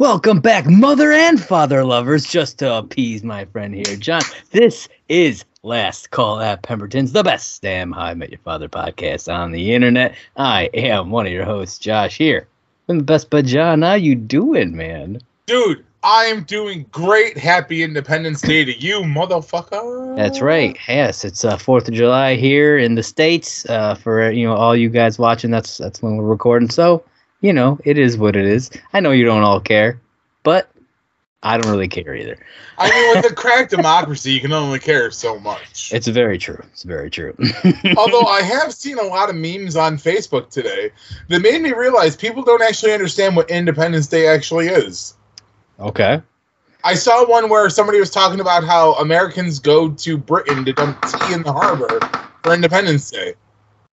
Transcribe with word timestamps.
Welcome 0.00 0.40
back, 0.40 0.66
mother 0.66 1.12
and 1.12 1.40
father 1.40 1.84
lovers. 1.84 2.24
Just 2.24 2.58
to 2.58 2.78
appease 2.78 3.22
my 3.22 3.44
friend 3.44 3.74
here, 3.74 3.96
John. 3.96 4.22
This 4.50 4.88
is 5.08 5.44
Last 5.62 6.10
Call 6.10 6.40
at 6.40 6.62
Pemberton's, 6.62 7.12
the 7.12 7.22
best 7.22 7.62
damn 7.62 7.92
How 7.92 8.00
I 8.00 8.14
Met 8.14 8.30
Your 8.30 8.40
Father 8.40 8.68
podcast 8.68 9.32
on 9.32 9.52
the 9.52 9.72
internet. 9.72 10.16
I 10.36 10.70
am 10.74 11.10
one 11.10 11.26
of 11.26 11.32
your 11.32 11.44
hosts, 11.44 11.78
Josh. 11.78 12.16
Here, 12.16 12.48
I'm 12.88 12.98
the 12.98 13.04
best, 13.04 13.30
but 13.30 13.44
John, 13.44 13.82
how 13.82 13.94
you 13.94 14.16
doing, 14.16 14.74
man? 14.74 15.20
Dude, 15.46 15.84
I 16.02 16.24
am 16.24 16.42
doing 16.44 16.86
great. 16.90 17.36
Happy 17.36 17.82
Independence 17.82 18.40
Day 18.40 18.64
to 18.64 18.72
you, 18.72 19.00
motherfucker. 19.02 20.16
That's 20.16 20.40
right. 20.40 20.76
Yes, 20.88 21.24
it's 21.24 21.44
uh, 21.44 21.56
Fourth 21.56 21.88
of 21.88 21.94
July 21.94 22.36
here 22.36 22.78
in 22.78 22.94
the 22.94 23.02
states. 23.02 23.64
Uh, 23.68 23.94
for 23.94 24.30
you 24.30 24.46
know 24.46 24.54
all 24.54 24.74
you 24.74 24.88
guys 24.88 25.18
watching, 25.18 25.50
that's 25.50 25.78
that's 25.78 26.02
when 26.02 26.16
we're 26.16 26.24
recording. 26.24 26.70
So 26.70 27.04
you 27.44 27.52
know, 27.52 27.78
it 27.84 27.98
is 27.98 28.16
what 28.16 28.36
it 28.36 28.46
is. 28.46 28.70
I 28.94 29.00
know 29.00 29.10
you 29.10 29.26
don't 29.26 29.42
all 29.42 29.60
care, 29.60 30.00
but 30.44 30.70
I 31.42 31.58
don't 31.58 31.70
really 31.70 31.88
care 31.88 32.16
either. 32.16 32.38
I 32.78 32.88
mean, 32.88 33.16
with 33.16 33.30
a 33.30 33.34
crack 33.36 33.68
democracy, 33.68 34.32
you 34.32 34.40
can 34.40 34.54
only 34.54 34.78
care 34.78 35.10
so 35.10 35.38
much. 35.38 35.92
It's 35.92 36.08
very 36.08 36.38
true. 36.38 36.58
It's 36.72 36.84
very 36.84 37.10
true. 37.10 37.36
Although 37.98 38.22
I 38.22 38.40
have 38.40 38.72
seen 38.72 38.98
a 38.98 39.02
lot 39.02 39.28
of 39.28 39.36
memes 39.36 39.76
on 39.76 39.98
Facebook 39.98 40.48
today 40.48 40.90
that 41.28 41.42
made 41.42 41.60
me 41.60 41.72
realize 41.72 42.16
people 42.16 42.42
don't 42.42 42.62
actually 42.62 42.94
understand 42.94 43.36
what 43.36 43.50
Independence 43.50 44.06
Day 44.06 44.26
actually 44.26 44.68
is. 44.68 45.12
Okay. 45.78 46.22
I 46.82 46.94
saw 46.94 47.28
one 47.28 47.50
where 47.50 47.68
somebody 47.68 48.00
was 48.00 48.10
talking 48.10 48.40
about 48.40 48.64
how 48.64 48.94
Americans 48.94 49.58
go 49.58 49.90
to 49.90 50.16
Britain 50.16 50.64
to 50.64 50.72
dump 50.72 50.98
tea 51.02 51.34
in 51.34 51.42
the 51.42 51.52
harbor 51.52 52.00
for 52.42 52.54
Independence 52.54 53.10
Day. 53.10 53.34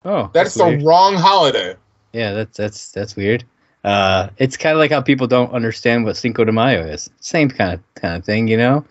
Oh, 0.03 0.29
that's, 0.33 0.53
that's 0.53 0.55
the 0.55 0.65
weird. 0.65 0.83
wrong 0.83 1.15
holiday. 1.15 1.77
Yeah, 2.13 2.33
that's 2.33 2.57
that's 2.57 2.91
that's 2.91 3.15
weird. 3.15 3.43
Uh, 3.83 4.29
it's 4.37 4.57
kind 4.57 4.73
of 4.73 4.79
like 4.79 4.91
how 4.91 5.01
people 5.01 5.27
don't 5.27 5.51
understand 5.53 6.03
what 6.03 6.17
Cinco 6.17 6.43
de 6.43 6.51
Mayo 6.51 6.81
is. 6.81 7.09
Same 7.19 7.49
kind 7.49 7.73
of 7.73 7.81
kind 7.95 8.15
of 8.15 8.25
thing, 8.25 8.47
you 8.47 8.57
know. 8.57 8.83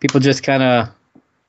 People 0.00 0.20
just 0.20 0.42
kind 0.42 0.62
of. 0.62 0.88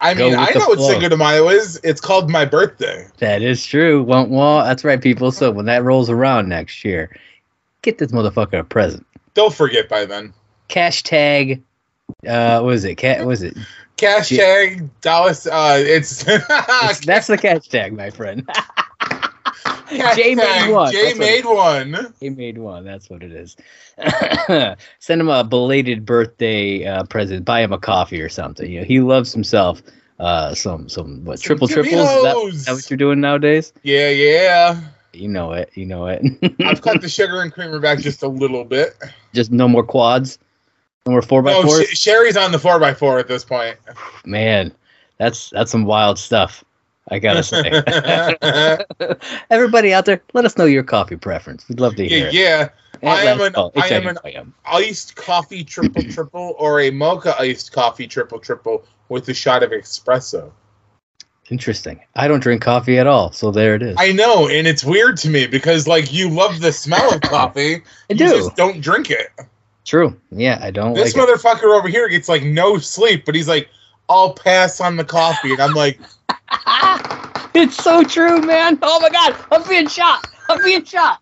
I 0.01 0.13
mean, 0.13 0.35
I 0.35 0.49
know 0.51 0.67
what 0.67 0.79
Cinco 0.81 1.07
de 1.07 1.15
Mayo 1.15 1.47
is. 1.47 1.79
It's 1.83 2.01
called 2.01 2.29
my 2.29 2.43
birthday. 2.43 3.07
That 3.19 3.41
is 3.41 3.65
true. 3.65 4.03
Well, 4.03 4.63
that's 4.63 4.83
right, 4.83 5.01
people. 5.01 5.31
So 5.31 5.49
when 5.49 5.65
that 5.67 5.83
rolls 5.83 6.09
around 6.09 6.49
next 6.49 6.83
year, 6.83 7.15
get 7.83 7.99
this 7.99 8.11
motherfucker 8.11 8.59
a 8.59 8.63
present. 8.65 9.05
They'll 9.33 9.49
forget 9.49 9.87
by 9.87 10.05
then. 10.05 10.33
Cash 10.67 11.03
tag. 11.03 11.63
Uh, 12.27 12.59
what 12.61 12.73
is 12.73 12.83
it? 12.83 12.95
Cat. 12.95 13.25
Was 13.25 13.43
it? 13.43 13.55
Cash 13.95 14.29
tag. 14.29 14.89
Dallas. 14.99 15.47
Uh, 15.47 15.77
it's, 15.79 16.25
it's 16.27 17.05
that's 17.05 17.27
the 17.27 17.37
cash 17.37 17.69
tag, 17.69 17.93
my 17.93 18.09
friend. 18.09 18.47
Jay 19.89 20.35
made 20.35 20.71
one. 20.71 20.91
Jay 20.91 21.13
made 21.13 21.45
one. 21.45 22.13
He 22.19 22.29
made 22.29 22.57
one. 22.57 22.83
That's 22.83 23.09
what 23.09 23.23
it 23.23 23.31
is. 23.31 23.55
Send 24.99 25.21
him 25.21 25.29
a 25.29 25.43
belated 25.43 26.05
birthday 26.05 26.85
uh, 26.85 27.03
present. 27.05 27.45
Buy 27.45 27.61
him 27.61 27.73
a 27.73 27.77
coffee 27.77 28.21
or 28.21 28.29
something. 28.29 28.71
You 28.71 28.81
know, 28.81 28.85
he 28.85 28.99
loves 28.99 29.33
himself. 29.33 29.81
Uh, 30.19 30.53
some 30.53 30.87
some 30.87 31.25
what 31.25 31.39
some 31.39 31.45
triple 31.45 31.67
triples? 31.67 31.91
Is 31.93 32.23
that, 32.23 32.37
is 32.53 32.65
that 32.65 32.73
what 32.73 32.89
you're 32.89 32.97
doing 32.97 33.19
nowadays? 33.19 33.73
Yeah, 33.83 34.09
yeah. 34.09 34.79
You 35.11 35.27
know 35.27 35.53
it. 35.53 35.69
You 35.75 35.85
know 35.85 36.07
it. 36.07 36.23
I've 36.65 36.81
cut 36.81 37.01
the 37.01 37.09
sugar 37.09 37.41
and 37.41 37.51
creamer 37.51 37.79
back 37.79 37.99
just 37.99 38.23
a 38.23 38.27
little 38.27 38.63
bit. 38.63 38.95
Just 39.33 39.51
no 39.51 39.67
more 39.67 39.83
quads. 39.83 40.39
No 41.05 41.11
more 41.11 41.21
four 41.21 41.41
by 41.41 41.61
fours. 41.61 41.87
Sh- 41.89 41.97
Sherry's 41.99 42.37
on 42.37 42.51
the 42.51 42.59
four 42.59 42.79
by 42.79 42.93
four 42.93 43.19
at 43.19 43.27
this 43.27 43.43
point. 43.43 43.77
Man, 44.25 44.71
that's 45.17 45.49
that's 45.49 45.71
some 45.71 45.85
wild 45.85 46.17
stuff. 46.17 46.63
I 47.09 47.19
gotta 47.19 47.43
say. 47.43 47.83
Everybody 49.49 49.93
out 49.93 50.05
there, 50.05 50.21
let 50.33 50.45
us 50.45 50.57
know 50.57 50.65
your 50.65 50.83
coffee 50.83 51.17
preference. 51.17 51.67
We'd 51.67 51.79
love 51.79 51.95
to 51.95 52.07
hear 52.07 52.29
yeah, 52.31 52.69
Yeah, 53.01 53.13
I 53.13 53.21
am 53.23 53.41
an, 53.41 53.55
I 53.75 53.89
am 53.89 54.07
an 54.07 54.53
iced 54.65 55.15
coffee 55.15 55.63
triple 55.63 56.03
triple 56.03 56.55
or 56.57 56.79
a 56.79 56.91
mocha 56.91 57.35
iced 57.37 57.73
coffee 57.73 58.07
triple 58.07 58.39
triple 58.39 58.85
with 59.09 59.27
a 59.27 59.33
shot 59.33 59.63
of 59.63 59.71
espresso. 59.71 60.51
Interesting. 61.49 61.99
I 62.15 62.29
don't 62.29 62.39
drink 62.39 62.61
coffee 62.61 62.97
at 62.97 63.05
all, 63.05 63.31
so 63.33 63.51
there 63.51 63.75
it 63.75 63.83
is. 63.83 63.97
I 63.99 64.13
know, 64.13 64.47
and 64.47 64.65
it's 64.65 64.83
weird 64.83 65.17
to 65.17 65.29
me 65.29 65.45
because 65.45 65.87
like 65.87 66.13
you 66.13 66.29
love 66.29 66.61
the 66.61 66.71
smell 66.71 67.13
of 67.13 67.21
coffee, 67.21 67.83
I 68.09 68.13
do. 68.13 68.27
just 68.27 68.55
don't 68.55 68.79
drink 68.79 69.11
it. 69.11 69.27
True. 69.83 70.17
Yeah, 70.31 70.57
I 70.61 70.71
don't. 70.71 70.93
This 70.93 71.15
like 71.15 71.27
motherfucker 71.27 71.63
it. 71.63 71.77
over 71.77 71.89
here 71.89 72.07
gets 72.07 72.29
like 72.29 72.43
no 72.43 72.77
sleep, 72.77 73.25
but 73.25 73.35
he's 73.35 73.49
like, 73.49 73.67
I'll 74.07 74.33
pass 74.33 74.79
on 74.79 74.95
the 74.95 75.05
coffee, 75.05 75.51
and 75.51 75.61
I'm 75.61 75.73
like. 75.73 75.99
it's 77.53 77.77
so 77.83 78.03
true, 78.03 78.41
man. 78.41 78.77
Oh 78.81 78.99
my 78.99 79.09
god, 79.09 79.35
I'm 79.51 79.67
being 79.67 79.87
shot. 79.87 80.25
I'm 80.49 80.63
being 80.63 80.83
shot. 80.83 81.21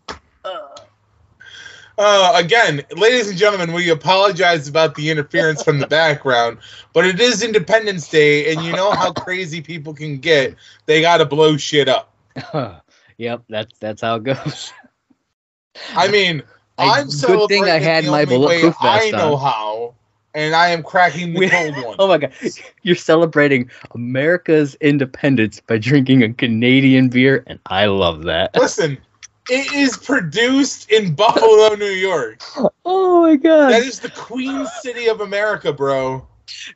Uh, 1.97 2.31
again, 2.35 2.83
ladies 2.97 3.29
and 3.29 3.37
gentlemen, 3.37 3.73
we 3.73 3.89
apologize 3.89 4.67
about 4.67 4.95
the 4.95 5.09
interference 5.09 5.61
from 5.61 5.77
the 5.77 5.87
background, 6.01 6.57
but 6.93 7.05
it 7.05 7.19
is 7.19 7.43
Independence 7.43 8.09
Day, 8.09 8.51
and 8.51 8.63
you 8.63 8.71
know 8.71 8.91
how 8.91 9.11
crazy 9.13 9.61
people 9.61 9.93
can 9.93 10.17
get. 10.17 10.55
They 10.87 11.01
got 11.01 11.17
to 11.17 11.25
blow 11.25 11.57
shit 11.57 11.87
up. 11.87 12.13
yep, 13.17 13.43
that's 13.49 13.77
that's 13.79 14.01
how 14.01 14.15
it 14.15 14.23
goes. 14.23 14.73
I 15.95 16.07
mean, 16.07 16.41
I, 16.77 17.01
am 17.01 17.09
so 17.11 17.27
good 17.27 17.49
thing 17.49 17.63
I 17.65 17.79
had 17.79 18.05
my 18.05 18.25
bulletproof 18.25 18.75
vest 18.81 18.81
I 18.81 19.11
know 19.11 19.35
on. 19.35 19.39
how 19.39 19.95
and 20.33 20.55
I 20.55 20.69
am 20.69 20.83
cracking 20.83 21.33
the 21.33 21.49
cold 21.49 21.85
one. 21.85 21.95
Oh 21.99 22.07
my 22.07 22.17
god. 22.17 22.33
You're 22.83 22.95
celebrating 22.95 23.69
America's 23.93 24.75
independence 24.75 25.59
by 25.59 25.77
drinking 25.77 26.23
a 26.23 26.33
Canadian 26.33 27.09
beer, 27.09 27.43
and 27.47 27.59
I 27.67 27.85
love 27.85 28.23
that. 28.23 28.55
Listen, 28.55 28.97
it 29.49 29.73
is 29.73 29.97
produced 29.97 30.91
in 30.91 31.13
Buffalo, 31.13 31.75
New 31.75 31.85
York. 31.85 32.41
Oh 32.83 33.21
my 33.21 33.35
god. 33.35 33.71
That 33.71 33.83
is 33.83 33.99
the 33.99 34.09
Queen 34.09 34.65
City 34.81 35.07
of 35.07 35.21
America, 35.21 35.71
bro. 35.71 36.27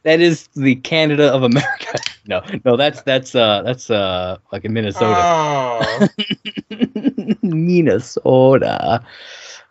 That 0.03 0.21
is 0.21 0.47
the 0.55 0.75
Canada 0.75 1.33
of 1.33 1.43
America. 1.43 1.97
No, 2.27 2.41
no, 2.63 2.75
that's 2.75 3.03
that's 3.03 3.35
uh 3.35 3.61
that's 3.61 3.91
uh 3.91 4.37
like 4.51 4.65
in 4.65 4.73
Minnesota. 4.73 5.13
Oh. 5.15 6.07
Minnesota. 7.43 9.05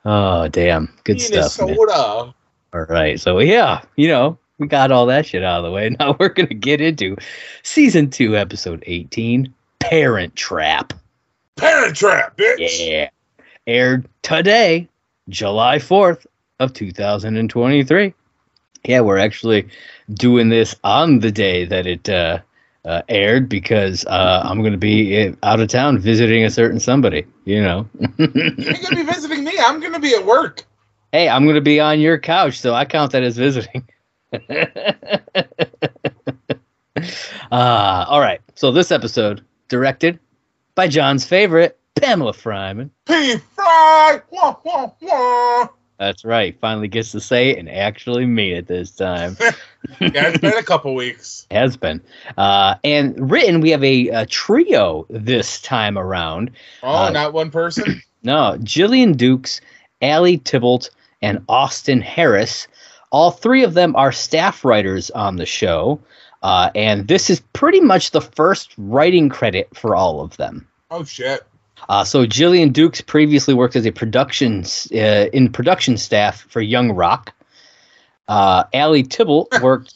Oh 0.05 0.47
damn. 0.47 0.87
Good 1.03 1.17
Minnesota. 1.17 1.51
stuff. 1.51 1.67
Minnesota. 1.67 2.35
All 2.75 2.87
right. 2.89 3.21
So 3.21 3.39
yeah, 3.39 3.83
you 3.95 4.09
know, 4.09 4.37
we 4.59 4.67
got 4.67 4.91
all 4.91 5.07
that 5.07 5.27
shit 5.27 5.45
out 5.45 5.59
of 5.59 5.65
the 5.65 5.71
way. 5.71 5.91
Now 6.01 6.17
we're 6.19 6.29
gonna 6.29 6.49
get 6.49 6.81
into 6.81 7.17
season 7.63 8.11
two, 8.11 8.37
episode 8.37 8.83
eighteen, 8.87 9.55
Parent 9.79 10.35
Trap. 10.35 10.93
Parent 11.57 11.97
Trap, 11.97 12.37
bitch. 12.37 12.87
Yeah. 12.87 13.11
Aired 13.69 14.09
today, 14.23 14.89
July 15.29 15.79
fourth 15.79 16.27
of 16.59 16.73
two 16.73 16.91
thousand 16.91 17.37
and 17.37 17.49
twenty-three. 17.49 18.13
Yeah, 18.85 19.01
we're 19.01 19.19
actually 19.19 19.69
doing 20.13 20.49
this 20.49 20.75
on 20.83 21.21
the 21.21 21.31
day 21.31 21.65
that 21.67 21.87
it 21.87 22.09
uh 22.09 22.41
uh, 22.85 23.01
aired 23.09 23.49
because 23.49 24.05
uh, 24.05 24.43
I'm 24.45 24.61
going 24.61 24.73
to 24.73 24.79
be 24.79 25.27
uh, 25.27 25.33
out 25.43 25.59
of 25.59 25.69
town 25.69 25.99
visiting 25.99 26.45
a 26.45 26.51
certain 26.51 26.79
somebody. 26.79 27.25
You 27.47 27.63
know. 27.63 27.89
You're 28.19 28.29
gonna 28.29 28.97
be 28.97 29.03
visiting 29.05 29.43
me. 29.43 29.53
I'm 29.59 29.81
gonna 29.81 29.99
be 29.99 30.15
at 30.15 30.27
work. 30.27 30.65
Hey, 31.15 31.29
I'm 31.29 31.45
going 31.45 31.55
to 31.55 31.61
be 31.61 31.79
on 31.79 32.01
your 32.01 32.19
couch, 32.19 32.59
so 32.59 32.75
I 32.75 32.85
count 32.85 33.13
that 33.13 33.23
as 33.23 33.37
visiting. 33.37 33.87
uh, 37.53 38.05
all 38.09 38.19
right. 38.19 38.41
So 38.57 38.73
this 38.73 38.91
episode 38.91 39.45
directed 39.69 40.19
by 40.75 40.89
John's 40.89 41.25
favorite, 41.25 41.79
Pamela 41.95 42.33
Fryman. 42.33 42.91
That's 46.01 46.25
right. 46.25 46.59
Finally 46.61 46.89
gets 46.89 47.13
to 47.13 47.21
say 47.21 47.51
it 47.51 47.59
and 47.59 47.71
actually 47.71 48.27
mean 48.27 48.57
it 48.57 48.67
this 48.67 48.91
time. 48.91 49.37
Yeah, 50.01 50.29
it's 50.29 50.39
been 50.39 50.57
a 50.57 50.63
couple 50.63 50.95
weeks. 50.97 51.47
Has 51.53 51.77
been. 51.77 52.01
Uh, 52.39 52.75
and 52.83 53.31
written, 53.31 53.61
we 53.61 53.71
have 53.71 53.85
a, 53.85 54.09
a 54.09 54.27
trio 54.27 55.07
this 55.11 55.61
time 55.61 55.97
around. 55.97 56.51
Oh, 56.83 57.05
Uh, 57.05 57.11
not 57.11 57.33
one 57.35 57.53
person. 57.53 58.03
No, 58.25 58.57
Jillian 58.61 59.19
Dukes, 59.19 59.61
Allie 60.01 60.39
Tybalt, 60.39 60.89
and 61.25 61.43
Austin 61.49 62.01
Harris. 62.01 62.69
All 63.11 63.31
three 63.31 63.65
of 63.65 63.75
them 63.75 63.97
are 63.97 64.13
staff 64.13 64.65
writers 64.65 65.11
on 65.11 65.37
the 65.37 65.47
show. 65.47 66.01
Uh, 66.43 66.71
and 66.75 67.09
this 67.09 67.31
is 67.31 67.41
pretty 67.55 67.81
much 67.81 68.11
the 68.11 68.21
first 68.21 68.75
writing 68.77 69.31
credit 69.31 69.67
for 69.75 69.97
all 69.97 70.21
of 70.21 70.37
them. 70.37 70.69
Oh 70.91 71.03
shit. 71.05 71.41
Uh, 71.89 72.05
so 72.05 72.27
Jillian 72.27 72.73
Dukes 72.73 73.01
previously 73.01 73.55
worked 73.55 73.77
as 73.77 73.87
a 73.87 73.91
production 73.93 74.65
uh, 74.93 75.27
in 75.33 75.51
production 75.51 75.97
staff 75.97 76.43
for 76.51 76.61
Young 76.61 76.93
Rock. 76.93 77.33
Uh, 78.29 78.65
Allie 78.75 79.03
Tybalt 79.03 79.49
worked. 79.63 79.95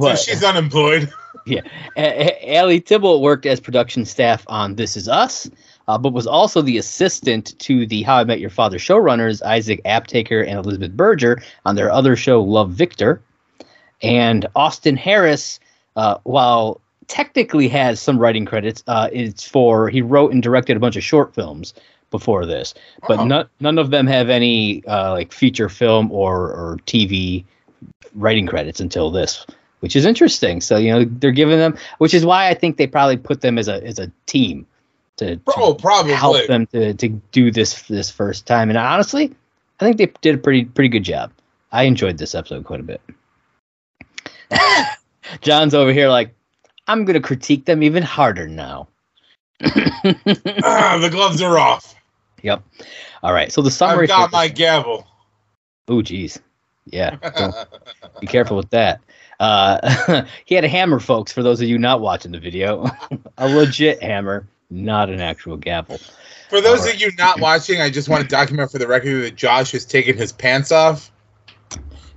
So 0.00 0.14
she's 0.16 0.42
unemployed. 0.44 1.12
A- 1.46 1.62
A- 1.96 2.56
Allie 2.56 2.80
Tybalt 2.80 3.22
worked 3.22 3.46
as 3.46 3.60
production 3.60 4.04
staff 4.04 4.44
on 4.46 4.74
This 4.76 4.96
Is 4.96 5.08
Us, 5.08 5.48
uh, 5.88 5.98
but 5.98 6.12
was 6.12 6.26
also 6.26 6.62
the 6.62 6.78
assistant 6.78 7.58
to 7.60 7.86
the 7.86 8.02
How 8.02 8.16
I 8.16 8.24
Met 8.24 8.40
Your 8.40 8.50
Father 8.50 8.78
showrunners 8.78 9.42
Isaac 9.42 9.80
Aptaker 9.84 10.46
and 10.46 10.58
Elizabeth 10.58 10.92
Berger 10.92 11.42
on 11.64 11.76
their 11.76 11.90
other 11.90 12.16
show 12.16 12.42
Love 12.42 12.70
Victor. 12.70 13.20
And 14.02 14.46
Austin 14.54 14.96
Harris, 14.96 15.58
uh, 15.96 16.18
while 16.24 16.80
technically 17.08 17.68
has 17.68 18.00
some 18.00 18.18
writing 18.18 18.44
credits, 18.44 18.82
uh, 18.88 19.08
it's 19.12 19.46
for 19.48 19.88
he 19.88 20.02
wrote 20.02 20.32
and 20.32 20.42
directed 20.42 20.76
a 20.76 20.80
bunch 20.80 20.96
of 20.96 21.04
short 21.04 21.34
films 21.34 21.72
before 22.10 22.46
this, 22.46 22.74
but 23.08 23.18
Oh. 23.18 23.24
none 23.24 23.48
none 23.60 23.78
of 23.78 23.90
them 23.90 24.06
have 24.06 24.28
any 24.28 24.84
uh, 24.86 25.12
like 25.12 25.32
feature 25.32 25.68
film 25.68 26.10
or 26.12 26.50
or 26.52 26.78
TV 26.86 27.44
writing 28.14 28.46
credits 28.46 28.80
until 28.80 29.10
this, 29.10 29.44
which 29.80 29.96
is 29.96 30.04
interesting. 30.04 30.60
So 30.60 30.76
you 30.76 30.92
know 30.92 31.04
they're 31.04 31.30
giving 31.32 31.58
them, 31.58 31.76
which 31.98 32.14
is 32.14 32.24
why 32.24 32.48
I 32.48 32.54
think 32.54 32.76
they 32.76 32.86
probably 32.86 33.16
put 33.16 33.40
them 33.40 33.58
as 33.58 33.66
a 33.68 33.82
as 33.84 33.98
a 33.98 34.10
team 34.26 34.66
to, 35.16 35.36
to 35.36 35.42
probably. 35.78 36.12
help 36.12 36.46
them 36.46 36.66
to 36.68 36.94
to 36.94 37.08
do 37.32 37.50
this 37.50 37.82
this 37.82 38.10
first 38.10 38.46
time. 38.46 38.68
And 38.68 38.78
honestly, 38.78 39.34
I 39.80 39.84
think 39.84 39.98
they 39.98 40.12
did 40.20 40.34
a 40.36 40.38
pretty 40.38 40.64
pretty 40.64 40.88
good 40.88 41.04
job. 41.04 41.32
I 41.72 41.84
enjoyed 41.84 42.18
this 42.18 42.34
episode 42.34 42.64
quite 42.64 42.80
a 42.80 42.82
bit. 42.82 43.00
John's 45.40 45.74
over 45.74 45.92
here 45.92 46.08
like, 46.08 46.32
I'm 46.86 47.04
gonna 47.04 47.20
critique 47.20 47.64
them 47.64 47.82
even 47.82 48.02
harder 48.02 48.46
now. 48.46 48.88
Ah, 50.62 50.98
the 51.00 51.10
gloves 51.10 51.42
are 51.42 51.58
off. 51.58 51.96
Yep. 52.42 52.62
All 53.22 53.32
right. 53.32 53.50
So 53.52 53.62
the 53.62 53.70
summary. 53.70 54.04
I've 54.04 54.30
got 54.30 54.32
my 54.32 54.48
gavel. 54.48 55.06
Oh, 55.88 56.02
geez. 56.02 56.38
Yeah. 56.86 57.16
Be 58.20 58.26
careful 58.26 58.56
with 58.56 58.70
that. 58.70 59.00
Uh, 59.40 60.24
he 60.44 60.54
had 60.54 60.64
a 60.64 60.68
hammer, 60.68 61.00
folks. 61.00 61.32
For 61.32 61.42
those 61.42 61.60
of 61.60 61.68
you 61.68 61.78
not 61.78 62.00
watching 62.00 62.32
the 62.32 62.38
video, 62.38 62.88
a 63.38 63.48
legit 63.48 64.02
hammer, 64.02 64.46
not 64.70 65.10
an 65.10 65.20
actual 65.20 65.56
gavel. 65.56 65.98
For 66.48 66.60
those 66.60 66.82
right. 66.82 66.94
of 66.94 67.00
you 67.00 67.10
not 67.18 67.40
watching, 67.40 67.80
I 67.80 67.90
just 67.90 68.08
want 68.08 68.22
to 68.22 68.28
document 68.28 68.70
for 68.70 68.78
the 68.78 68.86
record 68.86 69.22
that 69.22 69.36
Josh 69.36 69.72
has 69.72 69.84
taken 69.84 70.16
his 70.16 70.32
pants 70.32 70.72
off. 70.72 71.10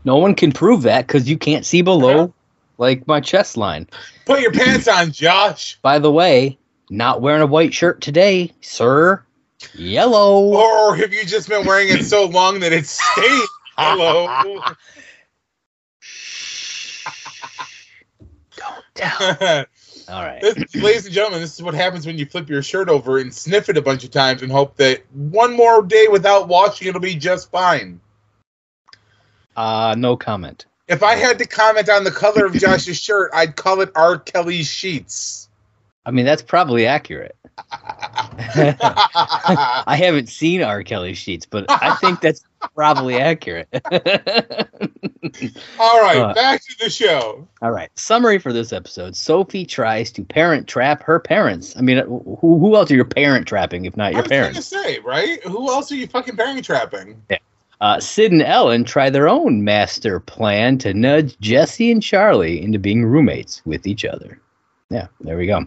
No 0.05 0.17
one 0.17 0.35
can 0.35 0.51
prove 0.51 0.83
that 0.83 1.07
because 1.07 1.29
you 1.29 1.37
can't 1.37 1.65
see 1.65 1.81
below, 1.81 2.19
uh-huh. 2.19 2.31
like 2.77 3.07
my 3.07 3.19
chest 3.19 3.57
line. 3.57 3.87
Put 4.25 4.41
your 4.41 4.51
pants 4.51 4.87
on, 4.87 5.11
Josh. 5.11 5.77
By 5.81 5.99
the 5.99 6.11
way, 6.11 6.57
not 6.89 7.21
wearing 7.21 7.41
a 7.41 7.47
white 7.47 7.73
shirt 7.73 8.01
today, 8.01 8.53
sir. 8.61 9.23
Yellow. 9.73 10.39
Or 10.41 10.95
have 10.95 11.13
you 11.13 11.25
just 11.25 11.49
been 11.49 11.65
wearing 11.65 11.89
it 11.89 12.05
so 12.05 12.25
long 12.29 12.59
that 12.61 12.71
it's 12.71 12.91
stained? 12.91 13.47
yellow? 13.77 14.27
Don't 18.55 18.85
tell. 18.95 19.65
All 20.09 20.23
right. 20.23 20.41
This, 20.41 20.75
ladies 20.81 21.05
and 21.05 21.13
gentlemen, 21.13 21.41
this 21.41 21.55
is 21.55 21.61
what 21.61 21.73
happens 21.73 22.05
when 22.05 22.17
you 22.17 22.25
flip 22.25 22.49
your 22.49 22.63
shirt 22.63 22.89
over 22.89 23.19
and 23.19 23.33
sniff 23.33 23.69
it 23.69 23.77
a 23.77 23.81
bunch 23.81 24.03
of 24.03 24.11
times 24.11 24.41
and 24.41 24.51
hope 24.51 24.75
that 24.77 25.03
one 25.13 25.55
more 25.55 25.83
day 25.83 26.07
without 26.09 26.47
washing 26.47 26.87
it'll 26.87 26.99
be 26.99 27.15
just 27.15 27.51
fine. 27.51 27.99
Uh, 29.55 29.95
no 29.97 30.17
comment. 30.17 30.65
If 30.87 31.03
I 31.03 31.15
had 31.15 31.37
to 31.39 31.45
comment 31.45 31.89
on 31.89 32.03
the 32.03 32.11
color 32.11 32.45
of 32.45 32.53
Josh's 32.53 32.99
shirt, 33.01 33.31
I'd 33.33 33.55
call 33.55 33.81
it 33.81 33.91
R. 33.95 34.17
Kelly's 34.17 34.67
sheets. 34.67 35.49
I 36.05 36.11
mean, 36.11 36.25
that's 36.25 36.41
probably 36.41 36.87
accurate. 36.87 37.35
I 37.71 39.95
haven't 39.99 40.29
seen 40.29 40.63
R. 40.63 40.81
Kelly's 40.81 41.17
sheets, 41.17 41.45
but 41.45 41.65
I 41.69 41.95
think 41.95 42.21
that's 42.21 42.41
probably 42.73 43.17
accurate. 43.17 43.67
All 45.79 46.01
right, 46.01 46.17
Uh, 46.17 46.33
back 46.33 46.61
to 46.61 46.75
the 46.79 46.89
show. 46.89 47.47
All 47.61 47.71
right. 47.71 47.89
Summary 47.95 48.39
for 48.39 48.53
this 48.53 48.71
episode: 48.71 49.15
Sophie 49.15 49.65
tries 49.65 50.11
to 50.11 50.23
parent 50.23 50.67
trap 50.67 51.03
her 51.03 51.19
parents. 51.19 51.75
I 51.77 51.81
mean, 51.81 51.97
who, 52.05 52.37
who 52.39 52.75
else 52.75 52.89
are 52.91 52.95
you 52.95 53.03
parent 53.05 53.47
trapping 53.47 53.85
if 53.85 53.97
not 53.97 54.13
I 54.13 54.17
your 54.17 54.23
parents? 54.23 54.65
say, 54.67 54.99
right? 54.99 55.43
Who 55.43 55.69
else 55.69 55.91
are 55.91 55.95
you 55.95 56.07
fucking 56.07 56.37
parent 56.37 56.63
trapping? 56.63 57.21
Uh, 57.81 57.99
Sid 57.99 58.31
and 58.33 58.41
Ellen 58.41 58.83
try 58.83 59.09
their 59.09 59.29
own 59.29 59.63
master 59.63 60.19
plan 60.19 60.77
to 60.79 60.93
nudge 60.93 61.37
Jesse 61.39 61.91
and 61.91 62.03
Charlie 62.03 62.61
into 62.61 62.77
being 62.77 63.05
roommates 63.05 63.61
with 63.65 63.87
each 63.87 64.03
other. 64.03 64.39
Yeah, 64.89 65.07
there 65.21 65.37
we 65.37 65.45
go. 65.47 65.65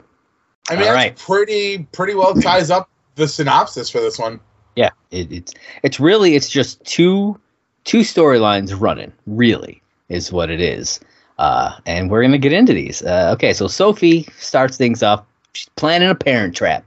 I 0.69 0.76
mean, 0.76 0.88
All 0.88 0.94
that's 0.94 1.25
pretty 1.25 1.84
pretty 1.93 2.14
well 2.14 2.34
ties 2.34 2.70
up 2.70 2.88
the 3.14 3.26
synopsis 3.28 3.90
for 3.90 4.00
this 4.00 4.19
one. 4.19 4.40
Yeah, 4.76 4.90
it, 5.10 5.31
it's 5.32 5.54
it's 5.82 6.00
really 6.00 6.34
it's 6.34 6.49
just 6.49 6.82
two 6.84 7.38
two 7.84 8.00
storylines 8.00 8.79
running. 8.79 9.12
Really, 9.26 9.82
is 10.08 10.32
what 10.32 10.50
it 10.50 10.61
is. 10.61 11.00
Uh, 11.38 11.73
and 11.87 12.11
we're 12.11 12.23
gonna 12.23 12.38
get 12.38 12.52
into 12.52 12.73
these. 12.73 13.02
Uh, 13.02 13.31
okay, 13.34 13.52
so 13.52 13.67
Sophie 13.67 14.29
starts 14.38 14.76
things 14.76 15.02
off. 15.02 15.25
She's 15.55 15.69
planning 15.76 16.08
a 16.08 16.14
parent 16.14 16.55
trap, 16.55 16.84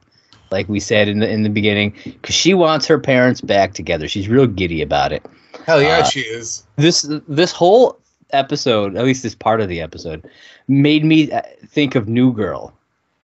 like 0.51 0.67
we 0.69 0.79
said 0.79 1.07
in 1.07 1.19
the 1.19 1.29
in 1.29 1.43
the 1.43 1.49
beginning, 1.49 1.93
because 2.03 2.35
she 2.35 2.53
wants 2.53 2.87
her 2.87 2.99
parents 2.99 3.41
back 3.41 3.73
together. 3.73 4.07
She's 4.07 4.27
real 4.29 4.47
giddy 4.47 4.81
about 4.81 5.11
it. 5.11 5.25
Hell 5.65 5.81
yeah, 5.81 5.99
Uh, 5.99 6.03
she 6.05 6.21
is. 6.21 6.63
This 6.77 7.05
this 7.27 7.51
whole 7.51 7.97
episode, 8.31 8.95
at 8.97 9.03
least 9.05 9.23
this 9.23 9.35
part 9.35 9.61
of 9.61 9.69
the 9.69 9.81
episode, 9.81 10.27
made 10.67 11.03
me 11.03 11.31
uh, 11.31 11.41
think 11.67 11.95
of 11.95 12.07
New 12.07 12.31
Girl. 12.33 12.73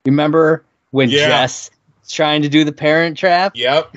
Remember 0.07 0.65
when 0.91 1.11
Yeah. 1.11 1.29
Jess 1.29 1.71
trying 2.09 2.43
to 2.43 2.49
do 2.49 2.65
the 2.65 2.73
parent 2.73 3.17
trap? 3.17 3.53
Yep. 3.55 3.97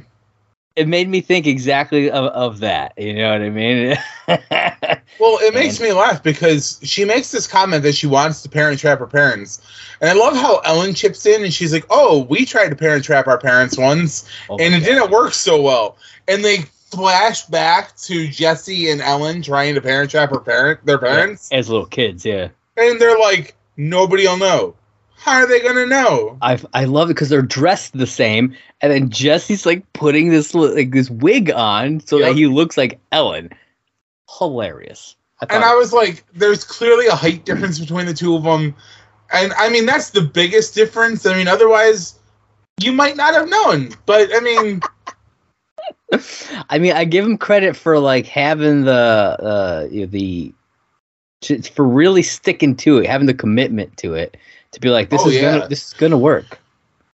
It 0.76 0.88
made 0.88 1.08
me 1.10 1.22
think 1.22 1.46
exactly 1.48 2.10
of, 2.10 2.26
of 2.26 2.60
that. 2.60 2.94
You 2.98 3.14
know 3.14 3.32
what 3.32 3.42
I 3.42 3.50
mean? 3.50 3.98
Well, 5.20 5.38
it 5.42 5.54
makes 5.54 5.80
me 5.80 5.94
laugh 5.94 6.24
because 6.24 6.80
she 6.82 7.06
makes 7.06 7.32
this 7.32 7.46
comment 7.46 7.84
that 7.84 7.94
she 7.94 8.08
wants 8.08 8.42
to 8.42 8.50
parent 8.50 8.80
trap 8.80 8.98
her 8.98 9.06
parents. 9.08 9.62
And 10.02 10.10
I 10.10 10.14
love 10.14 10.36
how 10.36 10.58
Ellen 10.66 10.96
chips 10.96 11.26
in 11.28 11.44
and 11.44 11.54
she's 11.54 11.72
like, 11.72 11.86
Oh, 11.92 12.24
we 12.30 12.46
tried 12.46 12.70
to 12.70 12.76
parent 12.76 13.06
trap 13.06 13.28
our 13.28 13.38
parents 13.38 13.78
once 13.78 14.28
Oh 14.50 14.58
and 14.58 14.74
it 14.74 14.80
God. 14.80 14.86
didn't 14.86 15.12
work 15.12 15.34
so 15.34 15.62
well. 15.62 15.98
And 16.28 16.44
they 16.44 16.64
flash 16.92 17.44
back 17.46 17.96
to 17.98 18.28
Jesse 18.28 18.90
and 18.90 19.02
Ellen 19.02 19.44
trying 19.44 19.76
to 19.76 19.82
parent 19.82 20.10
trap 20.10 20.32
her 20.32 20.40
parent 20.40 20.84
their 20.86 20.98
parents. 20.98 21.48
as 21.52 21.70
little 21.70 21.86
kids. 21.86 22.26
Yeah, 22.26 22.50
And 22.76 23.00
they're 23.00 23.20
like, 23.20 23.56
Nobody 23.78 24.28
will 24.28 24.38
know. 24.38 24.74
How 25.24 25.36
are 25.38 25.48
they 25.48 25.62
gonna 25.62 25.86
know? 25.86 26.38
I 26.42 26.60
I 26.74 26.84
love 26.84 27.10
it 27.10 27.14
because 27.14 27.30
they're 27.30 27.42
dressed 27.42 27.98
the 27.98 28.06
same, 28.06 28.54
and 28.82 28.92
then 28.92 29.10
Jesse's 29.10 29.66
like 29.66 29.82
putting 29.94 30.28
this 30.30 30.54
like 30.54 30.92
this 30.92 31.10
wig 31.10 31.50
on 31.50 32.02
so 32.02 32.18
Yep. 32.18 32.28
that 32.28 32.36
he 32.36 32.48
looks 32.48 32.76
like 32.76 33.00
Ellen. 33.14 33.50
Hilarious. 34.38 35.16
I 35.40 35.46
And 35.50 35.64
I 35.64 35.76
was 35.76 35.94
like, 35.94 36.26
there's 36.34 36.66
clearly 36.66 37.08
a 37.08 37.16
height 37.16 37.46
difference 37.46 37.80
between 37.80 38.06
the 38.06 38.14
two 38.14 38.36
of 38.36 38.44
them. 38.44 38.76
And 39.32 39.54
I 39.54 39.70
mean, 39.70 39.86
that's 39.86 40.10
the 40.10 40.22
biggest 40.22 40.76
difference. 40.76 41.26
I 41.26 41.38
mean, 41.38 41.48
otherwise, 41.48 42.20
you 42.82 42.92
might 42.92 43.16
not 43.16 43.34
have 43.34 43.48
known. 43.48 43.92
But 44.06 44.30
I 44.36 44.42
mean, 44.42 44.82
I 46.70 46.80
mean, 46.80 46.92
I 46.92 47.06
give 47.06 47.24
him 47.24 47.38
credit 47.38 47.78
for 47.78 47.98
like 47.98 48.26
having 48.26 48.84
the 48.84 48.92
uh 48.92 49.88
you 49.90 50.02
know, 50.02 50.08
the 50.08 50.54
for 51.74 51.86
really 51.86 52.24
sticking 52.24 52.76
to 52.76 52.98
it, 52.98 53.08
having 53.08 53.28
the 53.28 53.34
commitment 53.34 53.96
to 53.98 54.16
it, 54.16 54.36
to 54.74 54.80
be 54.80 54.90
like 54.90 55.10
this 55.10 55.22
Oh, 55.24 55.30
is 55.30 55.36
yeah. 55.36 55.42
gonna 55.60 55.68
this 55.68 55.88
is 55.88 55.94
gonna 55.94 56.18
work. 56.18 56.60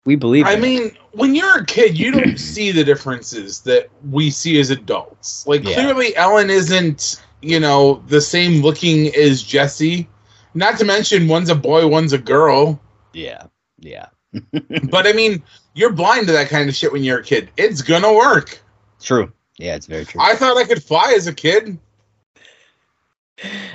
We 0.05 0.15
believe. 0.15 0.45
I 0.45 0.53
in 0.53 0.59
it. 0.59 0.61
mean, 0.61 0.91
when 1.11 1.35
you're 1.35 1.59
a 1.59 1.65
kid, 1.65 1.97
you 1.97 2.11
don't 2.11 2.37
see 2.39 2.71
the 2.71 2.83
differences 2.83 3.59
that 3.61 3.89
we 4.09 4.29
see 4.31 4.59
as 4.59 4.69
adults. 4.71 5.45
Like, 5.45 5.63
Yeah. 5.63 5.73
clearly, 5.75 6.15
Ellen 6.15 6.49
isn't, 6.49 7.21
you 7.41 7.59
know, 7.59 8.01
the 8.07 8.21
same 8.21 8.61
looking 8.61 9.13
as 9.15 9.43
Jesse. 9.43 10.07
Not 10.55 10.79
to 10.79 10.85
mention, 10.85 11.27
one's 11.27 11.49
a 11.49 11.55
boy, 11.55 11.85
one's 11.87 12.13
a 12.13 12.17
girl. 12.17 12.79
Yeah, 13.13 13.43
yeah. 13.79 14.07
but 14.89 15.05
I 15.05 15.13
mean, 15.13 15.43
you're 15.75 15.91
blind 15.93 16.27
to 16.27 16.33
that 16.33 16.49
kind 16.49 16.69
of 16.69 16.75
shit 16.75 16.91
when 16.91 17.03
you're 17.03 17.19
a 17.19 17.23
kid. 17.23 17.49
It's 17.57 17.81
gonna 17.81 18.13
work. 18.13 18.59
True. 19.01 19.31
Yeah, 19.57 19.75
it's 19.75 19.85
very 19.85 20.05
true. 20.05 20.21
I 20.21 20.35
thought 20.35 20.57
I 20.57 20.63
could 20.63 20.81
fly 20.83 21.13
as 21.15 21.27
a 21.27 21.33
kid. 21.33 21.77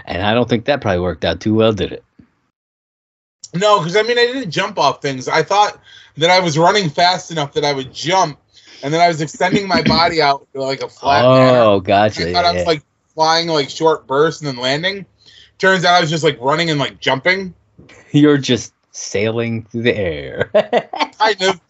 and 0.06 0.22
I 0.22 0.34
don't 0.34 0.48
think 0.48 0.64
that 0.64 0.80
probably 0.80 1.00
worked 1.00 1.24
out 1.24 1.40
too 1.40 1.54
well, 1.54 1.72
did 1.72 1.92
it? 1.92 2.04
No, 3.54 3.78
because 3.78 3.96
I 3.96 4.02
mean, 4.02 4.18
I 4.18 4.26
didn't 4.26 4.50
jump 4.50 4.78
off 4.78 5.00
things. 5.00 5.28
I 5.28 5.42
thought 5.42 5.80
that 6.16 6.30
I 6.30 6.40
was 6.40 6.58
running 6.58 6.90
fast 6.90 7.30
enough 7.30 7.52
that 7.54 7.64
I 7.64 7.72
would 7.72 7.92
jump, 7.92 8.38
and 8.82 8.92
then 8.92 9.00
I 9.00 9.08
was 9.08 9.20
extending 9.20 9.68
my 9.68 9.82
body 9.82 10.20
out 10.20 10.46
like 10.54 10.82
a 10.82 10.88
flat. 10.88 11.24
Oh, 11.24 11.80
gotcha. 11.80 12.28
I 12.28 12.32
thought 12.32 12.44
I 12.44 12.52
yeah. 12.52 12.58
was 12.58 12.66
like 12.66 12.82
flying 13.14 13.48
like 13.48 13.70
short 13.70 14.06
bursts 14.06 14.42
and 14.42 14.48
then 14.48 14.56
landing. 14.56 15.06
Turns 15.58 15.84
out 15.84 15.94
I 15.94 16.00
was 16.00 16.10
just 16.10 16.24
like 16.24 16.38
running 16.40 16.70
and 16.70 16.80
like 16.80 17.00
jumping. 17.00 17.54
You're 18.10 18.38
just 18.38 18.74
sailing 18.90 19.64
through 19.64 19.82
the 19.82 19.96
air. 19.96 20.50
Kind 21.18 21.42
of. 21.42 21.60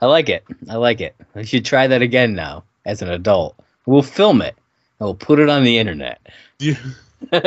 I 0.00 0.06
like 0.06 0.28
it. 0.28 0.44
I 0.68 0.76
like 0.76 1.00
it. 1.00 1.14
I 1.34 1.42
should 1.42 1.64
try 1.64 1.86
that 1.86 2.02
again 2.02 2.34
now 2.34 2.64
as 2.86 3.02
an 3.02 3.10
adult. 3.10 3.56
We'll 3.84 4.02
film 4.02 4.40
it 4.40 4.56
and 4.98 5.06
we'll 5.06 5.14
put 5.14 5.38
it 5.38 5.48
on 5.48 5.64
the 5.64 5.78
internet. 5.78 6.20
You- 6.58 6.76
and 7.32 7.42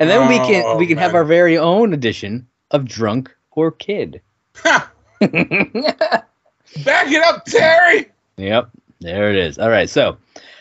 then 0.00 0.28
we 0.28 0.38
can 0.38 0.62
Oh, 0.66 0.76
we 0.76 0.86
can 0.86 0.98
have 0.98 1.14
our 1.14 1.24
very 1.24 1.58
own 1.58 1.92
edition 1.92 2.46
of 2.70 2.84
drunk 2.84 3.34
or 3.52 3.70
kid. 3.70 4.20
Back 4.64 4.90
it 5.20 7.22
up, 7.22 7.44
Terry. 7.44 8.06
Yep, 8.36 8.70
there 9.00 9.30
it 9.30 9.36
is. 9.36 9.58
All 9.58 9.70
right, 9.70 9.88
so 9.88 10.16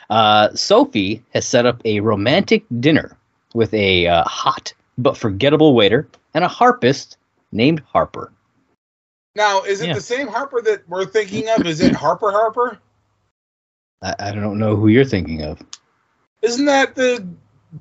uh, 0.09 0.53
Sophie 0.53 1.23
has 1.33 1.45
set 1.45 1.65
up 1.65 1.81
a 1.85 1.99
romantic 2.01 2.63
dinner 2.79 3.17
with 3.53 3.73
a 3.73 4.07
uh, 4.07 4.23
hot 4.25 4.73
but 4.97 5.17
forgettable 5.17 5.73
waiter 5.73 6.07
and 6.33 6.43
a 6.43 6.47
harpist 6.47 7.17
named 7.51 7.81
Harper. 7.85 8.31
Now, 9.35 9.63
is 9.63 9.81
it 9.81 9.87
Yeah. 9.87 9.93
the 9.95 10.01
same 10.01 10.27
Harper 10.27 10.61
that 10.61 10.87
we're 10.87 11.05
thinking 11.05 11.47
of? 11.49 11.65
Is 11.65 11.81
it 11.81 11.95
Harper 11.95 12.31
Harper? 12.31 12.77
I, 14.03 14.13
I 14.19 14.31
don't 14.31 14.59
know 14.59 14.75
who 14.75 14.89
you're 14.89 15.05
thinking 15.05 15.41
of. 15.41 15.59
Isn't 16.43 16.65
that 16.65 16.95
the 16.95 17.25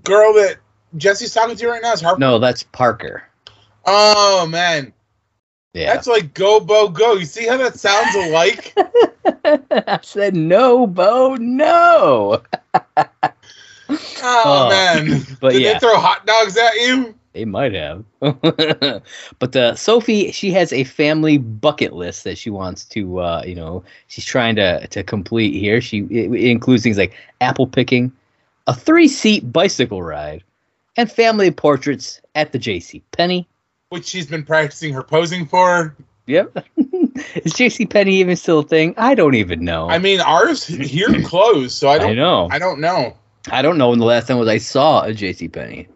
girl 0.05 0.33
that 0.35 0.57
Jesse's 0.97 1.35
talking 1.35 1.57
to 1.57 1.69
right 1.69 1.83
now? 1.83 1.93
Is 1.93 2.01
Harper? 2.01 2.21
No, 2.21 2.39
that's 2.39 2.63
Parker. 2.63 3.25
Oh 3.85 4.47
man, 4.47 4.93
Yeah, 5.75 5.93
that's 5.95 6.07
like 6.07 6.35
go 6.35 6.61
bo 6.61 6.89
go. 6.89 7.15
You 7.15 7.25
see 7.27 7.47
how 7.47 7.57
that 7.59 7.79
sounds 7.79 8.15
alike? 8.15 8.73
I 9.45 9.99
said 10.03 10.35
no, 10.37 10.87
Bo, 10.87 11.37
no. 11.37 12.43
Oh, 14.25 14.67
Oh, 14.67 14.69
man, 14.71 15.27
but 15.41 15.53
did 15.53 15.63
yeah. 15.63 15.75
they 15.75 15.79
throw 15.81 15.97
hot 15.99 16.25
dogs 16.27 16.57
at 16.57 16.75
you? 16.77 17.15
They 17.35 17.45
might 17.45 17.73
have. 17.75 18.05
but 18.21 19.57
uh, 19.57 19.75
Sophie, 19.75 20.31
she 20.33 20.51
has 20.53 20.73
a 20.73 20.85
family 20.85 21.39
bucket 21.39 21.93
list 21.93 22.25
that 22.25 22.39
she 22.39 22.51
wants 22.51 22.85
to, 22.87 23.19
uh, 23.21 23.43
you 23.47 23.55
know, 23.55 23.83
she's 24.07 24.25
trying 24.25 24.57
to 24.57 24.87
to 24.89 25.03
complete 25.03 25.55
here. 25.59 25.81
She 25.81 26.01
it, 26.11 26.33
it 26.33 26.51
includes 26.51 26.83
things 26.85 26.99
like 26.99 27.15
apple 27.41 27.67
picking, 27.67 28.13
a 28.67 28.75
three 28.75 29.09
seat 29.09 29.53
bicycle 29.53 30.03
ride, 30.03 30.43
and 30.97 31.11
family 31.11 31.51
portraits 31.51 32.21
at 32.35 32.53
the 32.53 32.59
J.C. 32.59 33.03
Penney. 33.13 33.49
Which 33.89 34.07
she's 34.07 34.27
been 34.27 34.45
practicing 34.45 34.93
her 34.95 35.03
posing 35.03 35.47
for. 35.47 35.97
Yep. 36.27 36.65
Is 37.45 37.53
J.C. 37.55 37.85
Penney 37.87 38.17
even 38.17 38.37
still 38.37 38.61
a 38.61 38.63
thing? 38.63 38.95
I 38.97 39.15
don't 39.15 39.35
even 39.35 39.65
know. 39.65 39.89
I 39.91 39.99
mean, 39.99 40.21
ours 40.21 40.65
here 40.67 41.09
closed, 41.25 41.77
so 41.77 41.89
I 41.89 41.95
I 41.95 41.99
don't. 41.99 42.17
know. 42.17 42.49
I 42.51 42.59
don't 42.59 42.81
know. 42.81 43.17
I 43.51 43.61
don't 43.61 43.77
know 43.77 43.91
when 43.91 43.99
the 43.99 44.05
last 44.05 44.29
time 44.29 44.39
was 44.39 44.49
I 44.49 44.59
saw 44.59 45.03
a 45.03 45.13
J.C. 45.13 45.49
Penney. 45.49 45.89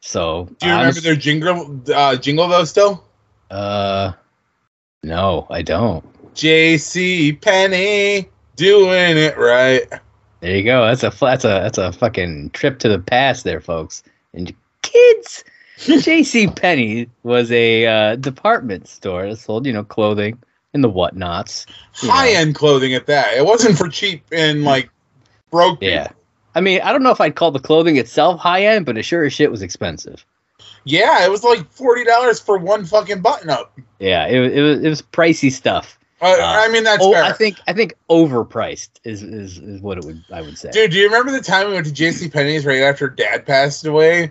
So 0.00 0.48
Do 0.58 0.66
you 0.66 0.72
remember 0.72 1.00
their 1.00 1.16
jingle? 1.16 1.80
Uh, 1.92 2.16
jingle 2.16 2.48
though, 2.48 2.64
still. 2.64 3.04
Uh, 3.50 4.12
no, 5.02 5.46
I 5.50 5.62
don't. 5.62 6.04
J.C. 6.34 7.32
Penney 7.34 8.28
doing 8.56 9.16
it 9.18 9.36
right. 9.36 9.82
There 10.42 10.56
you 10.56 10.64
go. 10.64 10.84
That's 10.84 11.04
a 11.04 11.10
that's 11.20 11.44
a 11.44 11.48
that's 11.48 11.78
a 11.78 11.92
fucking 11.92 12.50
trip 12.50 12.80
to 12.80 12.88
the 12.88 12.98
past 12.98 13.44
there, 13.44 13.60
folks. 13.60 14.02
And 14.34 14.52
kids, 14.82 15.44
J.C. 15.78 16.48
Penney 16.48 17.08
was 17.22 17.52
a 17.52 17.86
uh, 17.86 18.16
department 18.16 18.88
store 18.88 19.28
that 19.28 19.36
sold 19.36 19.66
you 19.66 19.72
know 19.72 19.84
clothing 19.84 20.42
and 20.74 20.82
the 20.82 20.90
whatnots. 20.90 21.66
You 22.02 22.08
know. 22.08 22.14
High 22.14 22.30
end 22.30 22.56
clothing 22.56 22.92
at 22.92 23.06
that. 23.06 23.36
It 23.36 23.46
wasn't 23.46 23.78
for 23.78 23.88
cheap 23.88 24.24
and 24.32 24.64
like 24.64 24.90
broke. 25.52 25.80
Yeah. 25.80 26.08
people. 26.08 26.16
I 26.56 26.60
mean, 26.60 26.80
I 26.82 26.90
don't 26.90 27.04
know 27.04 27.12
if 27.12 27.20
I'd 27.20 27.36
call 27.36 27.52
the 27.52 27.60
clothing 27.60 27.96
itself 27.96 28.40
high 28.40 28.64
end, 28.64 28.84
but 28.84 28.98
it 28.98 29.04
sure 29.04 29.24
as 29.24 29.32
shit 29.32 29.48
was 29.48 29.62
expensive. 29.62 30.26
Yeah, 30.82 31.24
it 31.24 31.30
was 31.30 31.44
like 31.44 31.70
forty 31.70 32.02
dollars 32.02 32.40
for 32.40 32.58
one 32.58 32.84
fucking 32.84 33.20
button 33.20 33.48
up. 33.48 33.78
Yeah, 34.00 34.26
it, 34.26 34.40
it 34.58 34.62
was 34.62 34.80
it 34.80 34.88
was 34.88 35.02
pricey 35.02 35.52
stuff. 35.52 36.00
Uh, 36.22 36.36
I 36.38 36.68
mean, 36.68 36.84
that's 36.84 37.04
oh, 37.04 37.12
fair. 37.12 37.24
I 37.24 37.32
think 37.32 37.58
I 37.66 37.72
think 37.72 37.94
overpriced 38.08 38.90
is, 39.02 39.24
is 39.24 39.58
is 39.58 39.80
what 39.80 39.98
it 39.98 40.04
would 40.04 40.24
I 40.32 40.40
would 40.40 40.56
say. 40.56 40.70
Dude, 40.70 40.92
do 40.92 40.96
you 40.96 41.06
remember 41.06 41.32
the 41.32 41.40
time 41.40 41.66
we 41.66 41.74
went 41.74 41.86
to 41.86 41.92
JC 41.92 42.32
Penney's 42.32 42.64
right 42.64 42.82
after 42.82 43.08
dad 43.08 43.44
passed 43.44 43.84
away? 43.84 44.30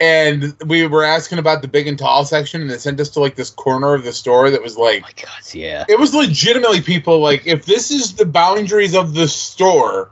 And 0.00 0.54
we 0.66 0.86
were 0.86 1.04
asking 1.04 1.38
about 1.38 1.62
the 1.62 1.68
big 1.68 1.86
and 1.86 1.98
tall 1.98 2.24
section, 2.24 2.62
and 2.62 2.70
they 2.70 2.78
sent 2.78 3.00
us 3.00 3.10
to 3.10 3.20
like 3.20 3.34
this 3.34 3.50
corner 3.50 3.94
of 3.94 4.04
the 4.04 4.12
store 4.12 4.50
that 4.50 4.62
was 4.62 4.78
oh 4.78 4.82
like 4.82 5.02
my 5.02 5.12
god, 5.14 5.54
yeah. 5.54 5.84
it 5.88 5.98
was 5.98 6.14
legitimately 6.14 6.80
people 6.80 7.20
like 7.20 7.46
if 7.46 7.66
this 7.66 7.90
is 7.90 8.14
the 8.14 8.26
boundaries 8.26 8.94
of 8.94 9.12
the 9.14 9.28
store, 9.28 10.10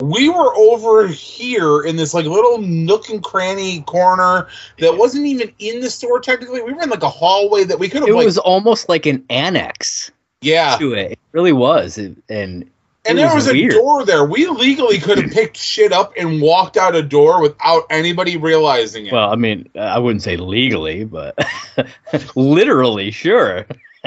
we 0.00 0.28
were 0.28 0.54
over 0.56 1.06
here 1.06 1.82
in 1.82 1.94
this 1.94 2.14
like 2.14 2.26
little 2.26 2.58
nook 2.58 3.08
and 3.10 3.22
cranny 3.22 3.82
corner 3.82 4.48
that 4.78 4.96
wasn't 4.96 5.24
even 5.24 5.52
in 5.60 5.80
the 5.80 5.90
store 5.90 6.18
technically. 6.18 6.62
We 6.62 6.72
were 6.72 6.82
in 6.82 6.90
like 6.90 7.02
a 7.02 7.08
hallway 7.08 7.62
that 7.64 7.78
we 7.78 7.88
could 7.88 8.02
have 8.02 8.08
It 8.08 8.14
like 8.14 8.26
was 8.26 8.38
almost 8.38 8.88
like 8.88 9.06
an 9.06 9.24
annex 9.30 10.10
yeah. 10.40 10.76
to 10.78 10.94
it. 10.94 11.12
It 11.12 11.18
really 11.32 11.52
was. 11.52 11.98
It, 11.98 12.16
and 12.28 12.70
And 13.06 13.18
there 13.18 13.34
was 13.34 13.46
was 13.46 13.54
a 13.54 13.68
door 13.68 14.04
there. 14.04 14.24
We 14.24 14.46
legally 14.46 14.98
could 14.98 15.18
have 15.18 15.30
picked 15.30 15.56
shit 15.56 15.92
up 15.92 16.12
and 16.16 16.40
walked 16.40 16.76
out 16.76 16.94
a 16.94 17.02
door 17.02 17.40
without 17.40 17.84
anybody 17.90 18.36
realizing 18.36 19.06
it. 19.06 19.12
Well, 19.12 19.30
I 19.30 19.36
mean, 19.36 19.68
I 19.78 19.98
wouldn't 19.98 20.22
say 20.22 20.36
legally, 20.36 21.04
but 21.04 21.38
literally, 22.34 23.10
sure. 23.10 23.66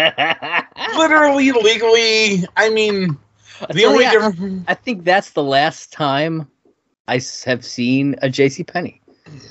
Literally, 0.96 1.52
legally, 1.54 2.46
I 2.56 2.70
mean, 2.70 3.18
the 3.72 3.86
only 3.86 4.06
difference. 4.06 4.64
I 4.68 4.76
think 4.76 5.04
that's 5.04 5.32
the 5.32 5.42
last 5.42 5.92
time 5.92 6.48
I 7.08 7.20
have 7.46 7.66
seen 7.66 8.16
a 8.22 8.30
J.C. 8.30 8.64
Penney. 8.64 9.02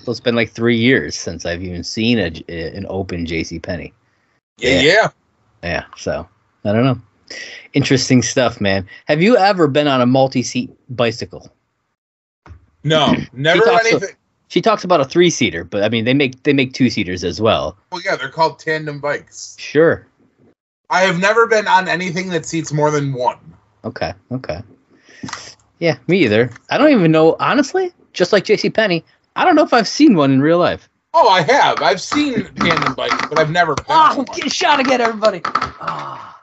So 0.05 0.11
it's 0.11 0.21
been 0.21 0.37
like 0.37 0.51
three 0.51 0.77
years 0.77 1.17
since 1.17 1.45
I've 1.45 1.63
even 1.63 1.85
seen 1.85 2.19
a, 2.19 2.27
an 2.49 2.87
open 2.89 3.27
J.C. 3.27 3.59
Penney. 3.59 3.93
Yeah, 4.59 4.81
yeah. 4.81 5.09
Yeah, 5.63 5.85
so 5.97 6.29
I 6.67 6.73
don't 6.73 6.85
know. 6.85 7.01
Interesting 7.73 8.23
stuff, 8.23 8.61
man. 8.61 8.87
Have 9.07 9.21
you 9.21 9.37
ever 9.37 9.69
been 9.69 9.89
on 9.89 10.01
a 10.01 10.07
multi-seat 10.07 10.71
bicycle? 10.89 11.51
No, 12.85 13.15
never 13.33 13.65
talks 13.65 13.85
to- 13.85 13.91
anything. 13.91 14.17
She 14.49 14.61
talks 14.61 14.85
about 14.85 15.01
a 15.01 15.05
three-seater, 15.05 15.65
but 15.65 15.83
I 15.83 15.89
mean 15.89 16.05
they 16.05 16.15
make 16.15 16.41
they 16.45 16.53
make 16.53 16.73
two-seaters 16.73 17.25
as 17.25 17.41
well. 17.41 17.77
Well, 17.91 18.01
yeah, 18.05 18.15
they're 18.15 18.29
called 18.29 18.61
tandem 18.61 19.01
bikes. 19.01 19.57
Sure. 19.59 20.07
I 20.89 21.01
have 21.01 21.19
never 21.19 21.49
been 21.49 21.67
on 21.67 21.89
anything 21.89 22.29
that 22.31 22.47
seats 22.47 22.73
more 22.73 22.93
than 22.93 23.13
one. 23.13 23.39
Okay. 23.85 24.15
Okay. 24.31 24.63
Yeah, 25.81 25.99
me 26.07 26.23
either. 26.25 26.51
I 26.71 26.79
don't 26.79 26.91
even 26.93 27.11
know 27.11 27.35
honestly. 27.41 27.93
Just 28.13 28.33
like 28.33 28.45
J.C. 28.45 28.71
Penney, 28.71 29.05
I 29.35 29.45
don't 29.45 29.57
know 29.57 29.65
if 29.65 29.73
I've 29.75 29.89
seen 29.89 30.15
one 30.15 30.31
in 30.31 30.41
real 30.41 30.59
life. 30.59 30.89
Oh, 31.13 31.29
I 31.29 31.43
have. 31.43 31.83
I've 31.83 32.01
seen 32.01 32.45
tandem 32.55 32.95
bikes, 32.95 33.27
but 33.29 33.39
I've 33.39 33.51
never 33.51 33.75
been 33.75 33.85
Oh, 33.89 34.25
get 34.33 34.47
a 34.47 34.51
shot 34.51 34.79
again, 34.81 35.01
everybody. 35.01 35.41
Ah. 35.45 36.36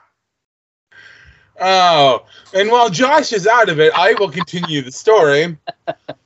Oh, 1.60 2.24
and 2.52 2.68
while 2.70 2.90
Josh 2.90 3.32
is 3.32 3.46
out 3.46 3.68
of 3.68 3.78
it, 3.78 3.92
I 3.94 4.14
will 4.14 4.30
continue 4.30 4.82
the 4.82 4.90
story. 4.90 5.56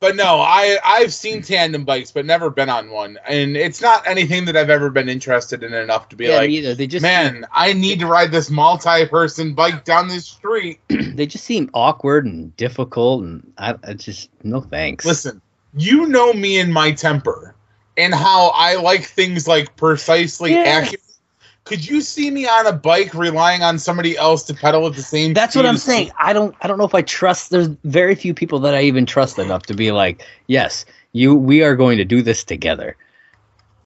But 0.00 0.16
no, 0.16 0.40
I 0.40 0.78
I've 0.84 1.12
seen 1.12 1.42
tandem 1.42 1.84
bikes, 1.84 2.10
but 2.10 2.24
never 2.24 2.48
been 2.50 2.68
on 2.68 2.90
one, 2.90 3.18
and 3.28 3.56
it's 3.56 3.82
not 3.82 4.06
anything 4.06 4.44
that 4.46 4.56
I've 4.56 4.70
ever 4.70 4.90
been 4.90 5.08
interested 5.08 5.62
in 5.62 5.74
enough 5.74 6.08
to 6.10 6.16
be 6.16 6.26
yeah, 6.26 6.36
like, 6.36 6.50
either. 6.50 6.74
They 6.74 6.86
just 6.86 7.02
man, 7.02 7.46
I 7.52 7.72
need 7.72 8.00
to 8.00 8.06
ride 8.06 8.32
this 8.32 8.48
multi-person 8.50 9.54
bike 9.54 9.84
down 9.84 10.08
this 10.08 10.26
street. 10.26 10.80
they 10.88 11.26
just 11.26 11.44
seem 11.44 11.68
awkward 11.74 12.24
and 12.24 12.56
difficult, 12.56 13.24
and 13.24 13.52
I, 13.58 13.74
I 13.84 13.94
just 13.94 14.30
no 14.44 14.60
thanks. 14.60 15.04
Listen, 15.04 15.42
you 15.76 16.06
know 16.06 16.32
me 16.32 16.58
and 16.58 16.72
my 16.72 16.92
temper, 16.92 17.54
and 17.96 18.14
how 18.14 18.52
I 18.54 18.76
like 18.76 19.04
things 19.04 19.46
like 19.46 19.76
precisely 19.76 20.54
Yeah. 20.54 20.62
accurate. 20.62 21.02
Could 21.68 21.86
you 21.86 22.00
see 22.00 22.30
me 22.30 22.46
on 22.46 22.66
a 22.66 22.72
bike 22.72 23.12
relying 23.12 23.62
on 23.62 23.78
somebody 23.78 24.16
else 24.16 24.42
to 24.44 24.54
pedal 24.54 24.86
at 24.86 24.94
the 24.94 25.02
same? 25.02 25.34
That's 25.34 25.54
what 25.54 25.66
I'm 25.66 25.76
saying. 25.76 26.10
I 26.18 26.32
don't 26.32 26.54
I 26.62 26.66
don't 26.66 26.78
know 26.78 26.84
if 26.84 26.94
I 26.94 27.02
trust 27.02 27.50
there's 27.50 27.68
very 27.84 28.14
few 28.14 28.32
people 28.32 28.58
that 28.60 28.74
I 28.74 28.82
even 28.82 29.04
trust 29.04 29.38
enough 29.38 29.64
to 29.64 29.74
be 29.74 29.92
like, 29.92 30.24
"Yes, 30.46 30.86
you 31.12 31.34
we 31.34 31.62
are 31.62 31.76
going 31.76 31.98
to 31.98 32.06
do 32.06 32.22
this 32.22 32.42
together." 32.42 32.96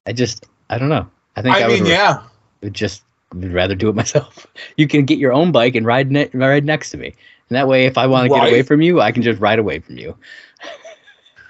I 0.07 0.13
just 0.13 0.45
I 0.69 0.77
don't 0.77 0.87
know. 0.87 1.09
I 1.35 1.41
think 1.41 1.55
I, 1.55 1.63
I 1.63 1.67
would, 1.67 1.81
mean, 1.81 1.85
yeah. 1.87 2.23
would 2.61 2.73
just 2.73 3.03
would 3.33 3.51
rather 3.51 3.75
do 3.75 3.89
it 3.89 3.95
myself. 4.03 4.47
You 4.77 4.87
can 4.87 5.03
get 5.03 5.17
your 5.17 5.33
own 5.33 5.51
bike 5.51 5.75
and 5.75 5.85
ride 5.85 6.09
ne- 6.09 6.29
ride 6.33 6.63
next 6.63 6.91
to 6.91 6.97
me. 6.97 7.07
And 7.49 7.57
that 7.57 7.67
way 7.67 7.85
if 7.85 7.97
I 7.97 8.07
want 8.07 8.29
to 8.29 8.35
get 8.35 8.47
away 8.47 8.61
from 8.61 8.81
you, 8.81 9.01
I 9.01 9.11
can 9.11 9.23
just 9.23 9.41
ride 9.41 9.59
away 9.59 9.79
from 9.79 9.97
you. 9.97 10.17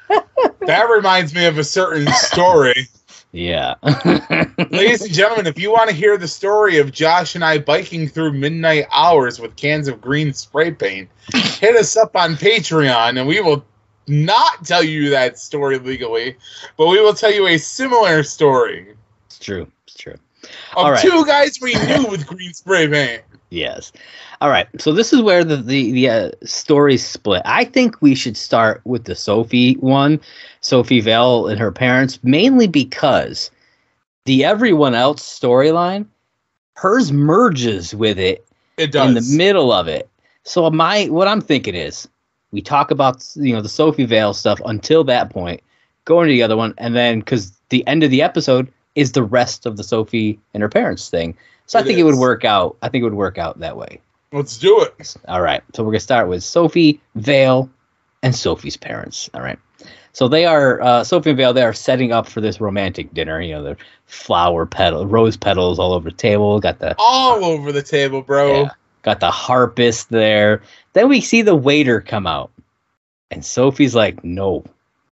That 0.66 0.90
reminds 0.90 1.34
me 1.34 1.46
of 1.46 1.58
a 1.58 1.64
certain 1.64 2.08
story. 2.14 2.88
Yeah. 3.34 3.76
Ladies 4.70 5.02
and 5.02 5.12
gentlemen, 5.12 5.48
if 5.48 5.60
you 5.60 5.72
want 5.72 5.90
to 5.90 5.96
hear 5.96 6.18
the 6.18 6.28
story 6.28 6.78
of 6.78 6.92
Josh 6.92 7.34
and 7.34 7.44
I 7.44 7.58
biking 7.58 8.08
through 8.08 8.34
midnight 8.34 8.86
hours 8.92 9.40
with 9.40 9.56
cans 9.56 9.88
of 9.88 10.00
green 10.00 10.34
spray 10.34 10.72
paint, 10.72 11.10
hit 11.34 11.76
us 11.76 11.98
up 11.98 12.16
on 12.16 12.36
Patreon 12.36 13.20
and 13.20 13.28
we 13.28 13.42
will 13.42 13.66
not 14.08 14.64
tell 14.66 14.84
you 14.84 15.10
that 15.10 15.40
story 15.40 15.80
legally, 15.80 16.36
but 16.78 16.88
we 16.88 17.02
will 17.02 17.14
tell 17.14 17.34
you 17.34 17.48
a 17.48 17.58
similar 17.58 18.22
story 18.22 18.94
it's 19.34 19.44
true. 19.44 19.68
It's 19.88 19.96
true. 19.96 20.14
of 20.14 20.50
All 20.76 20.92
right. 20.92 21.02
two 21.02 21.26
guys 21.26 21.58
we 21.60 21.74
knew 21.74 22.06
with 22.08 22.28
green 22.28 22.54
spray 22.54 22.88
paint. 22.88 23.24
Yes. 23.54 23.92
All 24.42 24.50
right. 24.50 24.68
So 24.80 24.92
this 24.92 25.14
is 25.14 25.22
where 25.22 25.44
the 25.44 25.58
the, 25.58 25.92
the 25.92 26.10
uh, 26.10 26.32
stories 26.44 27.06
split. 27.06 27.44
I 27.46 27.66
think 27.66 28.02
we 28.02 28.16
should 28.16 28.36
start 28.36 28.82
with 28.84 29.04
the 29.04 29.14
Sophie 29.16 29.76
one, 29.76 30.20
Sophie 30.62 31.02
Vale 31.02 31.48
and 31.48 31.60
her 31.60 31.72
parents, 31.72 32.20
mainly 32.24 32.68
because 32.68 33.52
the 34.26 34.44
everyone 34.44 34.96
else 34.96 35.22
storyline, 35.22 36.08
hers 36.76 37.12
merges 37.12 37.94
with 37.94 38.18
it 38.18 38.44
It 38.78 38.92
does. 38.92 39.08
in 39.08 39.14
the 39.14 39.38
middle 39.38 39.72
of 39.72 39.88
it. 39.88 40.10
So 40.44 40.68
my 40.72 41.06
what 41.06 41.28
I'm 41.28 41.42
thinking 41.42 41.76
is 41.76 42.08
we 42.52 42.62
talk 42.62 42.90
about 42.90 43.24
you 43.36 43.54
know 43.54 43.62
the 43.62 43.70
Sophie 43.70 44.06
Vale 44.06 44.34
stuff 44.34 44.60
until 44.66 45.04
that 45.04 45.30
point, 45.30 45.62
go 46.06 46.22
into 46.22 46.32
the 46.32 46.42
other 46.42 46.58
one, 46.58 46.74
and 46.80 46.96
then 46.96 47.20
because 47.20 47.52
the 47.70 47.86
end 47.86 48.02
of 48.02 48.10
the 48.10 48.24
episode 48.24 48.68
is 48.96 49.12
the 49.12 49.24
rest 49.24 49.68
of 49.68 49.78
the 49.78 49.84
Sophie 49.84 50.40
and 50.56 50.64
her 50.64 50.70
parents 50.70 51.08
thing. 51.08 51.38
So 51.66 51.80
I 51.80 51.82
It 51.82 51.86
think 51.86 52.00
it 52.00 52.04
would 52.04 52.16
work 52.16 52.46
out. 52.46 52.78
I 52.82 52.90
think 52.90 53.02
it 53.02 53.06
would 53.06 53.14
work 53.14 53.38
out 53.38 53.60
that 53.60 53.78
way. 53.78 54.00
Let's 54.32 54.58
do 54.58 54.82
it. 54.82 55.16
All 55.28 55.42
right. 55.42 55.62
So 55.74 55.84
we're 55.84 55.92
gonna 55.92 56.00
start 56.00 56.28
with 56.28 56.44
Sophie, 56.44 57.00
Vale, 57.16 57.70
and 58.22 58.36
Sophie's 58.36 58.78
parents. 58.78 59.30
All 59.34 59.42
right. 59.42 59.60
So 60.12 60.28
they 60.28 60.46
are 60.46 60.82
uh, 60.82 61.04
Sophie 61.04 61.32
and 61.32 61.38
Vale. 61.38 61.54
They 61.54 61.64
are 61.64 61.74
setting 61.74 62.12
up 62.12 62.28
for 62.28 62.42
this 62.42 62.62
romantic 62.62 63.14
dinner. 63.14 63.42
You 63.42 63.54
know, 63.56 63.64
the 63.64 63.78
flower 64.06 64.66
petal, 64.66 65.08
rose 65.08 65.38
petals 65.38 65.80
all 65.80 65.94
over 65.94 66.10
the 66.10 66.16
table. 66.16 66.60
Got 66.60 66.80
the 66.80 66.96
All 67.00 67.44
over 67.44 67.72
the 67.72 67.82
table, 67.82 68.22
bro. 68.22 68.64
yeah, 68.64 68.70
got 69.02 69.20
the 69.20 69.32
harpist 69.32 70.10
there. 70.10 70.62
Then 70.94 71.10
we 71.10 71.22
see 71.22 71.42
the 71.42 71.56
waiter 71.56 72.02
come 72.02 72.28
out, 72.28 72.52
and 73.32 73.44
Sophie's 73.44 73.96
like, 73.96 74.24
"No, 74.24 74.64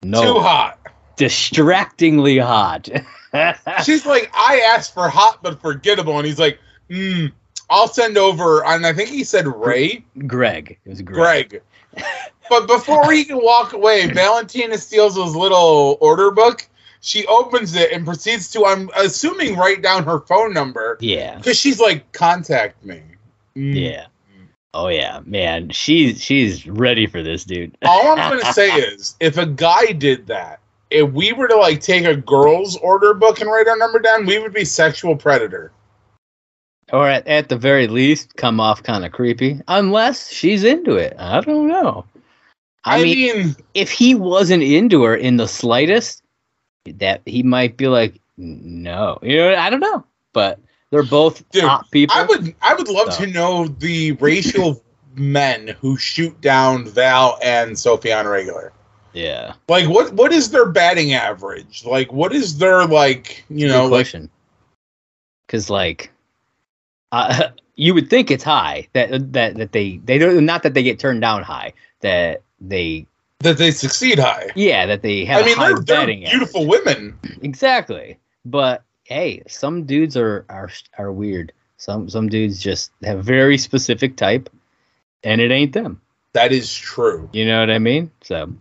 no, 0.04 0.22
Too 0.22 0.40
hot. 0.40 0.78
Distractingly 1.20 2.38
hot." 2.40 2.90
She's 3.86 4.06
like, 4.08 4.32
I 4.34 4.62
asked 4.76 4.94
for 4.94 5.08
hot 5.08 5.44
but 5.44 5.62
forgettable, 5.62 6.18
and 6.18 6.26
he's 6.26 6.40
like, 6.40 6.58
hmm, 6.90 7.28
I'll 7.70 7.88
send 7.88 8.18
over. 8.18 8.66
And 8.66 8.86
I 8.86 8.94
think 8.94 9.10
he 9.10 9.24
said 9.24 9.46
Ray, 9.48 10.04
Greg. 10.26 10.80
It 10.84 10.90
was 10.90 11.02
Greg. 11.04 11.50
Greg. 11.50 12.06
but 12.50 12.66
before 12.68 13.12
he 13.12 13.24
can 13.26 13.38
walk 13.38 13.74
away, 13.74 14.08
Valentina 14.08 14.78
steals 14.80 15.16
his 15.16 15.36
little 15.36 15.98
order 16.02 16.32
book. 16.32 16.68
She 17.02 17.26
opens 17.28 17.76
it 17.76 17.92
and 17.94 18.04
proceeds 18.04 18.52
to, 18.52 18.66
I'm 18.66 18.90
assuming, 18.98 19.56
write 19.56 19.82
down 19.82 20.04
her 20.04 20.20
phone 20.22 20.54
number 20.54 20.98
Yeah. 21.00 21.38
because 21.38 21.58
she's 21.58 21.80
like, 21.80 22.12
contact 22.12 22.84
me. 22.84 23.02
Mm. 23.56 23.76
Yeah. 23.80 24.06
Oh 24.74 24.88
yeah, 24.90 25.22
man. 25.26 25.70
She's 25.70 26.22
she's 26.22 26.68
ready 26.68 27.08
for 27.08 27.24
this, 27.24 27.44
dude. 27.44 27.76
All 27.84 28.12
I'm 28.20 28.38
gonna 28.38 28.54
say 28.54 28.70
is, 28.70 29.16
if 29.20 29.38
a 29.38 29.46
guy 29.46 29.94
did 29.94 30.28
that, 30.28 30.59
if 30.90 31.12
we 31.12 31.34
were 31.34 31.48
to 31.48 31.56
like 31.56 31.82
take 31.82 32.06
a 32.06 32.16
girl's 32.16 32.76
order 32.78 33.14
book 33.14 33.40
and 33.42 33.50
write 33.50 33.68
our 33.68 33.78
number 33.78 34.00
down, 34.00 34.26
we 34.26 34.40
would 34.40 34.54
be 34.54 34.66
sexual 34.66 35.16
predator. 35.16 35.72
or 36.92 37.08
at, 37.08 37.28
at 37.28 37.50
the 37.50 37.58
very 37.58 37.88
least, 37.88 38.36
come 38.36 38.60
off 38.60 38.82
kind 38.84 39.06
of 39.06 39.12
creepy, 39.12 39.62
unless 39.68 40.32
she's 40.32 40.64
into 40.64 40.96
it. 40.96 41.16
I 41.20 41.42
don't 41.42 41.68
know. 41.68 42.06
I, 42.86 43.00
I, 43.00 43.04
mean, 43.04 43.38
mean, 43.38 43.56
if 43.74 43.92
he 43.92 44.16
wasn't 44.16 44.64
into 44.64 45.04
her 45.04 45.16
in 45.16 45.38
the 45.38 45.48
slightest, 45.48 46.24
that 46.86 47.22
he 47.26 47.44
might 47.44 47.78
be 47.78 47.88
like, 47.88 48.20
no, 48.38 49.20
you 49.22 49.36
know, 49.38 49.56
I 49.56 49.70
don't 49.70 49.82
know. 49.82 50.06
But 50.34 50.60
they're 50.90 51.04
both 51.04 51.48
Dude, 51.50 51.64
top 51.64 51.92
people. 51.92 52.16
I 52.18 52.24
would 52.24 52.56
I 52.62 52.74
would 52.74 52.88
love 52.88 53.14
So. 53.14 53.26
to 53.26 53.32
know 53.32 53.68
the 53.68 54.14
racial 54.14 54.82
men 55.16 55.68
who 55.82 55.98
shoot 55.98 56.40
down 56.42 56.88
Val 56.88 57.38
and 57.44 57.78
Sophie 57.78 58.14
on 58.14 58.28
regular. 58.28 58.72
Yeah, 59.14 59.54
Like 59.68 59.88
what 59.88 60.14
what 60.14 60.32
is 60.32 60.52
their 60.52 60.66
batting 60.68 61.14
average? 61.14 61.86
Like 61.86 62.12
what 62.12 62.34
is 62.34 62.58
their 62.58 62.86
like 62.86 63.44
you 63.50 63.68
know 63.68 63.84
good 63.84 63.92
like 63.92 64.06
question. 64.06 64.30
Because 65.48 65.70
like, 65.70 66.12
uh, 67.12 67.50
you 67.76 67.94
would 67.94 68.10
think 68.10 68.30
it's 68.32 68.44
high 68.44 68.88
that 68.94 69.34
that 69.34 69.56
that 69.56 69.72
they 69.72 69.98
they 70.06 70.18
don't 70.18 70.46
not 70.46 70.64
that 70.64 70.74
they 70.74 70.84
get 70.84 71.00
turned 71.00 71.22
down 71.22 71.44
high 71.44 71.74
that 72.02 72.42
they 72.62 73.06
that 73.40 73.58
they 73.58 73.72
succeed 73.72 74.20
high? 74.20 74.50
yeah 74.56 74.86
that 74.86 75.02
they 75.02 75.26
have 75.26 75.44
I 75.44 75.46
mean 75.46 75.58
a 75.58 75.60
they're, 75.60 75.74
they're 75.76 75.82
batting 75.82 76.26
average. 76.26 76.32
beautiful 76.32 76.68
women. 76.68 77.18
Exactly. 77.42 78.18
But 78.46 78.84
hey, 79.06 79.44
some 79.48 79.86
dudes 79.86 80.16
are 80.18 80.46
are 80.50 80.70
are 80.98 81.12
weird. 81.12 81.52
Some 81.78 82.10
some 82.10 82.28
dudes 82.30 82.62
just 82.62 82.92
have 83.04 83.24
very 83.24 83.58
specific 83.58 84.18
type, 84.18 84.50
and 85.24 85.40
it 85.42 85.52
ain't 85.52 85.74
them. 85.74 86.02
That 86.34 86.52
is 86.52 86.74
true. 86.74 87.30
You 87.34 87.46
know 87.46 87.60
what 87.60 87.70
I 87.72 87.80
mean? 87.80 88.12
So, 88.22 88.54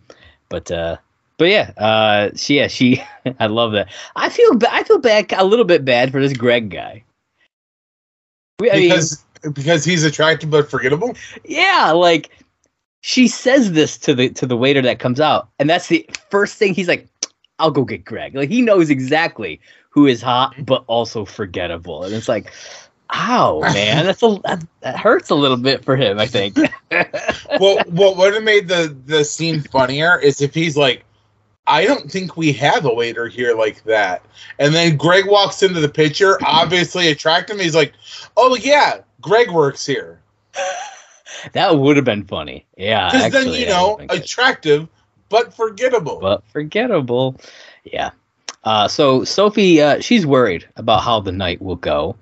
but 0.49 0.69
uh, 0.71 0.97
but 1.37 1.47
yeah, 1.49 1.71
uh, 1.77 2.29
she 2.35 2.57
yeah 2.57 2.67
she. 2.67 3.01
I 3.39 3.47
love 3.47 3.71
that. 3.73 3.89
I 4.15 4.29
feel 4.29 4.55
ba- 4.55 4.73
I 4.73 4.83
feel 4.83 4.99
bad 4.99 5.31
a 5.37 5.45
little 5.45 5.65
bit 5.65 5.85
bad 5.85 6.11
for 6.11 6.21
this 6.21 6.35
Greg 6.35 6.69
guy. 6.69 7.03
I 8.61 8.63
mean, 8.75 8.89
Because 8.89 9.23
because 9.53 9.85
he's 9.85 10.03
attractive 10.03 10.49
but 10.49 10.69
forgettable. 10.69 11.15
yeah, 11.45 11.91
like 11.91 12.29
she 13.01 13.27
says 13.27 13.71
this 13.71 13.97
to 13.99 14.13
the 14.13 14.29
to 14.31 14.45
the 14.45 14.57
waiter 14.57 14.81
that 14.81 14.99
comes 14.99 15.19
out, 15.19 15.49
and 15.59 15.69
that's 15.69 15.87
the 15.87 16.07
first 16.29 16.57
thing 16.57 16.73
he's 16.73 16.89
like, 16.89 17.07
"I'll 17.59 17.71
go 17.71 17.85
get 17.85 18.03
Greg." 18.03 18.35
Like 18.35 18.49
he 18.49 18.61
knows 18.61 18.89
exactly 18.89 19.61
who 19.89 20.05
is 20.07 20.21
hot 20.21 20.53
but 20.65 20.83
also 20.87 21.23
forgettable, 21.23 22.03
and 22.03 22.13
it's 22.13 22.27
like, 22.27 22.51
"Ow, 23.13 23.61
man, 23.61 24.05
that's 24.05 24.21
a 24.23 24.39
that, 24.45 24.63
that 24.81 24.97
hurts 24.97 25.29
a 25.29 25.35
little 25.35 25.57
bit 25.57 25.83
for 25.83 25.95
him." 25.95 26.19
I 26.19 26.27
think. 26.27 26.57
well, 27.59 27.79
what 27.87 28.17
would 28.17 28.33
have 28.33 28.43
made 28.43 28.67
the 28.67 28.95
the 29.05 29.23
scene 29.23 29.61
funnier 29.61 30.19
is 30.19 30.41
if 30.41 30.53
he's 30.53 30.77
like, 30.77 31.03
I 31.67 31.85
don't 31.85 32.11
think 32.11 32.35
we 32.37 32.51
have 32.53 32.85
a 32.85 32.93
waiter 32.93 33.27
here 33.27 33.55
like 33.55 33.83
that. 33.83 34.23
And 34.57 34.73
then 34.73 34.97
Greg 34.97 35.27
walks 35.27 35.61
into 35.63 35.79
the 35.79 35.89
picture, 35.89 36.37
obviously 36.45 37.09
attractive. 37.09 37.59
He's 37.59 37.75
like, 37.75 37.93
Oh 38.37 38.55
yeah, 38.55 38.99
Greg 39.21 39.51
works 39.51 39.85
here. 39.85 40.19
that 41.53 41.77
would 41.77 41.95
have 41.95 42.05
been 42.05 42.25
funny. 42.25 42.65
Yeah, 42.77 43.11
Because 43.11 43.31
then 43.31 43.53
you 43.53 43.67
know, 43.67 43.91
would've 43.93 44.07
been 44.07 44.07
good. 44.17 44.23
attractive 44.23 44.87
but 45.29 45.53
forgettable. 45.53 46.19
but 46.19 46.43
forgettable. 46.47 47.39
Yeah. 47.83 48.11
Uh, 48.63 48.87
so 48.87 49.23
Sophie, 49.23 49.81
uh, 49.81 49.99
she's 50.01 50.25
worried 50.25 50.67
about 50.75 51.01
how 51.03 51.19
the 51.19 51.31
night 51.31 51.61
will 51.61 51.75
go, 51.75 52.15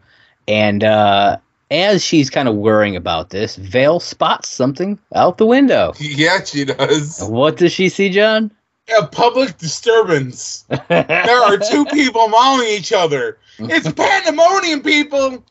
and 0.48 0.84
uh, 0.84 1.38
as 1.72 2.04
she's 2.04 2.30
kind 2.30 2.48
of 2.48 2.56
worrying 2.56 2.96
about 2.96 3.30
this, 3.30 3.56
Vale 3.58 4.00
spots 4.00 4.50
something 4.50 4.98
out 5.16 5.38
the 5.38 5.46
window. 5.46 5.94
yeah, 6.00 6.44
she 6.44 6.66
does. 6.66 7.22
What 7.28 7.58
does 7.58 7.72
she 7.74 7.90
see, 7.90 8.10
John? 8.10 8.52
A 8.98 9.06
public 9.06 9.58
disturbance. 9.58 10.64
There 10.88 11.44
are 11.44 11.58
two 11.58 11.86
people 11.92 12.30
mauling 12.30 12.70
each 12.70 12.94
other. 12.94 13.38
It's 13.60 13.92
pandemonium, 13.94 14.82
people. 14.82 15.44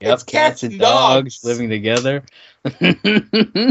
Yep, 0.00 0.12
It's 0.14 0.22
cats 0.22 0.62
and 0.64 0.78
dogs. 0.78 1.42
living 1.44 1.70
together. 1.70 2.22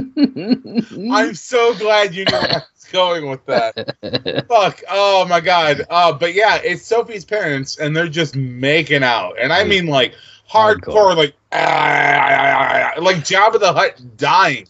I'm 0.03 1.35
so 1.35 1.73
glad 1.75 2.15
you 2.15 2.25
knew 2.25 2.31
where 2.31 2.49
I 2.51 2.55
was 2.55 2.85
going 2.91 3.29
with 3.29 3.45
that. 3.45 4.45
Fuck. 4.47 4.81
Oh 4.89 5.25
my 5.27 5.39
god. 5.41 5.85
Uh, 5.89 6.13
but 6.13 6.33
yeah, 6.33 6.59
it's 6.63 6.83
Sophie's 6.85 7.25
parents, 7.25 7.77
and 7.77 7.95
they're 7.95 8.07
just 8.07 8.35
making 8.35 9.03
out, 9.03 9.35
and 9.39 9.53
I 9.53 9.63
mean 9.63 9.87
like 9.87 10.13
hardcore, 10.53 10.93
Hardcore. 10.93 11.17
like 11.17 11.33
ah, 11.51 12.91
like 12.99 13.17
Jabba 13.17 13.59
the 13.59 13.73
Hutt 13.73 14.01
dying. 14.17 14.67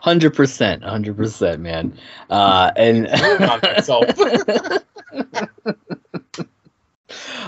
Hundred 0.00 0.30
percent, 0.34 0.82
hundred 0.84 1.16
percent, 1.16 1.60
man. 1.60 1.96
Uh, 2.30 2.70
and 2.76 3.02
Moving 3.20 3.48
on 3.48 3.60
myself. 3.62 4.04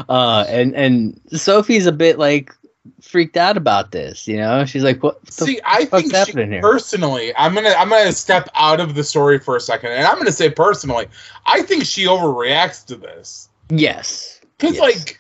uh, 0.08 0.44
and 0.48 0.74
and 0.74 1.20
Sophie's 1.32 1.86
a 1.86 1.92
bit 1.92 2.18
like 2.18 2.52
freaked 3.00 3.36
out 3.36 3.56
about 3.56 3.92
this. 3.92 4.26
You 4.28 4.36
know, 4.38 4.64
she's 4.64 4.84
like, 4.84 5.02
"What? 5.02 5.24
the 5.26 5.32
See, 5.32 5.60
I 5.64 5.84
think 5.84 6.14
she, 6.14 6.32
here?" 6.32 6.60
personally, 6.60 7.34
I'm 7.36 7.54
gonna 7.54 7.74
I'm 7.76 7.88
gonna 7.88 8.12
step 8.12 8.48
out 8.54 8.80
of 8.80 8.94
the 8.94 9.04
story 9.04 9.38
for 9.38 9.56
a 9.56 9.60
second, 9.60 9.92
and 9.92 10.06
I'm 10.06 10.16
gonna 10.18 10.32
say 10.32 10.50
personally, 10.50 11.06
I 11.46 11.62
think 11.62 11.84
she 11.84 12.04
overreacts 12.06 12.84
to 12.86 12.96
this 12.96 13.48
yes, 13.70 14.40
because 14.58 14.76
Yes. 14.76 14.80
like 14.80 15.18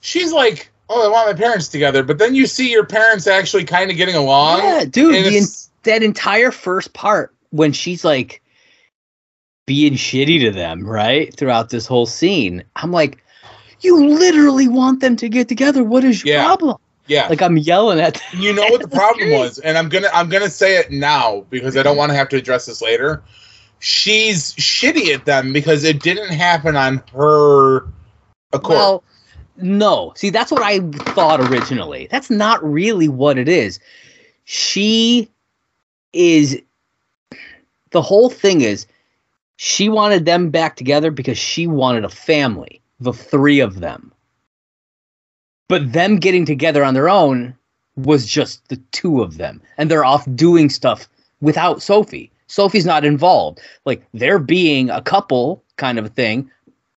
she's 0.00 0.32
like, 0.32 0.69
oh, 0.90 1.06
I 1.06 1.08
want 1.10 1.28
my 1.28 1.40
parents 1.42 1.68
together, 1.68 2.02
but 2.02 2.18
then 2.18 2.34
you 2.34 2.46
see 2.46 2.70
your 2.70 2.84
parents 2.84 3.26
actually 3.26 3.64
kind 3.64 3.90
of 3.90 3.96
getting 3.96 4.16
along. 4.16 4.58
yeah, 4.58 4.84
dude. 4.84 5.14
The, 5.24 5.36
en- 5.38 5.44
that 5.84 6.02
entire 6.02 6.50
first 6.50 6.92
part 6.92 7.34
when 7.50 7.72
she's 7.72 8.04
like 8.04 8.42
being 9.66 9.94
shitty 9.94 10.40
to 10.40 10.50
them, 10.50 10.84
right? 10.84 11.34
Throughout 11.34 11.70
this 11.70 11.86
whole 11.86 12.06
scene, 12.06 12.64
I'm 12.76 12.90
like, 12.92 13.22
you 13.80 14.08
literally 14.08 14.68
want 14.68 15.00
them 15.00 15.16
to 15.16 15.28
get 15.28 15.48
together. 15.48 15.82
What 15.84 16.04
is 16.04 16.24
your 16.24 16.34
Yeah. 16.34 16.44
problem? 16.44 16.76
yeah, 17.06 17.28
Like 17.28 17.40
I'm 17.40 17.56
yelling 17.56 17.98
at 18.00 18.14
them. 18.14 18.40
you 18.40 18.52
know 18.52 18.68
what 18.68 18.82
the 18.82 18.88
problem 18.96 19.30
was, 19.30 19.58
and 19.58 19.78
I'm 19.78 19.88
gonna 19.88 20.08
I'm 20.12 20.28
gonna 20.28 20.50
say 20.50 20.76
it 20.76 20.90
now 20.90 21.46
because 21.50 21.76
I 21.76 21.82
don't 21.82 21.96
want 21.96 22.10
to 22.10 22.16
have 22.16 22.28
to 22.30 22.36
address 22.36 22.66
this 22.66 22.82
later. 22.82 23.22
she's 23.78 24.52
shitty 24.56 25.14
at 25.14 25.24
them 25.24 25.52
because 25.54 25.84
it 25.84 26.02
didn't 26.02 26.28
happen 26.30 26.76
on 26.76 27.02
her 27.14 27.86
accord. 28.52 28.76
Well, 28.76 29.04
no. 29.62 30.12
See, 30.16 30.30
that's 30.30 30.50
what 30.50 30.62
I 30.62 30.80
thought 31.14 31.40
originally. 31.40 32.08
That's 32.10 32.30
not 32.30 32.62
really 32.64 33.08
what 33.08 33.38
it 33.38 33.48
is. 33.48 33.78
She 34.44 35.28
is. 36.12 36.60
The 37.90 38.02
whole 38.02 38.30
thing 38.30 38.60
is, 38.60 38.86
she 39.56 39.88
wanted 39.88 40.24
them 40.24 40.50
back 40.50 40.76
together 40.76 41.10
because 41.10 41.38
she 41.38 41.66
wanted 41.66 42.04
a 42.04 42.08
family, 42.08 42.80
the 43.00 43.12
three 43.12 43.60
of 43.60 43.80
them. 43.80 44.12
But 45.68 45.92
them 45.92 46.16
getting 46.16 46.44
together 46.44 46.82
on 46.84 46.94
their 46.94 47.08
own 47.08 47.56
was 47.96 48.26
just 48.26 48.66
the 48.68 48.76
two 48.92 49.22
of 49.22 49.36
them. 49.36 49.60
And 49.76 49.90
they're 49.90 50.04
off 50.04 50.26
doing 50.34 50.70
stuff 50.70 51.08
without 51.40 51.82
Sophie. 51.82 52.32
Sophie's 52.46 52.86
not 52.86 53.04
involved. 53.04 53.60
Like 53.84 54.04
they're 54.14 54.38
being 54.40 54.90
a 54.90 55.02
couple 55.02 55.62
kind 55.76 55.98
of 55.98 56.04
a 56.06 56.08
thing, 56.08 56.50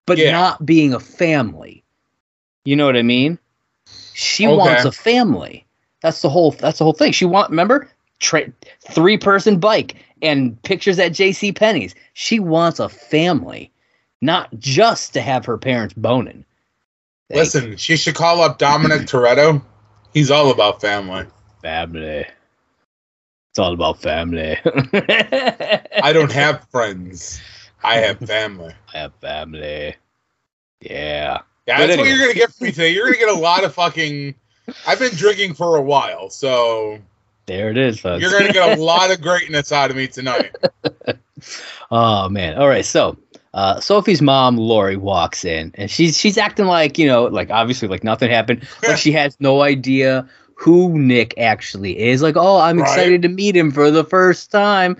but 0.06 0.18
Yeah. 0.18 0.32
not 0.32 0.66
being 0.66 0.92
a 0.92 1.00
family. 1.00 1.83
You 2.64 2.76
know 2.76 2.86
what 2.86 2.96
I 2.96 3.02
mean? 3.02 3.38
She 4.12 4.46
Okay. 4.46 4.56
wants 4.58 4.84
a 4.84 4.92
family. 4.92 5.66
That's 6.02 6.22
the 6.22 6.30
whole 6.30 6.52
that's 6.52 6.78
the 6.78 6.84
whole 6.84 6.92
thing. 6.94 7.12
She 7.12 7.24
want 7.24 7.50
remember 7.50 7.90
tra- 8.20 8.52
three 8.90 9.18
person 9.18 9.58
bike 9.58 9.96
and 10.22 10.60
pictures 10.62 10.98
at 10.98 11.12
JC 11.12 11.52
Penney's. 11.52 11.94
She 12.14 12.38
wants 12.40 12.78
a 12.80 12.88
family, 12.88 13.72
not 14.20 14.48
just 14.58 15.12
to 15.14 15.20
have 15.22 15.44
her 15.46 15.58
parents 15.58 15.94
boning. 15.94 16.44
Like, 17.30 17.54
Listen, 17.54 17.76
she 17.76 17.96
should 17.96 18.14
call 18.14 18.40
up 18.42 18.58
Dominic 18.58 19.02
Toretto. 19.06 19.62
He's 20.12 20.30
all 20.30 20.50
about 20.50 20.80
family. 20.80 21.26
family. 21.62 22.26
It's 23.50 23.58
all 23.58 23.72
about 23.72 24.00
family. 24.00 24.56
I 26.00 26.12
don't 26.12 26.32
have 26.32 26.66
friends. 26.70 27.40
I 27.82 27.96
have 27.96 28.20
family. 28.20 28.74
I 28.94 28.98
have 28.98 29.14
family. 29.16 29.96
Yeah. 30.80 31.42
Yeah, 31.66 31.86
that's 31.86 31.96
what 31.98 32.06
you're 32.08 32.18
gonna 32.18 32.34
get 32.34 32.52
from 32.52 32.66
me 32.66 32.72
today. 32.72 32.90
You're 32.90 33.06
gonna 33.06 33.18
get 33.18 33.28
a 33.34 33.38
lot 33.40 33.64
of 33.64 33.74
fucking. 33.74 34.34
I've 34.86 34.98
been 34.98 35.14
drinking 35.14 35.54
for 35.54 35.76
a 35.76 35.82
while, 35.82 36.30
so 36.30 36.98
There 37.46 37.70
it 37.70 37.76
is, 37.78 38.00
folks. 38.00 38.22
you're 38.22 38.30
gonna 38.32 38.52
get 38.52 38.78
a 38.78 38.80
lot 38.82 39.10
of 39.10 39.20
greatness 39.20 39.72
out 39.72 39.90
of 39.90 39.96
me 39.96 40.06
tonight. 40.06 40.54
oh 41.90 42.28
man. 42.28 42.56
All 42.58 42.68
right. 42.68 42.84
So 42.84 43.16
uh, 43.52 43.80
Sophie's 43.80 44.22
mom, 44.22 44.56
Lori, 44.56 44.96
walks 44.96 45.44
in 45.44 45.72
and 45.76 45.90
she's 45.90 46.16
she's 46.18 46.38
acting 46.38 46.66
like, 46.66 46.98
you 46.98 47.06
know, 47.06 47.24
like 47.24 47.50
obviously 47.50 47.88
like 47.88 48.04
nothing 48.04 48.30
happened. 48.30 48.66
Like 48.86 48.98
she 48.98 49.12
has 49.20 49.36
no 49.40 49.62
idea 49.62 50.28
who 50.56 50.98
Nick 50.98 51.36
actually 51.38 51.98
is. 51.98 52.22
Like, 52.22 52.36
oh, 52.36 52.58
I'm 52.58 52.78
Right. 52.78 52.88
excited 52.88 53.22
to 53.22 53.28
meet 53.28 53.56
him 53.56 53.70
for 53.70 53.90
the 53.90 54.04
first 54.04 54.50
time. 54.50 54.96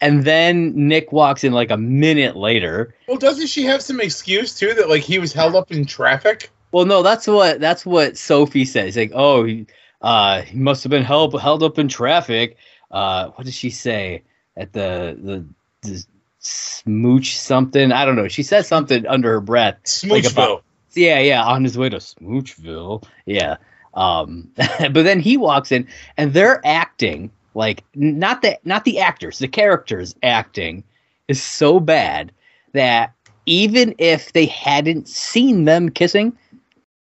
And 0.00 0.24
then 0.24 0.72
Nick 0.76 1.10
walks 1.12 1.42
in 1.42 1.52
like 1.52 1.70
a 1.70 1.76
minute 1.76 2.36
later. 2.36 2.94
Well, 3.08 3.16
doesn't 3.16 3.48
she 3.48 3.64
have 3.64 3.82
some 3.82 4.00
excuse 4.00 4.56
too 4.56 4.72
that 4.74 4.88
like 4.88 5.02
he 5.02 5.18
was 5.18 5.32
held 5.32 5.56
up 5.56 5.72
in 5.72 5.84
traffic? 5.86 6.50
Well, 6.70 6.84
no, 6.84 7.02
that's 7.02 7.26
what 7.26 7.60
that's 7.60 7.84
what 7.84 8.16
Sophie 8.16 8.64
says. 8.64 8.96
Like, 8.96 9.10
oh, 9.14 9.44
he, 9.44 9.66
uh, 10.02 10.42
he 10.42 10.56
must 10.56 10.84
have 10.84 10.90
been 10.90 11.02
held 11.02 11.40
held 11.40 11.62
up 11.62 11.78
in 11.78 11.88
traffic. 11.88 12.56
Uh, 12.90 13.28
what 13.30 13.44
does 13.44 13.54
she 13.54 13.70
say 13.70 14.22
at 14.56 14.72
the 14.72 15.16
the, 15.20 15.44
the 15.88 16.04
smooch 16.38 17.36
something? 17.36 17.90
I 17.92 18.04
don't 18.04 18.16
know. 18.16 18.28
She 18.28 18.42
says 18.42 18.68
something 18.68 19.06
under 19.06 19.32
her 19.32 19.40
breath. 19.40 19.74
Like 20.04 20.22
Smoochville. 20.24 20.32
about- 20.32 20.64
Yeah, 20.94 21.18
yeah, 21.20 21.42
on 21.44 21.64
his 21.64 21.76
way 21.76 21.88
to 21.88 21.96
Smoochville. 21.96 23.02
Yeah. 23.26 23.56
Um, 23.94 24.50
but 24.56 24.92
then 25.02 25.18
he 25.20 25.36
walks 25.36 25.72
in 25.72 25.88
and 26.16 26.32
they're 26.32 26.60
acting 26.64 27.30
like 27.54 27.84
not 27.94 28.42
the 28.42 28.58
not 28.64 28.84
the 28.84 28.98
actors, 28.98 29.38
the 29.38 29.48
characters 29.48 30.14
acting 30.22 30.84
is 31.28 31.42
so 31.42 31.80
bad 31.80 32.32
that 32.72 33.12
even 33.46 33.94
if 33.98 34.32
they 34.32 34.46
hadn't 34.46 35.08
seen 35.08 35.64
them 35.64 35.88
kissing, 35.90 36.36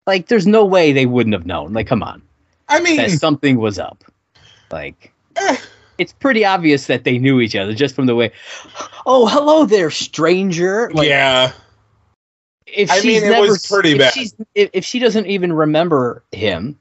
like 0.07 0.29
there's 0.29 0.47
no 0.47 0.65
way 0.65 0.93
they 0.93 1.07
wouldn't 1.07 1.35
have 1.35 1.47
known. 1.47 1.73
Like, 1.73 1.87
come 1.87 2.03
on, 2.03 2.23
I 2.69 2.81
mean, 2.81 2.97
that 2.97 3.11
something 3.11 3.59
was 3.59 3.79
up. 3.79 4.05
Like, 4.71 5.13
eh, 5.37 5.57
it's 5.99 6.13
pretty 6.13 6.45
obvious 6.45 6.87
that 6.87 7.05
they 7.05 7.19
knew 7.19 7.41
each 7.41 7.57
other 7.57 7.75
just 7.75 7.95
from 7.95 8.07
the 8.07 8.15
way. 8.15 8.31
Oh, 9.07 9.27
hello 9.27 9.67
there, 9.67 9.91
stranger. 9.91 10.91
Like, 10.93 11.09
yeah. 11.09 11.53
if 12.67 12.91
I 12.91 13.01
she's 13.01 13.23
mean, 13.23 13.31
never, 13.31 13.49
was 13.49 13.67
pretty 13.67 13.93
if 13.93 13.99
bad. 13.99 14.13
She's, 14.13 14.35
if, 14.55 14.71
if 14.73 14.85
she 14.85 14.99
doesn't 14.99 15.27
even 15.27 15.53
remember 15.53 16.23
him, 16.33 16.79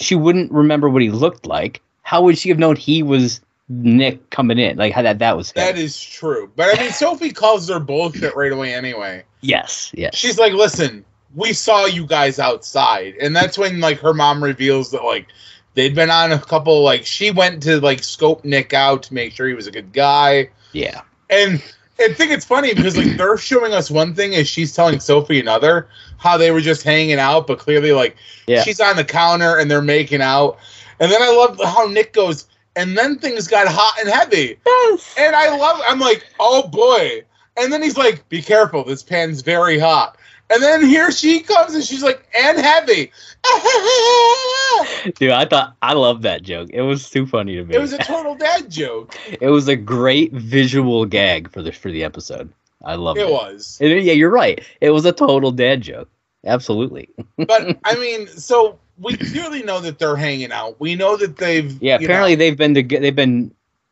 she 0.00 0.14
wouldn't 0.14 0.50
remember 0.50 0.88
what 0.88 1.02
he 1.02 1.10
looked 1.10 1.46
like. 1.46 1.82
How 2.04 2.22
would 2.22 2.38
she 2.38 2.48
have 2.50 2.58
known 2.58 2.76
he 2.76 3.02
was 3.02 3.40
Nick 3.68 4.30
coming 4.30 4.58
in? 4.58 4.76
Like 4.76 4.92
how 4.92 5.02
that 5.02 5.18
that 5.18 5.36
was. 5.36 5.48
him? 5.50 5.54
That 5.56 5.76
is 5.76 6.00
true. 6.00 6.50
But 6.54 6.78
I 6.78 6.82
mean, 6.82 6.92
Sophie 6.92 7.32
calls 7.32 7.68
her 7.68 7.80
bullshit 7.80 8.36
right 8.36 8.52
away 8.52 8.72
anyway. 8.72 9.24
yes, 9.40 9.90
yes. 9.94 10.14
She's 10.14 10.38
like, 10.38 10.52
listen, 10.52 11.04
we 11.34 11.52
saw 11.52 11.86
you 11.86 12.06
guys 12.06 12.38
outside. 12.38 13.14
And 13.20 13.34
that's 13.34 13.58
when, 13.58 13.80
like, 13.80 13.98
her 13.98 14.14
mom 14.14 14.42
reveals 14.44 14.92
that, 14.92 15.02
like, 15.02 15.26
they'd 15.74 15.94
been 15.94 16.08
on 16.10 16.30
a 16.30 16.38
couple, 16.38 16.82
like, 16.84 17.04
she 17.04 17.32
went 17.32 17.60
to, 17.64 17.80
like, 17.80 18.04
scope 18.04 18.44
Nick 18.44 18.72
out 18.72 19.02
to 19.04 19.14
make 19.14 19.32
sure 19.32 19.48
he 19.48 19.54
was 19.54 19.66
a 19.66 19.72
good 19.72 19.92
guy. 19.92 20.48
yeah, 20.72 21.00
And 21.30 21.54
I 21.98 22.12
think 22.12 22.30
it's 22.30 22.44
funny 22.44 22.72
because, 22.74 22.96
like, 22.96 23.16
they're 23.16 23.36
showing 23.36 23.72
us 23.74 23.90
one 23.90 24.14
thing 24.14 24.34
and 24.36 24.46
she's 24.46 24.72
telling 24.76 25.00
Sophie 25.00 25.40
another, 25.40 25.88
how 26.18 26.36
they 26.36 26.52
were 26.52 26.60
just 26.60 26.82
hanging 26.84 27.18
out, 27.18 27.46
but 27.48 27.58
clearly, 27.58 27.90
like, 27.92 28.16
Yeah. 28.46 28.62
she's 28.62 28.78
on 28.78 28.94
the 28.94 29.04
counter 29.04 29.58
and 29.58 29.68
they're 29.70 29.82
making 29.82 30.20
out. 30.22 30.58
And 31.00 31.10
then 31.10 31.22
I 31.22 31.30
love 31.30 31.60
how 31.64 31.86
Nick 31.86 32.12
goes, 32.12 32.46
and 32.76 32.96
then 32.96 33.18
things 33.18 33.48
got 33.48 33.66
hot 33.68 33.94
and 34.00 34.08
heavy. 34.08 34.58
yes. 34.66 35.14
And 35.18 35.34
I 35.34 35.56
love 35.56 35.80
I'm 35.86 36.00
like, 36.00 36.24
oh 36.40 36.68
boy. 36.68 37.22
And 37.56 37.72
then 37.72 37.82
he's 37.82 37.96
like, 37.96 38.28
be 38.28 38.42
careful, 38.42 38.84
this 38.84 39.02
pan's 39.02 39.42
very 39.42 39.78
hot. 39.78 40.18
And 40.50 40.62
then 40.62 40.84
here 40.84 41.10
she 41.10 41.40
comes 41.40 41.74
and 41.74 41.82
she's 41.82 42.02
like, 42.02 42.28
and 42.36 42.58
heavy. 42.58 43.10
Dude, 45.16 45.30
I 45.30 45.46
thought 45.46 45.76
I 45.80 45.94
loved 45.94 46.22
that 46.22 46.42
joke. 46.42 46.68
It 46.72 46.82
was 46.82 47.08
too 47.08 47.26
funny 47.26 47.56
to 47.56 47.64
me. 47.64 47.74
it 47.74 47.80
was 47.80 47.92
a 47.92 47.98
total 47.98 48.34
dad 48.34 48.70
joke. 48.70 49.16
it 49.40 49.48
was 49.48 49.68
a 49.68 49.76
great 49.76 50.32
visual 50.32 51.06
gag 51.06 51.50
for 51.50 51.62
the 51.62 51.72
for 51.72 51.90
the 51.90 52.04
episode. 52.04 52.52
I 52.84 52.96
love 52.96 53.16
it. 53.16 53.22
It 53.22 53.30
was. 53.30 53.78
And 53.80 53.90
yeah, 54.02 54.12
you're 54.12 54.30
right. 54.30 54.62
It 54.80 54.90
was 54.90 55.06
a 55.06 55.12
total 55.12 55.50
dad 55.50 55.80
joke. 55.80 56.10
Absolutely. 56.44 57.08
But 57.38 57.78
I 57.84 57.94
mean, 57.96 58.26
so 58.28 58.78
we 58.98 59.16
clearly 59.16 59.62
know 59.62 59.80
that 59.80 59.98
they're 59.98 60.16
hanging 60.16 60.52
out. 60.52 60.78
We 60.80 60.94
know 60.94 61.16
that 61.16 61.36
they've 61.36 61.80
Yeah, 61.82 61.96
apparently 61.96 62.36
know- 62.36 62.38
they've 62.40 62.56
been 62.56 62.74
to, 62.74 62.82
they've 62.82 63.14
been 63.14 63.50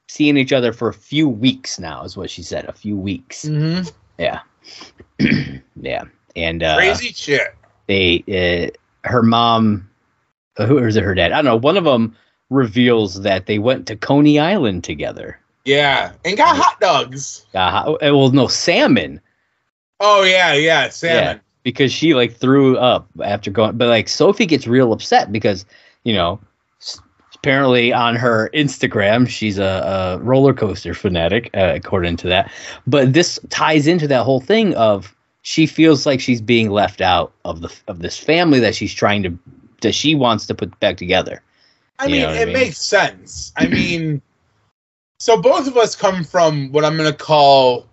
seeing 0.09 0.37
each 0.37 0.53
other 0.53 0.73
for 0.73 0.89
a 0.89 0.95
few 0.95 1.29
weeks 1.29 1.79
now, 1.79 2.05
is 2.05 2.17
what 2.17 2.31
she 2.31 2.43
said. 2.43 2.65
A 2.67 2.73
few 2.73 2.97
weeks. 2.97 3.45
Mhm. 3.45 3.91
Yeah, 4.19 4.41
yeah, 5.81 6.05
and 6.37 6.63
uh, 6.63 6.77
crazy 6.77 7.13
shit. 7.13 7.55
they 7.87 8.23
uh, 9.05 9.09
her 9.09 9.23
mom, 9.23 9.89
uh, 10.59 10.67
who 10.67 10.79
is 10.79 10.97
it 10.97 11.03
her 11.05 11.15
dad? 11.15 11.33
I 11.33 11.37
don't 11.37 11.45
know. 11.47 11.57
One 11.57 11.77
of 11.77 11.85
them 11.85 12.17
reveals 12.51 13.23
that 13.23 13.47
they 13.47 13.59
went 13.59 13.87
to 13.89 13.97
Coney 13.97 14.39
Island 14.39 14.85
together. 14.85 15.39
Yeah. 15.65 16.13
And 16.25 16.37
got 16.37 16.57
hot 16.57 16.81
dogs. 16.81 17.47
Uh, 17.55 17.95
well, 18.03 18.31
no 18.33 18.47
salmon 18.49 19.21
Oh 20.01 20.25
yeah, 20.25 20.53
yeah, 20.55 20.89
salmon. 20.89 21.41
Because 21.63 21.93
she 21.93 22.15
like 22.15 22.35
threw 22.35 22.77
up 22.79 23.09
after 23.25 23.51
going. 23.51 23.77
But 23.77 23.89
like 23.89 24.09
Sophie 24.09 24.47
gets 24.47 24.67
real 24.67 24.93
upset 24.93 25.33
because 25.33 25.65
you 26.05 26.15
know 26.15 26.41
apparently 27.35 27.93
on 27.93 28.15
her 28.15 28.51
Instagram 28.55 29.29
she's 29.29 29.59
a, 29.59 29.65
a 29.65 30.19
roller 30.23 30.55
coaster 30.55 30.95
fanatic 30.95 31.51
uh, 31.55 31.73
according 31.75 32.17
to 32.19 32.29
that. 32.29 32.51
But 32.87 33.13
this 33.13 33.39
ties 33.51 33.87
into 33.87 34.07
that 34.09 34.23
whole 34.23 34.41
thing 34.41 34.75
of 34.75 35.15
she 35.43 35.67
feels 35.67 36.07
like 36.07 36.21
she's 36.21 36.41
being 36.41 36.71
left 36.71 37.01
out 37.01 37.33
of 37.45 37.61
the 37.61 37.75
of 37.89 37.99
this 38.01 38.17
family 38.19 38.61
that 38.61 38.75
she's 38.75 38.95
trying 38.95 39.23
to 39.25 39.37
that 39.81 39.95
she 39.95 40.15
wants 40.15 40.47
to 40.47 40.55
put 40.55 40.79
back 40.81 40.97
together. 40.97 41.43
I 41.99 42.07
You 42.07 42.13
mean, 42.13 42.23
what 42.27 42.37
I 42.37 42.39
it 42.39 42.47
mean? 42.47 42.53
makes 42.53 42.79
sense. 42.79 43.53
I 43.57 43.67
mean, 43.67 44.23
so 45.19 45.41
both 45.41 45.67
of 45.67 45.77
us 45.77 45.95
come 45.97 46.25
from 46.25 46.71
what 46.73 46.85
I'm 46.85 46.97
going 46.97 47.11
to 47.11 47.17
call 47.17 47.87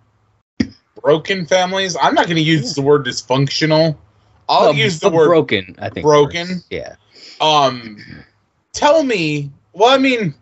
broken 1.02 1.46
families. 1.46 1.96
I'm 2.00 2.14
not 2.14 2.26
going 2.26 2.36
to 2.36 2.42
use 2.42 2.74
the 2.74 2.82
word 2.82 3.04
dysfunctional. 3.06 3.96
I'll 4.48 4.66
Well, 4.66 4.74
use 4.74 4.98
the 5.00 5.10
word 5.10 5.26
broken. 5.28 5.76
I 5.78 5.88
think 5.90 6.04
broken? 6.04 6.48
works. 6.48 6.64
Yeah. 6.70 6.94
um 7.40 7.98
tell 8.72 9.02
me, 9.04 9.50
well 9.72 9.90
I 9.94 9.98
mean, 9.98 10.34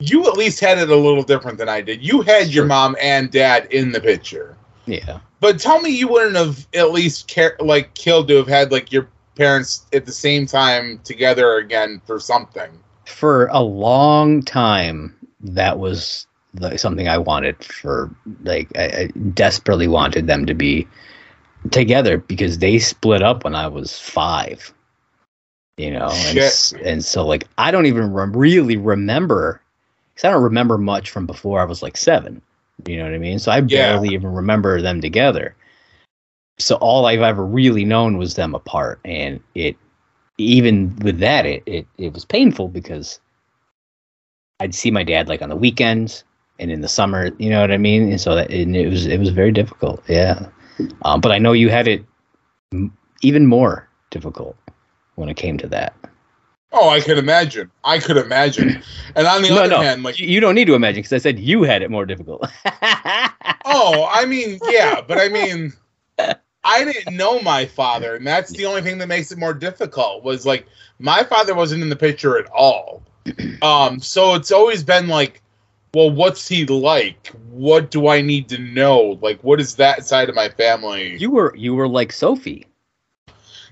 you 0.00 0.26
at 0.26 0.36
least 0.36 0.60
had 0.60 0.78
it 0.78 0.90
a 0.90 0.96
little 0.96 1.22
different 1.22 1.58
than 1.58 1.68
I 1.68 1.80
did. 1.80 2.02
You 2.02 2.22
had 2.22 2.48
your 2.48 2.64
mom 2.66 2.96
and 3.00 3.30
dad 3.30 3.66
in 3.72 3.92
the 3.92 4.00
picture. 4.00 4.56
Yeah. 4.86 5.20
But 5.40 5.58
tell 5.60 5.80
me 5.80 5.90
you 5.90 6.08
wouldn't 6.08 6.36
have 6.36 6.66
at 6.74 6.92
least 6.92 7.28
care 7.28 7.56
like 7.60 7.94
killed 7.94 8.28
to 8.28 8.36
have 8.36 8.48
had 8.48 8.72
like 8.72 8.90
your 8.92 9.08
parents 9.36 9.86
at 9.92 10.06
the 10.06 10.12
same 10.12 10.46
time 10.46 10.98
together 11.04 11.56
again 11.58 12.00
for 12.06 12.18
something. 12.18 12.70
for 13.04 13.46
a 13.48 13.60
long 13.60 14.42
time 14.42 15.14
that 15.40 15.78
was 15.78 16.26
something 16.76 17.08
i 17.08 17.18
wanted 17.18 17.62
for 17.64 18.10
like 18.44 18.68
I, 18.76 18.84
I 18.84 19.06
desperately 19.34 19.88
wanted 19.88 20.26
them 20.26 20.46
to 20.46 20.54
be 20.54 20.86
together 21.70 22.18
because 22.18 22.58
they 22.58 22.78
split 22.78 23.22
up 23.22 23.44
when 23.44 23.54
i 23.54 23.66
was 23.66 23.98
five 23.98 24.72
you 25.76 25.90
know 25.90 26.24
and, 26.26 26.38
and 26.84 27.04
so 27.04 27.26
like 27.26 27.46
i 27.58 27.70
don't 27.70 27.86
even 27.86 28.12
rem- 28.12 28.32
really 28.36 28.76
remember 28.76 29.60
because 30.14 30.24
i 30.24 30.30
don't 30.30 30.42
remember 30.42 30.78
much 30.78 31.10
from 31.10 31.26
before 31.26 31.60
i 31.60 31.64
was 31.64 31.82
like 31.82 31.96
seven 31.96 32.40
You 32.86 32.96
know 32.98 33.04
what 33.04 33.14
I 33.14 33.18
mean? 33.18 33.38
So 33.38 33.50
I 33.52 33.60
Yeah. 33.66 33.72
barely 33.72 34.08
even 34.14 34.32
remember 34.32 34.80
them 34.82 35.00
together. 35.00 35.54
So 36.58 36.76
all 36.76 37.06
I've 37.06 37.22
ever 37.22 37.44
really 37.44 37.84
known 37.84 38.16
was 38.18 38.34
them 38.34 38.54
apart, 38.54 39.00
and 39.04 39.40
it 39.54 39.76
even 40.38 40.94
with 41.02 41.18
that 41.20 41.46
it 41.46 41.62
it, 41.66 41.86
it 41.98 42.12
was 42.12 42.24
painful 42.24 42.68
because 42.68 43.20
I'd 44.60 44.74
see 44.74 44.90
my 44.90 45.02
dad 45.04 45.28
like 45.28 45.42
on 45.42 45.48
the 45.48 45.56
weekends 45.56 46.24
and 46.58 46.70
in 46.70 46.80
the 46.80 46.88
summer. 46.88 47.30
You 47.38 47.50
know 47.50 47.60
what 47.60 47.70
I 47.70 47.78
mean? 47.78 48.10
And 48.10 48.20
so 48.20 48.34
that 48.34 48.50
and 48.50 48.76
it 48.76 48.88
was 48.88 49.06
it 49.06 49.18
was 49.18 49.30
very 49.30 49.52
difficult. 49.52 50.02
Yeah, 50.08 50.48
um, 51.02 51.20
but 51.20 51.32
I 51.32 51.38
know 51.38 51.52
you 51.52 51.68
had 51.68 51.88
it 51.88 52.04
m- 52.72 52.96
even 53.22 53.46
more 53.46 53.88
difficult 54.10 54.56
when 55.16 55.28
it 55.28 55.36
came 55.36 55.58
to 55.58 55.68
that. 55.68 55.94
Oh, 56.72 56.90
I 56.90 57.00
could 57.00 57.16
imagine. 57.16 57.70
I 57.84 57.98
could 57.98 58.16
imagine. 58.16 58.82
And 59.14 59.26
on 59.26 59.40
the 59.40 59.48
no, 59.50 59.60
other 59.60 59.70
no, 59.70 59.80
hand, 59.80 60.02
like, 60.02 60.18
you 60.18 60.26
you 60.28 60.40
don't 60.40 60.54
need 60.54 60.66
to 60.66 60.74
imagine 60.74 60.98
because 60.98 61.12
I 61.12 61.18
said 61.18 61.38
you 61.38 61.62
had 61.62 61.82
it 61.82 61.90
more 61.90 62.04
difficult. 62.04 62.42
oh, 63.64 64.08
I 64.10 64.24
mean, 64.26 64.58
yeah, 64.68 65.00
but 65.00 65.18
I 65.18 65.28
mean, 65.28 65.72
I 66.64 66.84
didn't 66.84 67.16
know 67.16 67.40
my 67.40 67.64
father, 67.64 68.16
and 68.16 68.26
that's 68.26 68.50
the 68.50 68.66
only 68.66 68.82
thing 68.82 68.98
that 68.98 69.06
makes 69.06 69.30
it 69.32 69.38
more 69.38 69.54
difficult. 69.54 70.24
Was 70.24 70.44
like 70.44 70.66
my 70.98 71.22
father 71.22 71.54
wasn't 71.54 71.82
in 71.82 71.88
the 71.88 71.96
picture 71.96 72.38
at 72.38 72.46
all. 72.50 73.02
Um, 73.62 74.00
so 74.00 74.34
it's 74.34 74.52
always 74.52 74.82
been 74.82 75.08
like, 75.08 75.42
well, 75.96 76.10
what's 76.10 76.46
he 76.46 76.66
like? 76.66 77.28
What 77.48 77.90
do 77.90 78.08
I 78.08 78.20
need 78.20 78.50
to 78.50 78.58
know? 78.58 79.18
Like, 79.22 79.42
what 79.42 79.60
is 79.60 79.76
that 79.76 80.04
side 80.04 80.28
of 80.28 80.34
my 80.34 80.50
family? 80.50 81.16
you 81.16 81.30
were 81.30 81.56
you 81.56 81.74
were 81.74 81.88
like 81.88 82.12
Sophie. 82.12 82.66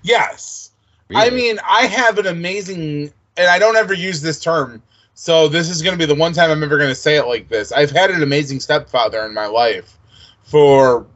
yes. 0.03 0.71
I 1.15 1.29
mean, 1.29 1.59
I 1.69 1.83
have 1.83 2.17
an 2.17 2.27
amazing, 2.27 3.13
and 3.37 3.49
I 3.49 3.59
don't 3.59 3.77
ever 3.77 3.93
use 3.93 4.23
this 4.23 4.41
term, 4.41 4.83
so 5.13 5.49
this 5.49 5.69
is 5.69 5.83
going 5.83 5.93
to 5.93 5.99
be 5.99 6.07
the 6.07 6.19
one 6.19 6.33
time 6.33 6.51
I'm 6.51 6.63
ever 6.63 6.79
going 6.79 6.89
to 6.89 6.95
say 6.95 7.17
it 7.17 7.27
like 7.27 7.49
this. 7.51 7.73
I've 7.73 7.91
had 7.91 8.11
an 8.11 8.23
amazing 8.23 8.61
stepfather 8.61 9.23
in 9.27 9.35
my 9.35 9.47
life 9.47 9.99
for, 10.45 11.07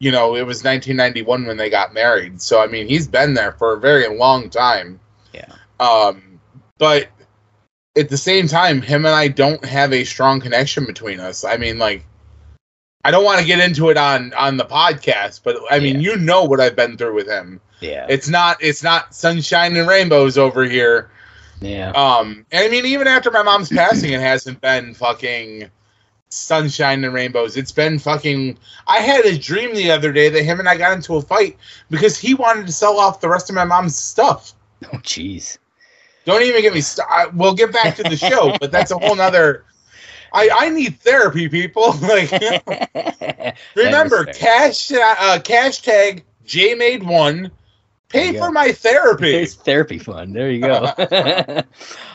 you 0.00 0.12
know, 0.12 0.36
it 0.36 0.46
was 0.46 0.62
1991 0.62 1.46
when 1.46 1.56
they 1.56 1.70
got 1.70 1.94
married. 1.94 2.42
So, 2.42 2.60
I 2.60 2.66
mean, 2.66 2.88
he's 2.88 3.08
been 3.08 3.32
there 3.32 3.52
for 3.52 3.72
a 3.72 3.80
very 3.80 4.06
long 4.14 4.50
time. 4.50 5.00
Yeah. 5.32 5.54
Um, 5.80 6.38
but 6.76 7.08
at 7.96 8.08
the 8.08 8.16
same 8.16 8.48
time, 8.48 8.82
him 8.82 9.04
and 9.04 9.14
I 9.14 9.28
don't 9.28 9.64
have 9.64 9.92
a 9.92 10.04
strong 10.04 10.40
connection 10.40 10.84
between 10.84 11.20
us. 11.20 11.44
I 11.44 11.56
mean, 11.56 11.78
like, 11.78 12.04
I 13.04 13.10
don't 13.10 13.24
want 13.24 13.40
to 13.40 13.46
get 13.46 13.60
into 13.60 13.90
it 13.90 13.96
on 13.96 14.32
on 14.34 14.56
the 14.56 14.64
podcast, 14.64 15.40
but 15.42 15.56
I 15.70 15.80
mean, 15.80 16.00
you 16.00 16.16
know 16.16 16.44
what 16.44 16.60
I've 16.60 16.76
been 16.76 16.96
through 16.96 17.14
with 17.14 17.28
him 17.28 17.60
yeah, 17.80 18.06
it's 18.08 18.28
not 18.28 18.58
it's 18.60 18.82
not 18.82 19.14
sunshine 19.14 19.76
and 19.76 19.88
rainbows 19.88 20.38
over 20.38 20.64
here 20.64 21.10
yeah. 21.60 21.90
um 21.90 22.44
and 22.52 22.64
i 22.64 22.68
mean 22.68 22.86
even 22.86 23.06
after 23.06 23.30
my 23.30 23.42
mom's 23.42 23.68
passing 23.68 24.12
it 24.12 24.20
hasn't 24.20 24.60
been 24.60 24.94
fucking 24.94 25.70
sunshine 26.28 27.02
and 27.04 27.12
rainbows 27.12 27.56
it's 27.56 27.72
been 27.72 27.98
fucking 27.98 28.56
i 28.86 28.98
had 28.98 29.24
a 29.24 29.36
dream 29.36 29.74
the 29.74 29.90
other 29.90 30.12
day 30.12 30.28
that 30.28 30.44
him 30.44 30.58
and 30.58 30.68
i 30.68 30.76
got 30.76 30.92
into 30.92 31.16
a 31.16 31.22
fight 31.22 31.56
because 31.90 32.16
he 32.18 32.34
wanted 32.34 32.66
to 32.66 32.72
sell 32.72 32.98
off 32.98 33.20
the 33.20 33.28
rest 33.28 33.48
of 33.48 33.56
my 33.56 33.64
mom's 33.64 33.96
stuff 33.96 34.54
Oh, 34.92 34.96
jeez. 34.98 35.58
Don't 36.24 36.42
even 36.42 36.60
get 36.62 36.72
me 36.74 36.80
st- 36.80 37.06
we'll 37.34 37.54
get 37.54 37.72
back 37.72 37.96
to 37.96 38.02
the 38.02 38.16
show 38.16 38.54
but 38.60 38.70
that's 38.70 38.90
a 38.90 38.98
whole 38.98 39.14
nother 39.16 39.64
i 40.32 40.48
i 40.58 40.68
need 40.68 40.98
therapy 41.00 41.48
people 41.48 41.92
like 42.02 42.30
remember 43.74 44.24
That 44.24 44.28
is 44.30 44.38
fair. 44.38 44.68
cash 44.68 44.92
uh 44.92 45.38
cash 45.42 45.82
tag 45.82 46.24
j 46.44 46.74
made 46.74 47.02
one 47.02 47.50
pay 48.08 48.32
for 48.32 48.46
go. 48.48 48.52
my 48.52 48.72
therapy 48.72 49.34
It's 49.34 49.54
therapy 49.54 49.98
fund. 49.98 50.34
There 50.34 50.50
you 50.50 50.60
go. 50.60 50.92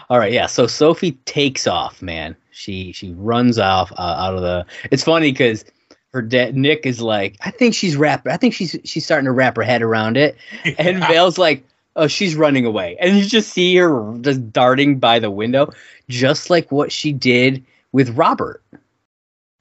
All 0.09 0.19
right, 0.19 0.33
yeah. 0.33 0.45
So 0.45 0.67
Sophie 0.67 1.13
takes 1.25 1.67
off, 1.67 2.01
man. 2.01 2.35
She 2.51 2.91
she 2.91 3.13
runs 3.13 3.57
off 3.57 3.91
uh, 3.93 4.01
out 4.01 4.35
of 4.35 4.41
the. 4.41 4.65
It's 4.91 5.03
funny 5.05 5.31
because 5.31 5.63
her 6.11 6.21
dad 6.21 6.55
Nick 6.57 6.85
is 6.85 7.01
like, 7.01 7.37
I 7.41 7.51
think 7.51 7.73
she's 7.73 7.95
wrap. 7.95 8.27
I 8.27 8.35
think 8.37 8.53
she's 8.53 8.75
she's 8.83 9.05
starting 9.05 9.25
to 9.25 9.31
wrap 9.31 9.55
her 9.55 9.63
head 9.63 9.81
around 9.81 10.17
it, 10.17 10.35
and 10.77 10.99
Vale's 10.99 11.37
like, 11.37 11.65
oh, 11.95 12.07
she's 12.07 12.35
running 12.35 12.65
away, 12.65 12.97
and 12.99 13.17
you 13.17 13.25
just 13.25 13.49
see 13.53 13.75
her 13.77 14.17
just 14.21 14.51
darting 14.51 14.99
by 14.99 15.19
the 15.19 15.31
window, 15.31 15.71
just 16.09 16.49
like 16.49 16.71
what 16.71 16.91
she 16.91 17.11
did 17.13 17.63
with 17.91 18.09
Robert. 18.17 18.61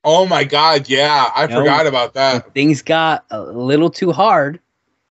Oh 0.05 0.27
my 0.27 0.45
god, 0.45 0.89
yeah, 0.89 1.31
I 1.35 1.47
No. 1.47 1.61
forgot 1.61 1.87
about 1.87 2.15
that. 2.15 2.53
Things 2.53 2.83
got 2.83 3.25
a 3.31 3.41
little 3.41 3.89
too 3.91 4.13
hard. 4.13 4.61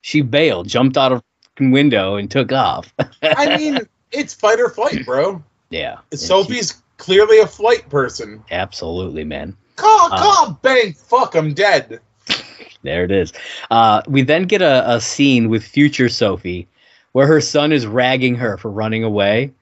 She 0.02 0.22
bailed, 0.22 0.66
jumped 0.68 0.96
out 0.96 1.12
of 1.12 1.22
the 1.56 1.70
window, 1.70 2.16
and 2.16 2.30
took 2.30 2.50
off. 2.52 2.92
I 3.22 3.56
mean, 3.56 3.80
it's 4.12 4.34
fight 4.34 4.58
or 4.58 4.68
flight, 4.70 5.04
bro. 5.04 5.42
yeah, 5.70 5.98
and 6.10 6.18
she- 6.18 6.26
Sophie's 6.26 6.82
clearly 6.96 7.38
a 7.38 7.46
flight 7.46 7.88
person. 7.88 8.42
absolutely, 8.50 9.24
man. 9.24 9.56
Call, 9.76 10.12
Uh, 10.12 10.18
call, 10.18 10.58
bang, 10.62 10.92
fuck, 10.94 11.34
I'm 11.34 11.54
dead. 11.54 12.00
There 12.82 13.04
it 13.04 13.10
is. 13.10 13.34
Uh, 13.70 14.00
we 14.08 14.22
then 14.22 14.44
get 14.44 14.62
a, 14.62 14.90
a 14.90 15.02
scene 15.02 15.50
with 15.50 15.62
future 15.62 16.08
Sophie 16.08 16.66
where 17.12 17.26
her 17.26 17.40
son 17.40 17.72
is 17.72 17.86
ragging 17.86 18.34
her 18.36 18.56
for 18.56 18.70
running 18.70 19.04
away. 19.04 19.52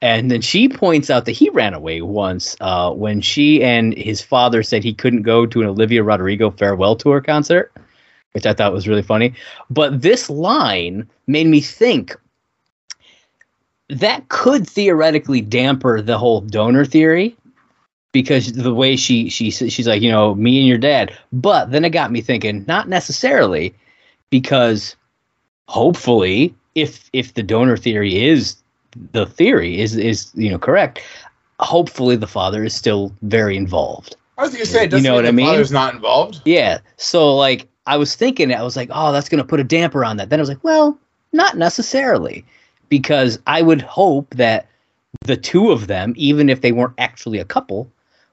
And 0.00 0.30
then 0.30 0.42
she 0.42 0.68
points 0.68 1.08
out 1.08 1.24
that 1.24 1.32
he 1.32 1.48
ran 1.50 1.72
away 1.72 2.02
once 2.02 2.56
uh, 2.60 2.92
when 2.92 3.20
she 3.20 3.62
and 3.62 3.96
his 3.96 4.20
father 4.20 4.62
said 4.62 4.84
he 4.84 4.92
couldn't 4.92 5.22
go 5.22 5.46
to 5.46 5.62
an 5.62 5.66
Olivia 5.66 6.02
Rodrigo 6.02 6.50
farewell 6.50 6.96
tour 6.96 7.20
concert, 7.20 7.72
which 8.32 8.44
I 8.44 8.52
thought 8.52 8.72
was 8.72 8.86
really 8.86 9.02
funny. 9.02 9.34
But 9.70 10.02
this 10.02 10.28
line 10.28 11.08
made 11.26 11.46
me 11.46 11.60
think 11.60 12.14
that 13.88 14.28
could 14.28 14.68
theoretically 14.68 15.40
damper 15.40 16.00
the 16.02 16.18
whole 16.18 16.40
donor 16.40 16.84
theory 16.84 17.36
because 18.12 18.52
the 18.52 18.74
way 18.74 18.96
she 18.96 19.28
she 19.28 19.50
she's 19.50 19.86
like 19.86 20.00
you 20.00 20.10
know 20.10 20.34
me 20.34 20.58
and 20.58 20.68
your 20.68 20.78
dad 20.78 21.12
but 21.32 21.70
then 21.70 21.84
it 21.84 21.90
got 21.90 22.12
me 22.12 22.20
thinking 22.20 22.64
not 22.66 22.88
necessarily 22.88 23.74
because 24.30 24.96
hopefully 25.68 26.54
if 26.74 27.08
if 27.12 27.34
the 27.34 27.42
donor 27.42 27.76
theory 27.76 28.22
is 28.24 28.56
the 29.12 29.26
theory 29.26 29.80
is 29.80 29.96
is 29.96 30.30
you 30.34 30.50
know 30.50 30.58
correct 30.58 31.00
hopefully 31.60 32.16
the 32.16 32.26
father 32.26 32.64
is 32.64 32.74
still 32.74 33.12
very 33.22 33.56
involved 33.56 34.16
I 34.36 34.42
was 34.42 34.52
gonna 34.52 34.66
say, 34.66 34.88
You 34.90 35.00
know 35.00 35.14
what 35.14 35.26
I 35.26 35.30
mean? 35.30 35.46
father's 35.46 35.70
not 35.70 35.94
involved. 35.94 36.40
yeah 36.44 36.78
so 36.96 37.34
like 37.34 37.68
i 37.86 37.96
was 37.96 38.14
thinking 38.16 38.52
i 38.52 38.62
was 38.62 38.76
like 38.76 38.90
oh 38.92 39.12
that's 39.12 39.28
going 39.28 39.42
to 39.42 39.46
put 39.46 39.60
a 39.60 39.64
damper 39.64 40.04
on 40.04 40.16
that 40.16 40.30
then 40.30 40.38
i 40.40 40.42
was 40.42 40.48
like 40.48 40.62
well 40.64 40.98
not 41.32 41.56
necessarily 41.56 42.44
because 42.88 43.38
i 43.46 43.62
would 43.62 43.82
hope 43.82 44.28
that 44.34 44.68
the 45.22 45.36
two 45.36 45.70
of 45.70 45.86
them 45.86 46.12
even 46.16 46.48
if 46.48 46.60
they 46.60 46.72
weren't 46.72 46.94
actually 46.98 47.38
a 47.38 47.44
couple 47.44 47.90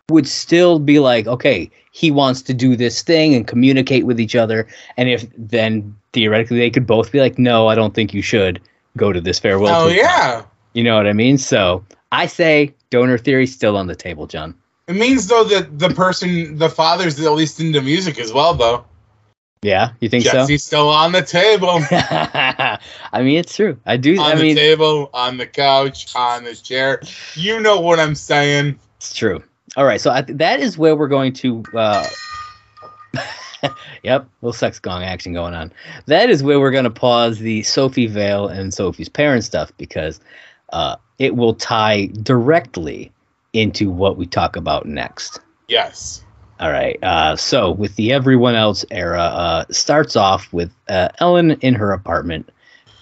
would 0.09 0.27
still 0.27 0.79
be 0.79 0.99
like 0.99 1.27
okay 1.27 1.69
he 1.91 2.09
wants 2.11 2.41
to 2.41 2.53
do 2.53 2.75
this 2.75 3.01
thing 3.03 3.33
and 3.35 3.47
communicate 3.47 4.05
with 4.05 4.19
each 4.19 4.35
other 4.35 4.67
and 4.97 5.09
if 5.09 5.25
then 5.37 5.95
theoretically 6.13 6.57
they 6.57 6.69
could 6.69 6.85
both 6.87 7.11
be 7.11 7.19
like 7.19 7.37
no 7.39 7.67
i 7.67 7.75
don't 7.75 7.93
think 7.93 8.13
you 8.13 8.21
should 8.21 8.59
go 8.97 9.13
to 9.13 9.21
this 9.21 9.39
farewell 9.39 9.83
Oh 9.85 9.87
tour." 9.87 9.97
yeah. 9.97 10.43
you 10.73 10.83
know 10.83 10.95
what 10.97 11.07
i 11.07 11.13
mean 11.13 11.37
so 11.37 11.83
i 12.11 12.25
say 12.27 12.73
donor 12.89 13.17
theory 13.17 13.47
still 13.47 13.77
on 13.77 13.87
the 13.87 13.95
table 13.95 14.27
john 14.27 14.53
It 14.87 14.95
means 14.95 15.27
though 15.27 15.45
that 15.45 15.79
the 15.79 15.89
person, 15.89 16.57
the 16.57 16.69
father's 16.69 17.19
at 17.19 17.31
least 17.33 17.59
into 17.61 17.81
music 17.81 18.19
as 18.19 18.33
well, 18.33 18.53
though. 18.53 18.83
yeah 19.61 19.91
you 20.01 20.09
think 20.09 20.25
so 20.25 20.31
Jesse's 20.31 20.63
still 20.65 20.89
on 20.89 21.13
the 21.13 21.21
table, 21.21 21.79
I 21.91 23.21
mean, 23.21 23.37
it's 23.37 23.55
true. 23.55 23.77
I 23.85 23.95
do. 23.95 24.17
on 24.19 24.31
I 24.31 24.35
the 24.35 24.41
mean, 24.43 24.55
table, 24.55 25.09
on 25.13 25.37
the 25.37 25.45
couch, 25.47 26.13
on 26.15 26.43
the 26.43 26.55
chair. 26.55 26.99
You 27.35 27.61
know 27.61 27.79
what 27.79 27.99
I'm 27.99 28.15
saying? 28.15 28.77
it's 28.97 29.13
true. 29.13 29.41
All 29.77 29.85
right, 29.85 30.01
so 30.01 30.11
I, 30.11 30.21
that 30.21 30.59
is 30.59 30.77
where 30.77 30.95
we're 30.95 31.07
going 31.07 31.33
to. 31.33 31.63
Uh, 31.73 32.07
yep, 34.03 34.27
little 34.41 34.53
sex 34.53 34.79
gong 34.79 35.03
action 35.03 35.33
going 35.33 35.53
on. 35.53 35.71
That 36.07 36.29
is 36.29 36.43
where 36.43 36.59
we're 36.59 36.71
going 36.71 36.83
to 36.83 36.89
pause 36.89 37.39
the 37.39 37.63
Sophie 37.63 38.07
Vale 38.07 38.47
and 38.47 38.73
Sophie's 38.73 39.09
parent 39.09 39.43
stuff 39.43 39.71
because 39.77 40.19
uh, 40.73 40.97
it 41.19 41.35
will 41.35 41.53
tie 41.53 42.07
directly 42.07 43.11
into 43.53 43.89
what 43.89 44.17
we 44.17 44.25
talk 44.25 44.55
about 44.55 44.85
next. 44.85 45.39
Yes. 45.67 46.23
All 46.59 46.71
right. 46.71 47.01
Uh, 47.01 47.35
so 47.35 47.71
with 47.71 47.95
the 47.95 48.11
everyone 48.11 48.55
else 48.55 48.85
era, 48.91 49.21
uh, 49.21 49.65
starts 49.71 50.15
off 50.15 50.51
with 50.53 50.71
uh, 50.89 51.09
Ellen 51.19 51.51
in 51.61 51.73
her 51.75 51.91
apartment 51.91 52.49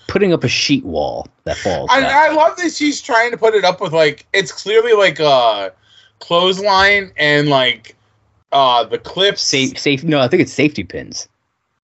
putting 0.08 0.34
up 0.34 0.44
a 0.44 0.48
sheet 0.48 0.84
wall 0.84 1.28
that 1.44 1.56
falls. 1.58 1.90
I, 1.92 2.30
I 2.30 2.34
love 2.34 2.58
that 2.58 2.74
she's 2.74 3.02
trying 3.02 3.32
to 3.32 3.38
put 3.38 3.54
it 3.54 3.64
up 3.64 3.80
with 3.80 3.94
like 3.94 4.26
it's 4.34 4.52
clearly 4.52 4.94
like 4.94 5.20
a 5.20 5.72
clothesline 6.20 7.12
and 7.18 7.50
like 7.50 7.96
uh 8.52 8.84
the 8.86 8.98
clips. 8.98 9.42
safe, 9.42 9.78
safe. 9.78 10.04
No, 10.04 10.20
I 10.20 10.28
think 10.28 10.42
it's 10.42 10.54
safety 10.54 10.84
pins. 10.84 11.28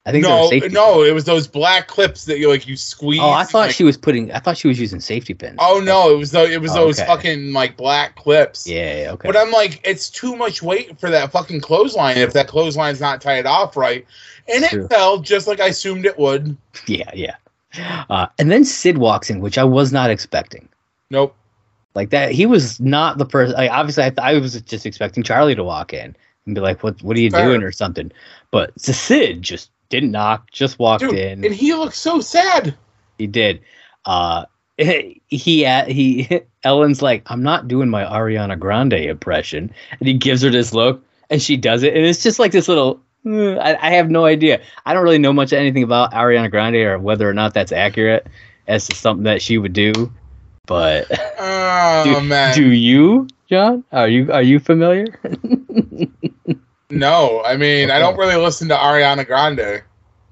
I 0.06 0.12
think 0.12 0.24
no, 0.24 0.50
no, 0.72 1.04
it 1.04 1.14
was 1.14 1.26
those 1.26 1.46
black 1.46 1.88
clips 1.88 2.26
that 2.26 2.40
you 2.40 2.50
like 2.50 2.68
you 2.68 2.76
squeeze. 2.76 3.20
Oh, 3.22 3.30
I 3.30 3.44
thought 3.44 3.68
like- 3.68 3.76
she 3.76 3.84
was 3.84 3.96
putting. 3.98 4.32
I 4.32 4.40
thought 4.40 4.58
she 4.58 4.68
was 4.68 4.80
using 4.80 5.00
safety 5.00 5.34
pins. 5.36 5.58
Oh 5.60 5.82
no, 5.84 6.10
it 6.12 6.18
was 6.18 6.32
those. 6.32 6.50
It 6.50 6.62
was 6.62 6.72
Oh, 6.72 6.86
those 6.86 7.00
okay. 7.00 7.06
fucking 7.08 7.54
like 7.54 7.78
black 7.78 8.16
clips. 8.16 8.66
Yeah. 8.66 9.02
yeah, 9.02 9.12
Okay. 9.12 9.28
But 9.28 9.38
I'm 9.38 9.52
like, 9.52 9.82
it's 9.84 10.10
too 10.10 10.36
much 10.36 10.64
weight 10.64 11.00
for 11.00 11.12
that 11.12 11.32
fucking 11.32 11.62
clothesline 11.62 12.18
if 12.18 12.34
that 12.34 12.48
clothesline's 12.48 13.00
not 13.02 13.22
tied 13.22 13.46
off 13.46 13.78
right. 13.78 14.06
And 14.52 14.64
it 14.64 14.72
True. 14.72 14.88
fell 14.88 15.20
just 15.20 15.48
like 15.48 15.60
I 15.60 15.68
assumed 15.68 16.06
it 16.06 16.18
would. 16.18 16.58
yeah. 16.88 17.12
Yeah. 17.14 17.36
Uh, 18.10 18.26
and 18.40 18.50
then 18.52 18.66
Sid 18.66 18.98
walks 18.98 19.30
in, 19.30 19.42
which 19.42 19.60
I 19.60 19.64
was 19.64 19.92
not 19.94 20.10
expecting. 20.10 20.68
Nope. 21.12 21.36
Like 21.96 22.12
that, 22.12 22.32
he 22.32 22.46
was 22.46 22.80
not 22.80 23.18
the 23.18 23.26
person. 23.26 23.56
Like 23.56 23.72
obviously, 23.72 24.04
I, 24.04 24.10
th- 24.10 24.20
I 24.20 24.38
was 24.38 24.62
just 24.62 24.86
expecting 24.86 25.24
Charlie 25.24 25.56
to 25.56 25.64
walk 25.64 25.94
in. 25.94 26.16
and 26.46 26.56
be 26.56 26.62
like, 26.62 26.84
"What? 26.84 27.02
What 27.02 27.18
are 27.18 27.20
you 27.20 27.32
Fair. 27.32 27.46
doing?" 27.46 27.64
or 27.64 27.72
something. 27.72 28.12
But 28.52 28.80
Sid 28.80 29.42
just 29.42 29.72
didn't 29.90 30.12
knock, 30.12 30.52
just 30.52 30.78
walked 30.80 31.02
Dude, 31.02 31.16
in. 31.16 31.44
and 31.44 31.54
he 31.54 31.74
looked 31.74 31.96
so 31.96 32.22
sad. 32.22 32.76
He 33.18 33.26
did. 33.28 33.62
Uh, 34.06 34.46
he 34.78 35.66
uh, 35.66 35.86
he 35.86 36.42
Ellen's 36.64 37.02
like, 37.02 37.24
I'm 37.26 37.44
not 37.44 37.68
doing 37.68 37.90
my 37.90 38.04
Ariana 38.04 38.58
Grande 38.58 38.94
impression, 38.94 39.72
and 40.00 40.08
he 40.08 40.14
gives 40.14 40.42
her 40.44 40.50
this 40.50 40.74
look, 40.74 41.04
and 41.30 41.42
she 41.42 41.58
does 41.58 41.84
it, 41.84 41.96
and 41.96 42.06
it's 42.06 42.24
just 42.24 42.40
like 42.40 42.52
this 42.52 42.68
little. 42.68 43.02
"Uh," 43.26 43.56
I, 43.56 43.88
I 43.88 43.92
have 43.92 44.10
no 44.10 44.26
idea. 44.26 44.62
I 44.86 44.94
don't 44.94 45.04
really 45.04 45.18
know 45.18 45.34
much 45.34 45.52
anything 45.54 45.84
about 45.84 46.14
Ariana 46.14 46.50
Grande 46.52 46.76
or 46.78 47.00
whether 47.00 47.28
or 47.30 47.34
not 47.34 47.54
that's 47.54 47.72
accurate 47.72 48.28
as 48.68 48.88
to 48.88 48.96
something 48.96 49.24
that 49.24 49.42
she 49.42 49.58
would 49.58 49.74
do. 49.74 50.12
But 50.70 51.08
Oh 51.40 52.54
do, 52.54 52.62
do 52.62 52.72
you, 52.72 53.28
John? 53.50 53.84
Are 53.92 54.08
you 54.08 54.32
are 54.32 54.44
you 54.44 54.60
familiar? 54.60 55.08
no. 56.92 57.42
I 57.44 57.58
mean, 57.58 57.90
I 57.90 57.98
don't 57.98 58.16
really 58.18 58.36
listen 58.36 58.70
to 58.70 58.76
Ariana 58.76 59.26
Grande. 59.26 59.82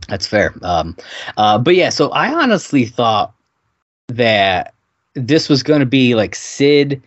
That's 0.07 0.27
fair. 0.27 0.53
Um, 0.61 0.95
uh, 1.37 1.57
but 1.57 1.73
yeah, 1.75 1.89
so 1.89 2.11
I 2.11 2.31
honestly 2.31 2.85
thought 2.85 3.33
that 4.09 4.75
this 5.15 5.49
was 5.49 5.63
going 5.63 5.79
to 5.79 5.87
be 5.87 6.13
like 6.13 6.35
Sid 6.35 7.01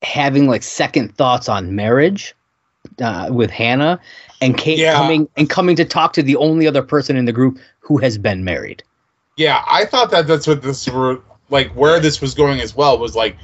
having 0.00 0.48
like 0.48 0.62
second 0.62 1.14
thoughts 1.14 1.50
on 1.50 1.76
marriage 1.76 2.34
uh, 3.00 3.28
with 3.30 3.50
Hannah, 3.50 4.00
and 4.40 4.56
Kate 4.56 4.78
Yeah. 4.78 4.94
coming 4.94 5.28
and 5.36 5.50
coming 5.50 5.76
to 5.76 5.84
talk 5.84 6.14
to 6.14 6.22
the 6.22 6.36
only 6.36 6.66
other 6.66 6.82
person 6.82 7.14
in 7.14 7.26
the 7.26 7.32
group 7.32 7.58
who 7.80 7.98
has 7.98 8.16
been 8.16 8.42
married. 8.42 8.82
Yeah, 9.36 9.62
I 9.70 9.84
thought 9.84 10.10
that 10.12 10.26
that's 10.26 10.46
what 10.46 10.62
this 10.62 10.88
like. 11.52 11.70
Where 11.76 12.00
this 12.00 12.20
was 12.20 12.34
going 12.34 12.60
as 12.60 12.74
well 12.74 12.98
was 12.98 13.14
like 13.14 13.36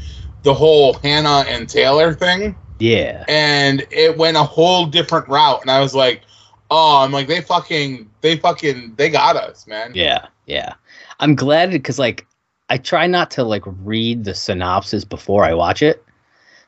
the 0.43 0.55
whole 0.55 0.95
Hannah 0.95 1.45
and 1.49 1.69
Taylor 1.69 2.13
thing, 2.15 2.57
Yeah, 2.81 3.25
and 3.29 3.87
it 3.91 4.17
went 4.17 4.37
a 4.37 4.43
whole 4.43 4.87
different 4.87 5.29
route. 5.29 5.61
And 5.63 5.71
I 5.71 5.81
was 5.81 5.95
like, 5.95 6.23
oh, 6.71 7.05
I'm 7.05 7.13
like 7.13 7.29
they 7.29 7.41
fucking, 7.41 8.11
they 8.21 8.37
fucking, 8.37 8.95
they 8.97 9.11
got 9.11 9.37
us, 9.37 9.67
man. 9.67 9.93
yeah, 9.95 10.27
yeah. 10.47 10.75
I'm 11.21 11.35
glad 11.35 11.71
because 11.71 11.99
like 11.99 12.27
I 12.69 12.79
try 12.79 13.07
not 13.07 13.31
to 13.33 13.45
like 13.45 13.63
read 13.67 14.25
the 14.25 14.35
synopsis 14.35 15.05
before 15.05 15.45
I 15.45 15.55
watch 15.55 15.83
it. 15.83 16.05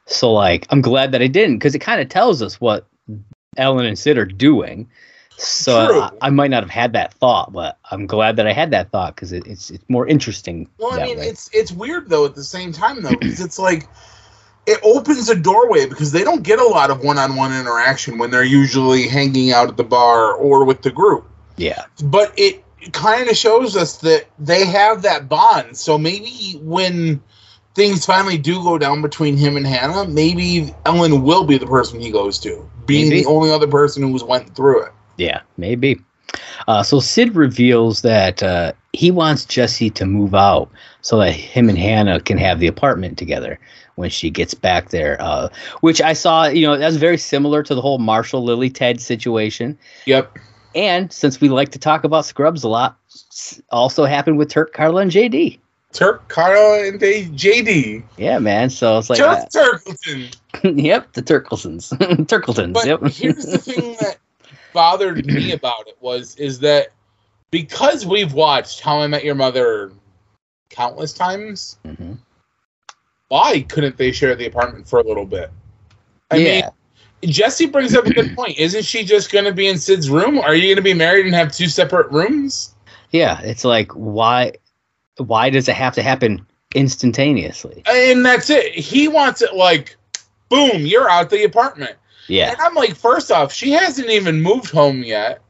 So 0.07 0.33
like 0.33 0.67
I'm 0.71 0.81
glad 0.81 1.13
that 1.13 1.23
I 1.23 1.27
didn't 1.29 1.59
because 1.59 1.75
it 1.75 1.81
kind 1.81 2.01
of 2.01 2.09
tells 2.09 2.43
us 2.43 2.61
what 2.61 2.87
Ellen 3.57 3.87
and 3.87 3.99
Sid 3.99 4.19
are 4.19 4.25
doing. 4.25 4.89
So. 5.41 5.79
I, 5.79 5.99
uh, 5.99 6.11
I 6.21 6.31
might 6.31 6.51
not 6.51 6.63
have 6.63 6.71
had 6.71 6.93
that 6.93 7.15
thought, 7.15 7.53
but 7.53 7.79
I'm 7.91 8.07
glad 8.07 8.37
that 8.37 8.47
I 8.47 8.53
had 8.53 8.71
that 8.73 8.91
thought 8.91 9.15
because 9.15 9.33
it, 9.33 9.47
it's 9.47 9.71
it's 9.71 9.85
more 9.89 10.07
interesting. 10.07 10.69
Well, 10.79 10.99
I 10.99 11.05
mean, 11.05 11.19
way. 11.19 11.29
it's 11.29 11.51
it's 11.53 11.73
weird 11.73 12.09
though 12.09 12.27
at 12.27 12.35
the 12.35 12.45
same 12.45 12.73
time 12.73 13.03
though 13.03 13.17
because 13.17 13.41
it's 13.41 13.59
like 13.59 13.89
it 14.67 14.79
opens 14.83 15.29
a 15.29 15.35
doorway 15.35 15.87
because 15.87 16.13
they 16.13 16.23
don't 16.23 16.43
get 16.43 16.59
a 16.59 16.67
lot 16.67 16.91
of 16.91 17.03
one-on-one 17.03 17.53
interaction 17.53 18.19
when 18.19 18.31
they're 18.31 18.45
usually 18.45 19.09
hanging 19.09 19.53
out 19.53 19.69
at 19.69 19.77
the 19.77 19.85
bar 19.85 20.35
or 20.35 20.65
with 20.65 20.83
the 20.83 20.91
group. 20.91 21.27
yeah, 21.57 21.85
but 22.05 22.33
it 22.37 22.63
kind 22.93 23.29
of 23.29 23.37
shows 23.37 23.77
us 23.77 23.99
that 23.99 24.27
they 24.39 24.67
have 24.67 25.03
that 25.03 25.29
bond. 25.29 25.77
So 25.77 25.99
maybe 25.99 26.59
when 26.63 27.23
things 27.75 28.05
finally 28.05 28.39
do 28.39 28.63
go 28.63 28.79
down 28.79 29.03
between 29.03 29.37
him 29.37 29.57
and 29.57 29.67
Hannah, 29.67 30.07
maybe 30.07 30.75
Ellen 30.85 31.23
will 31.23 31.45
be 31.45 31.59
the 31.59 31.67
person 31.67 32.01
he 32.01 32.11
goes 32.11 32.39
to, 32.41 32.69
being 32.87 33.09
Maybe. 33.09 33.23
the 33.23 33.29
only 33.29 33.51
other 33.51 33.67
person 33.67 34.03
who's 34.03 34.25
went 34.25 34.55
through 34.55 34.85
it. 34.85 34.93
Yeah, 35.21 35.43
maybe. 35.57 36.01
Uh, 36.67 36.83
so 36.83 37.01
Sid 37.01 37.35
reveals 37.35 38.03
that 38.03 38.43
uh, 38.43 38.73
he 38.93 39.11
wants 39.11 39.45
Jesse 39.45 39.91
to 39.91 40.07
move 40.07 40.35
out 40.35 40.71
so 41.03 41.19
that 41.19 41.33
him 41.33 41.69
and 41.69 41.79
Hannah 41.79 42.21
can 42.21 42.39
have 42.39 42.61
the 42.61 42.67
apartment 42.67 43.19
together 43.19 43.59
when 43.97 44.11
she 44.11 44.31
gets 44.31 44.55
back 44.55 44.91
there. 44.91 45.21
Uh, 45.21 45.49
which 45.81 46.01
I 46.01 46.15
saw, 46.15 46.47
you 46.47 46.67
know, 46.67 46.77
that's 46.77 46.97
very 46.97 47.19
similar 47.19 47.63
to 47.63 47.75
the 47.75 47.81
whole 47.81 47.99
Marshall 47.99 48.43
Lily 48.43 48.71
Ted 48.71 49.01
situation. 49.01 49.79
Yep. 50.07 50.39
And 50.75 51.13
since 51.13 51.41
we 51.41 51.49
like 51.49 51.71
to 51.71 51.79
talk 51.79 52.05
about 52.05 52.25
Scrubs 52.25 52.63
a 52.63 52.69
lot, 52.69 52.97
also 53.71 54.05
happened 54.05 54.39
with 54.39 54.49
Turk, 54.49 54.73
Carla, 54.73 55.03
and 55.03 55.11
JD. 55.11 55.59
Turk, 55.93 56.29
Carla, 56.29 56.87
and 56.87 57.01
they, 57.01 57.25
JD. 57.25 58.05
Yeah, 58.17 58.39
man. 58.39 58.71
So 58.71 58.99
it's 58.99 59.11
like, 59.11 59.19
Turkleton. 59.19 60.37
uh, 60.65 60.69
yep, 60.75 61.13
the 61.15 61.23
Turklesons, 61.23 61.93
Turkletons. 62.29 62.75
But 62.75 62.87
yep. 62.87 63.01
here's 63.09 63.45
the 63.45 63.59
thing 63.59 63.97
that 64.01 64.19
bothered 64.73 65.27
me 65.27 65.53
about 65.61 65.87
it 65.89 65.97
was 66.01 66.35
is 66.37 66.59
that 66.61 66.89
because 67.51 68.07
we've 68.07 68.33
watched 68.33 68.81
How 68.81 69.01
I 69.01 69.07
Met 69.07 69.25
Your 69.25 69.35
Mother 69.35 69.93
countless 70.69 71.13
times, 71.13 71.79
Mhm. 71.87 72.19
why 73.29 73.63
couldn't 73.63 73.97
they 73.97 74.13
share 74.13 74.35
the 74.35 74.47
apartment 74.47 74.89
for 74.89 74.99
a 75.01 75.05
little 75.05 75.27
bit? 75.27 75.51
I 76.31 76.39
mean, 76.39 76.65
Jesse 77.25 77.67
brings 77.67 77.95
up 77.95 78.07
a 78.07 78.15
good 78.15 78.35
point. 78.37 78.57
Isn't 78.59 78.85
she 78.85 79.05
just 79.05 79.33
going 79.33 79.45
to 79.45 79.53
be 79.53 79.67
in 79.69 79.79
Sid's 79.79 80.09
room? 80.11 80.39
Are 80.39 80.55
you 80.55 80.63
going 80.69 80.77
to 80.77 80.83
be 80.83 80.95
married 80.95 81.27
and 81.27 81.35
have 81.35 81.53
two 81.53 81.67
separate 81.67 82.11
rooms? 82.11 82.75
yeah. 83.11 83.41
It's 83.43 83.65
like, 83.65 83.91
why? 83.93 84.53
Why 85.17 85.51
does 85.51 85.69
it 85.69 85.75
have 85.75 85.95
to 85.97 86.03
happen 86.03 86.47
instantaneously? 86.75 87.83
And 87.87 88.25
that's 88.25 88.49
it. 88.49 88.73
He 88.73 89.09
wants 89.09 89.43
it 89.43 89.55
like, 89.55 89.97
boom, 90.49 90.87
you're 90.87 91.11
out 91.11 91.29
the 91.31 91.45
apartment. 91.45 91.97
Yeah, 92.31 92.53
And 92.53 92.61
I'm 92.61 92.75
like, 92.75 92.95
first 92.95 93.33
off, 93.33 93.53
she 93.53 93.73
hasn't 93.73 94.09
even 94.09 94.41
moved 94.41 94.71
home 94.71 95.03
yet. 95.03 95.41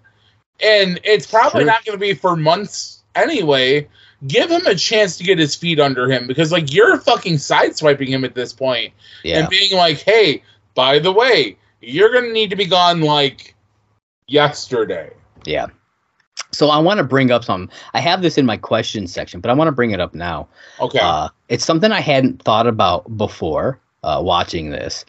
And 0.63 0.99
it's 1.05 1.27
probably 1.27 1.61
True. 1.61 1.71
not 1.71 1.85
going 1.85 1.97
to 1.97 2.01
be 2.01 2.15
for 2.15 2.37
months 2.37 3.03
anyway. 3.15 3.87
Give 4.27 4.51
him 4.51 4.67
a 4.67 4.75
chance 4.75 5.17
to 5.19 5.25
get 5.25 5.39
his 5.39 5.55
feet 5.55 5.79
under 5.81 6.11
him 6.11 6.27
because, 6.27 6.53
like, 6.53 6.73
you're 6.73 6.99
fucking 6.99 7.35
sideswiping 7.35 8.09
him 8.09 8.25
at 8.25 8.35
this 8.35 8.53
point 8.53 8.93
yeah, 9.25 9.39
and 9.39 9.49
being 9.49 9.73
like, 9.77 10.01
hey, 10.01 10.43
by 10.75 10.99
the 10.99 11.13
way, 11.13 11.57
you're 11.81 12.13
going 12.13 12.25
to 12.25 12.33
need 12.33 12.51
to 12.51 12.57
be 12.57 12.67
gone 12.67 13.01
like 13.01 13.55
yesterday. 14.27 15.11
yeah. 15.45 15.67
So 16.53 16.69
I 16.69 16.79
want 16.79 16.99
to 16.99 17.05
bring 17.05 17.31
up 17.31 17.45
some. 17.45 17.69
I 17.95 18.01
have 18.01 18.23
this 18.23 18.37
in 18.37 18.45
my 18.45 18.57
questions 18.57 19.13
section, 19.13 19.41
but 19.41 19.51
I 19.51 19.55
want 19.55 19.69
to 19.69 19.73
bring 19.73 19.93
it 19.93 20.01
up 20.01 20.15
now. 20.15 20.49
Okay. 20.81 20.99
Uh, 21.01 21.29
it's 21.49 21.65
something 21.65 21.93
I 21.93 22.01
hadn't 22.01 22.43
thought 22.43 22.67
about 22.67 23.17
before 23.17 23.79
uh, 24.03 24.21
watching 24.23 24.71
this. 24.71 25.05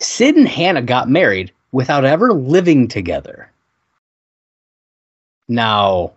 Sid 0.00 0.36
and 0.36 0.48
Hannah 0.48 0.82
got 0.82 1.08
married 1.08 1.52
without 1.72 2.04
ever 2.04 2.32
living 2.32 2.88
together. 2.88 3.50
Now, 5.48 6.12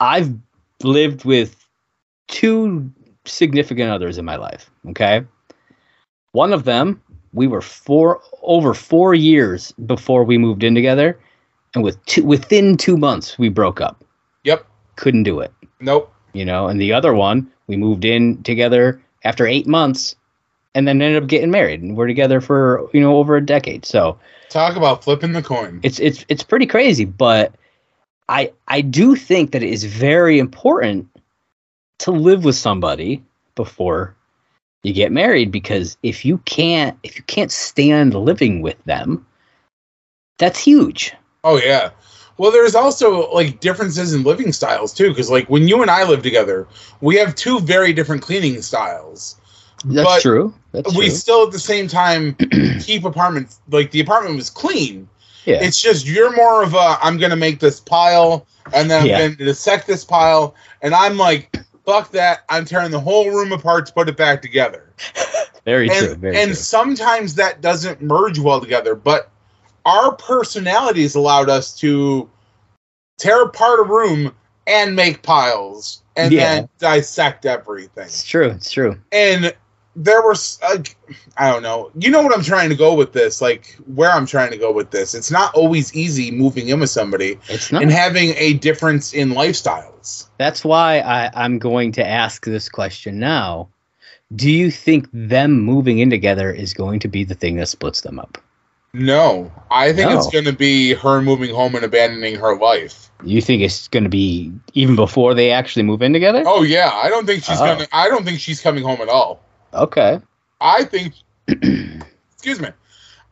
I've 0.00 0.32
lived 0.82 1.24
with 1.24 1.56
two 2.28 2.90
significant 3.24 3.90
others 3.90 4.18
in 4.18 4.24
my 4.24 4.36
life. 4.36 4.70
Okay. 4.90 5.24
One 6.32 6.52
of 6.52 6.64
them, 6.64 7.00
we 7.32 7.46
were 7.46 7.60
four 7.60 8.20
over 8.42 8.74
four 8.74 9.14
years 9.14 9.72
before 9.86 10.24
we 10.24 10.38
moved 10.38 10.62
in 10.62 10.74
together, 10.74 11.18
and 11.74 11.82
with 11.84 12.02
two, 12.06 12.24
within 12.24 12.76
two 12.76 12.96
months 12.96 13.38
we 13.38 13.48
broke 13.48 13.80
up. 13.80 14.04
yep. 14.44 14.66
Couldn't 14.96 15.22
do 15.22 15.38
it 15.38 15.52
Nope. 15.80 16.12
you 16.32 16.44
know 16.44 16.66
and 16.66 16.80
the 16.80 16.92
other 16.92 17.14
one 17.14 17.48
we 17.68 17.76
moved 17.76 18.04
in 18.04 18.42
together 18.42 19.00
after 19.22 19.46
eight 19.46 19.64
months 19.68 20.16
and 20.74 20.86
then 20.86 21.00
ended 21.02 21.22
up 21.22 21.28
getting 21.28 21.50
married 21.50 21.82
and 21.82 21.96
we're 21.96 22.06
together 22.06 22.40
for 22.40 22.88
you 22.92 23.00
know 23.00 23.16
over 23.16 23.36
a 23.36 23.44
decade 23.44 23.84
so 23.84 24.18
Talk 24.48 24.76
about 24.76 25.04
flipping 25.04 25.32
the 25.32 25.42
coin. 25.42 25.80
it's 25.82 25.98
it's 25.98 26.24
it's 26.28 26.42
pretty 26.42 26.66
crazy 26.66 27.04
but 27.04 27.54
i 28.28 28.52
i 28.68 28.80
do 28.80 29.14
think 29.14 29.52
that 29.52 29.62
it 29.62 29.70
is 29.70 29.84
very 29.84 30.38
important 30.38 31.08
to 31.98 32.10
live 32.10 32.44
with 32.44 32.56
somebody 32.56 33.22
before 33.54 34.14
you 34.82 34.92
get 34.92 35.10
married 35.12 35.50
because 35.50 35.96
if 36.02 36.24
you 36.24 36.38
can't 36.38 36.98
if 37.02 37.16
you 37.16 37.22
can't 37.24 37.52
stand 37.52 38.14
living 38.14 38.62
with 38.62 38.82
them 38.84 39.26
that's 40.38 40.58
huge 40.58 41.14
Oh 41.44 41.56
yeah. 41.56 41.90
Well, 42.36 42.50
there's 42.52 42.74
also 42.74 43.30
like 43.32 43.60
differences 43.60 44.14
in 44.14 44.22
living 44.22 44.52
styles 44.52 44.92
too, 44.92 45.08
because 45.08 45.30
like 45.30 45.48
when 45.48 45.66
you 45.66 45.82
and 45.82 45.90
I 45.90 46.04
live 46.04 46.22
together, 46.22 46.68
we 47.00 47.16
have 47.16 47.34
two 47.34 47.58
very 47.60 47.92
different 47.92 48.22
cleaning 48.22 48.60
styles. 48.62 49.37
That's 49.84 50.04
But 50.04 50.22
true 50.22 50.54
that's 50.72 50.94
we 50.96 51.06
true. 51.06 51.14
still 51.14 51.46
at 51.46 51.52
the 51.52 51.58
same 51.58 51.88
time 51.88 52.34
keep 52.80 53.04
apartments 53.04 53.60
like 53.70 53.90
the 53.90 54.00
apartment 54.00 54.36
was 54.36 54.50
clean. 54.50 55.08
yeah 55.44 55.62
It's 55.62 55.80
just 55.80 56.06
you're 56.06 56.34
more 56.34 56.62
of 56.62 56.74
a 56.74 56.98
I'm 57.02 57.18
gonna 57.18 57.36
make 57.36 57.60
this 57.60 57.80
pile 57.80 58.46
and 58.74 58.90
then 58.90 59.02
I'm 59.02 59.08
gonna 59.08 59.36
dissect 59.46 59.86
this 59.86 60.04
pile, 60.04 60.54
and 60.82 60.94
I'm 60.94 61.16
like, 61.16 61.56
fuck 61.86 62.10
that, 62.12 62.40
I'm 62.50 62.66
tearing 62.66 62.90
the 62.90 63.00
whole 63.00 63.30
room 63.30 63.52
apart 63.52 63.86
to 63.86 63.92
put 63.94 64.08
it 64.08 64.16
back 64.16 64.42
together. 64.42 64.92
very 65.64 65.88
true 65.88 66.10
and 66.10 66.18
very 66.18 66.36
and 66.36 66.48
true 66.48 66.54
sometimes 66.54 67.34
that 67.34 67.60
doesn't 67.60 68.00
merge 68.02 68.38
well 68.38 68.60
together 68.60 68.94
but 68.94 69.30
our 69.84 70.14
personalities 70.16 71.14
allowed 71.14 71.48
us 71.50 71.76
to 71.78 72.28
tear 73.18 73.42
apart 73.44 73.80
a 73.80 73.82
room 73.82 74.34
and 74.66 74.94
make 74.96 75.22
piles 75.22 76.02
and 76.16 76.32
Yeah. 76.32 76.54
then 76.60 76.68
dissect 76.78 77.44
everything 77.46 78.04
it's 78.04 78.22
true 78.24 78.48
it's 78.48 78.70
true 78.70 78.98
and 79.12 79.54
there 80.00 80.22
was 80.22 80.60
like 80.62 80.96
i 81.38 81.50
don't 81.50 81.62
know 81.62 81.90
you 81.98 82.08
know 82.08 82.22
what 82.22 82.32
i'm 82.32 82.42
trying 82.44 82.68
to 82.68 82.76
go 82.76 82.94
with 82.94 83.12
this 83.12 83.42
like 83.42 83.76
where 83.96 84.10
i'm 84.10 84.26
trying 84.26 84.50
to 84.50 84.56
go 84.56 84.70
with 84.72 84.92
this 84.92 85.12
it's 85.12 85.30
not 85.30 85.52
always 85.54 85.92
easy 85.92 86.30
moving 86.30 86.68
in 86.68 86.78
with 86.78 86.88
somebody 86.90 87.36
it's 87.48 87.72
not 87.72 87.82
and 87.82 87.90
having 87.90 88.30
a 88.36 88.52
difference 88.54 89.12
in 89.12 89.30
lifestyles 89.30 90.28
That's 90.38 90.64
why 90.64 91.00
I, 91.00 91.30
I'm 91.34 91.58
going 91.58 91.90
to 91.92 92.06
ask 92.06 92.44
this 92.46 92.68
question 92.68 93.18
now 93.18 93.68
Do 94.36 94.50
you 94.50 94.70
think 94.70 95.08
them 95.12 95.60
moving 95.60 95.98
in 95.98 96.10
together 96.10 96.52
is 96.52 96.72
going 96.74 97.00
to 97.00 97.08
be 97.08 97.24
the 97.24 97.34
thing 97.34 97.56
that 97.56 97.68
splits 97.68 98.02
them 98.02 98.18
up? 98.20 98.38
No, 98.94 99.50
I 99.70 99.92
think 99.92 100.10
it's 100.12 100.30
going 100.30 100.44
to 100.46 100.52
be 100.52 100.94
her 100.94 101.20
moving 101.20 101.54
home 101.54 101.74
and 101.74 101.84
abandoning 101.84 102.36
her 102.36 102.56
life. 102.56 103.10
You 103.22 103.40
think 103.42 103.62
it's 103.62 103.86
going 103.88 104.04
to 104.04 104.10
be 104.10 104.52
even 104.72 104.96
before 104.96 105.34
they 105.34 105.50
actually 105.50 105.82
move 105.82 106.00
in 106.02 106.12
together? 106.12 106.42
Oh 106.46 106.62
yeah, 106.62 106.90
I 106.94 107.08
don't 107.10 107.26
think 107.26 107.42
she's 107.44 107.60
Oh. 107.60 107.66
gonna. 107.66 107.86
I 107.92 108.08
don't 108.08 108.24
think 108.24 108.40
she's 108.40 108.60
coming 108.60 108.82
home 108.84 109.00
at 109.00 109.08
all. 109.08 109.40
Okay. 109.74 110.20
I 110.60 110.84
think. 110.84 111.14
excuse 112.32 112.60
me. 112.60 112.68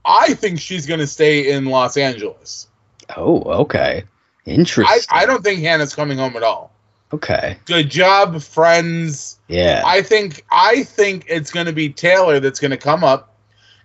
I 0.04 0.34
think 0.34 0.60
she's 0.60 0.86
gonna 0.86 1.06
stay 1.06 1.50
in 1.50 1.66
Los 1.66 1.96
Angeles. 1.96 2.68
Oh, 3.16 3.42
okay. 3.62 4.04
I, 4.46 4.50
Interesting. 4.50 5.06
I 5.10 5.26
don't 5.26 5.42
think 5.42 5.60
Hannah's 5.60 5.94
coming 5.94 6.18
home 6.18 6.36
at 6.36 6.42
all. 6.42 6.72
okay. 7.12 7.58
Good 7.64 7.90
job, 7.90 8.40
friends. 8.42 9.38
Yeah. 9.48 9.82
I 9.84 10.02
think 10.02 10.44
I 10.50 10.84
think 10.84 11.24
it's 11.28 11.50
going 11.50 11.66
to 11.66 11.72
be 11.72 11.88
Taylor 11.88 12.40
that's 12.40 12.60
going 12.60 12.70
to 12.70 12.76
come 12.76 13.04
up 13.04 13.34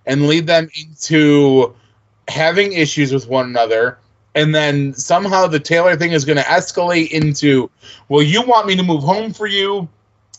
and 0.06 0.28
lead 0.28 0.48
them 0.48 0.70
into 0.80 1.76
having 2.28 2.74
issues 2.74 3.14
with 3.14 3.28
one 3.28 3.46
another, 3.46 3.98
and 4.36 4.54
then 4.56 4.94
somehow 4.94 5.48
the 5.48 5.60
Taylor 5.60 5.96
thing 5.96 6.12
is 6.12 6.26
going 6.26 6.38
to 6.38 6.44
escalate 6.44 7.10
into, 7.12 7.70
well, 8.10 8.22
you 8.22 8.42
want 8.42 8.68
me 8.68 8.76
to 8.76 8.84
move 8.84 9.04
home 9.04 9.34
for 9.34 9.48
you, 9.48 9.88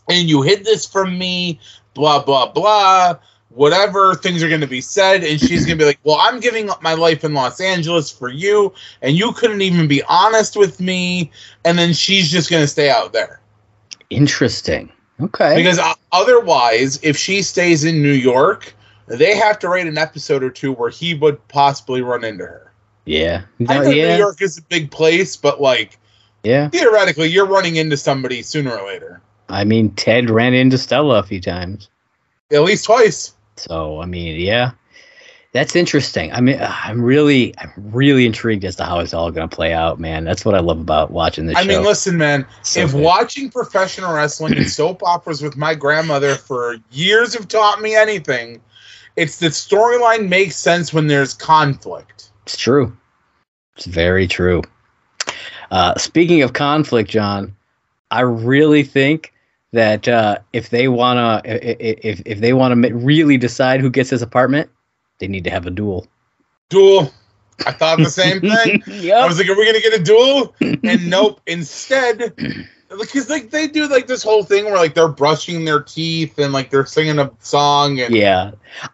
and 0.09 0.29
you 0.29 0.43
hid 0.43 0.65
this 0.65 0.87
from 0.87 1.19
me, 1.19 1.61
blah 1.95 2.23
blah 2.23 2.51
blah. 2.51 3.19
Whatever 3.51 4.15
things 4.15 4.43
are 4.43 4.49
going 4.49 4.63
to 4.63 4.67
be 4.67 4.81
said, 4.81 5.23
and 5.23 5.39
she's 5.39 5.67
going 5.67 5.77
to 5.77 5.83
be 5.83 5.87
like, 5.87 5.99
"Well, 6.05 6.17
I'm 6.19 6.41
giving 6.41 6.71
up 6.71 6.83
my 6.83 6.95
life 6.95 7.23
in 7.23 7.35
Los 7.35 7.61
Angeles 7.61 8.11
for 8.11 8.31
you, 8.31 8.73
and 9.03 9.15
you 9.15 9.33
couldn't 9.33 9.61
even 9.61 9.89
be 9.89 10.03
honest 10.05 10.57
with 10.57 10.81
me." 10.81 11.31
And 11.65 11.79
then 11.79 11.93
she's 11.93 12.31
just 12.31 12.49
going 12.49 12.63
to 12.63 12.67
stay 12.67 12.89
out 12.89 13.13
there. 13.13 13.41
Interesting. 14.09 14.91
Okay. 15.21 15.55
Because 15.55 15.79
uh, 15.79 15.95
otherwise, 16.13 16.99
if 17.03 17.17
she 17.17 17.43
stays 17.43 17.85
in 17.85 18.03
New 18.03 18.13
York, 18.13 18.75
they 19.07 19.37
have 19.37 19.59
to 19.61 19.69
write 19.69 19.87
an 19.87 19.99
episode 19.99 20.43
or 20.43 20.51
two 20.51 20.73
where 20.73 20.91
he 20.91 21.15
would 21.15 21.47
possibly 21.49 22.03
run 22.03 22.25
into 22.25 22.45
her. 22.45 22.73
yeah. 23.05 23.43
I 23.69 23.79
know 23.79 23.91
yeah. 23.91 24.15
New 24.15 24.19
York 24.19 24.41
is 24.41 24.59
a 24.59 24.63
big 24.63 24.91
place, 24.91 25.37
but 25.37 25.61
like 25.61 25.99
yeah. 26.43 26.69
theoretically, 26.71 27.29
you're 27.29 27.47
running 27.47 27.77
into 27.77 27.97
somebody 27.97 28.43
sooner 28.43 28.77
or 28.77 28.87
later, 28.87 29.21
I 29.49 29.65
mean, 29.65 29.91
Ted 29.91 30.31
ran 30.31 30.55
into 30.55 30.79
Stella 30.79 31.19
a 31.19 31.23
few 31.23 31.41
times. 31.41 31.89
at 32.53 32.63
least 32.63 32.85
twice. 32.85 33.35
So, 33.57 34.01
I 34.01 34.07
mean, 34.07 34.41
yeah. 34.41 34.73
That's 35.53 35.77
interesting. 35.77 36.33
I 36.33 36.41
mean, 36.41 36.59
I'm 36.61 37.03
really, 37.03 37.53
I'm 37.59 37.71
really 37.77 38.25
intrigued 38.25 38.65
as 38.65 38.77
to 38.77 38.85
how 38.85 39.01
it's 39.01 39.13
all 39.13 39.31
going 39.31 39.47
to 39.47 39.55
play 39.55 39.75
out, 39.75 40.01
man. 40.01 40.25
That's 40.25 40.47
what 40.47 40.55
I 40.55 40.61
love 40.61 40.81
about 40.81 41.11
watching 41.11 41.45
this 41.45 41.57
I 41.57 41.63
show. 41.63 41.69
mean, 41.69 41.83
listen, 41.85 42.17
man. 42.17 42.47
So 42.63 42.81
if 42.81 42.93
good. 42.93 43.03
watching 43.03 43.51
professional 43.51 44.15
wrestling 44.15 44.57
and 44.57 44.67
soap 44.71 45.03
operas 45.03 45.43
with 45.43 45.55
my 45.59 45.75
grandmother 45.75 46.37
for 46.37 46.77
years 46.91 47.35
have 47.35 47.49
taught 47.49 47.83
me 47.83 47.95
anything, 47.95 48.63
it's 49.17 49.41
that 49.41 49.53
storyline 49.53 50.31
makes 50.31 50.57
sense 50.57 50.95
when 50.95 51.07
there's 51.07 51.35
conflict. 51.35 52.31
It's 52.45 52.57
true. 52.57 52.97
It's 53.77 53.85
very 53.85 54.27
true. 54.27 54.63
Uh, 55.71 55.99
speaking 55.99 56.41
of 56.41 56.55
conflict, 56.55 57.11
John, 57.11 57.55
I 58.11 58.21
really 58.23 58.85
think 58.85 59.32
that 59.73 60.07
uh, 60.09 60.39
if 60.53 60.71
they 60.71 60.89
wanna, 60.89 61.41
if 61.45 62.23
if 62.25 62.41
they 62.41 62.53
wanna 62.53 62.77
really 62.95 63.37
decide 63.39 63.81
who 63.81 63.91
gets 63.91 64.11
this 64.11 64.23
apartment, 64.23 64.71
they 65.19 65.29
need 65.29 65.45
to 65.45 65.51
have 65.51 65.67
a 65.67 65.71
duel. 65.71 66.07
Duel. 66.69 67.13
I 67.67 67.73
thought 67.73 67.99
the 67.99 68.07
same 68.11 68.41
thing. 68.41 68.83
I 69.13 69.27
was 69.27 69.39
like, 69.39 69.49
are 69.49 69.57
we 69.57 69.67
gonna 69.67 69.81
get 69.81 69.95
a 69.99 70.03
duel? 70.03 70.55
And 70.61 71.09
nope. 71.09 71.41
Instead, 71.47 72.35
because 72.99 73.31
like 73.31 73.51
they 73.51 73.67
do 73.69 73.87
like 73.89 74.07
this 74.07 74.23
whole 74.23 74.43
thing 74.43 74.65
where 74.65 74.77
like 74.77 74.95
they're 74.95 75.09
brushing 75.09 75.65
their 75.65 75.81
teeth 75.81 76.39
and 76.39 76.53
like 76.53 76.71
they're 76.71 76.87
singing 76.87 77.19
a 77.19 77.31
song 77.41 78.01
and 78.01 78.15
yeah, 78.15 78.51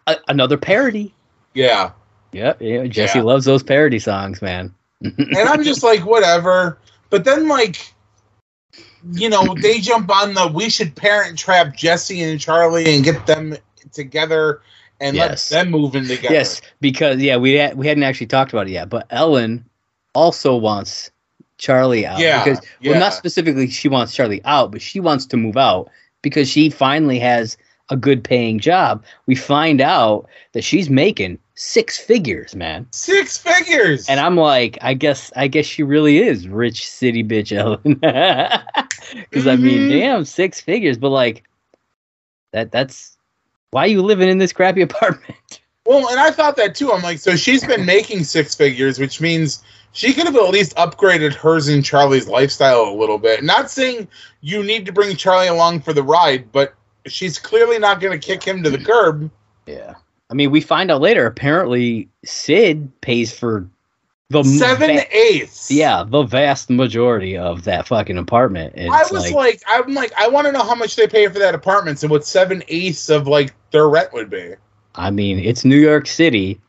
Yeah. 0.07 0.13
A- 0.15 0.19
another 0.27 0.57
parody. 0.57 1.13
Yeah. 1.55 1.91
Yep. 2.33 2.61
Yeah. 2.61 2.85
Jesse 2.87 3.19
Yeah. 3.19 3.25
loves 3.25 3.45
those 3.45 3.63
parody 3.63 3.99
songs, 3.99 4.41
man. 4.41 4.73
and 5.01 5.37
I'm 5.37 5.63
just 5.63 5.81
like 5.83 6.05
whatever. 6.05 6.77
But 7.09 7.23
then 7.23 7.47
like, 7.47 7.93
you 9.13 9.29
know, 9.29 9.55
they 9.61 9.79
jump 9.79 10.09
on 10.11 10.33
the 10.33 10.47
we 10.47 10.69
should 10.69 10.95
parent 10.95 11.37
trap 11.37 11.75
Jesse 11.75 12.21
and 12.21 12.39
Charlie 12.39 12.95
and 12.95 13.03
get 13.03 13.25
them 13.25 13.55
together 13.91 14.61
and 14.99 15.15
Yes. 15.15 15.51
let 15.51 15.63
them 15.63 15.71
move 15.71 15.95
in 15.95 16.07
together. 16.07 16.33
Yes, 16.33 16.61
because 16.81 17.17
yeah, 17.19 17.37
we 17.37 17.53
had, 17.53 17.77
we 17.77 17.87
hadn't 17.87 18.03
actually 18.03 18.27
talked 18.27 18.51
about 18.51 18.67
it 18.67 18.71
yet, 18.71 18.89
but 18.89 19.07
Ellen 19.09 19.65
also 20.13 20.55
wants 20.55 21.11
Charlie 21.57 22.05
out. 22.05 22.19
Yeah, 22.19 22.43
Because 22.43 22.65
yeah. 22.81 22.91
well, 22.91 22.99
not 22.99 23.13
specifically 23.13 23.69
she 23.69 23.87
wants 23.87 24.13
Charlie 24.13 24.41
out, 24.45 24.71
but 24.71 24.81
she 24.81 24.99
wants 24.99 25.25
to 25.27 25.37
move 25.37 25.57
out 25.57 25.89
because 26.21 26.49
she 26.49 26.69
finally 26.69 27.19
has 27.19 27.57
a 27.89 27.97
good 27.97 28.23
paying 28.23 28.59
job. 28.59 29.03
We 29.25 29.35
find 29.35 29.81
out 29.81 30.27
that 30.53 30.63
she's 30.63 30.89
making 30.89 31.39
six 31.61 31.97
figures, 31.97 32.55
man. 32.55 32.87
Six 32.91 33.37
figures. 33.37 34.07
And 34.07 34.17
I'm 34.17 34.37
like, 34.37 34.77
I 34.81 34.93
guess 34.93 35.29
I 35.35 35.47
guess 35.49 35.65
she 35.65 35.83
really 35.83 36.19
is 36.19 36.47
rich 36.47 36.89
city 36.89 37.21
bitch 37.21 37.51
Ellen. 37.57 37.99
Cuz 39.31 39.45
I 39.45 39.57
mean, 39.57 39.81
Mhm. 39.83 39.89
damn, 39.89 40.25
six 40.25 40.61
figures, 40.61 40.97
but 40.97 41.09
like 41.09 41.43
that 42.53 42.71
that's 42.71 43.17
why 43.71 43.85
you 43.85 44.01
living 44.01 44.29
in 44.29 44.37
this 44.37 44.53
crappy 44.53 44.81
apartment? 44.89 45.59
Well, 45.85 46.07
and 46.09 46.19
I 46.19 46.31
thought 46.31 46.55
that 46.55 46.75
too. 46.75 46.93
I'm 46.93 47.01
like, 47.03 47.19
so 47.19 47.35
she's 47.35 47.65
been 47.65 47.85
making 47.85 48.23
six 48.23 48.55
figures, 48.55 48.97
which 48.97 49.19
means 49.19 49.61
she 49.91 50.13
could 50.13 50.25
have 50.27 50.35
at 50.37 50.49
least 50.51 50.75
upgraded 50.77 51.33
hers 51.33 51.67
and 51.67 51.83
Charlie's 51.83 52.27
lifestyle 52.27 52.83
a 52.83 52.93
little 52.95 53.17
bit. 53.17 53.43
Not 53.43 53.69
saying 53.69 54.07
you 54.39 54.63
need 54.63 54.85
to 54.85 54.93
bring 54.93 55.15
Charlie 55.17 55.47
along 55.47 55.81
for 55.81 55.91
the 55.93 56.03
ride, 56.03 56.51
but 56.53 56.73
she's 57.07 57.37
clearly 57.37 57.79
not 57.79 57.99
going 57.99 58.17
to 58.17 58.25
kick 58.25 58.43
him 58.43 58.63
to 58.63 58.69
the 58.69 58.77
curb. 58.77 59.29
Yeah. 59.65 59.95
I 60.29 60.35
mean, 60.35 60.51
we 60.51 60.61
find 60.61 60.91
out 60.91 61.01
later. 61.01 61.25
Apparently, 61.25 62.07
Sid 62.23 62.91
pays 63.01 63.37
for 63.37 63.67
the 64.29 64.43
Seven 64.43 64.95
va- 64.95 65.05
eighths. 65.17 65.71
yeah, 65.71 66.03
the 66.05 66.21
vast 66.21 66.69
majority 66.69 67.35
of 67.35 67.63
that 67.63 67.87
fucking 67.87 68.17
apartment. 68.17 68.73
And 68.75 68.93
I 68.93 69.03
was 69.11 69.31
like, 69.31 69.61
I'm 69.67 69.95
like, 69.95 70.13
I 70.17 70.27
want 70.27 70.45
to 70.45 70.51
know 70.51 70.61
how 70.63 70.75
much 70.75 70.95
they 70.95 71.07
pay 71.07 71.27
for 71.27 71.39
that 71.39 71.55
apartment 71.55 72.03
and 72.03 72.11
what 72.11 72.25
seven 72.25 72.63
eighths 72.67 73.09
of 73.09 73.27
like 73.27 73.53
their 73.71 73.89
rent 73.89 74.13
would 74.13 74.29
be. 74.29 74.53
I 74.95 75.09
mean, 75.09 75.39
it's 75.39 75.65
New 75.65 75.79
York 75.79 76.05
City, 76.05 76.59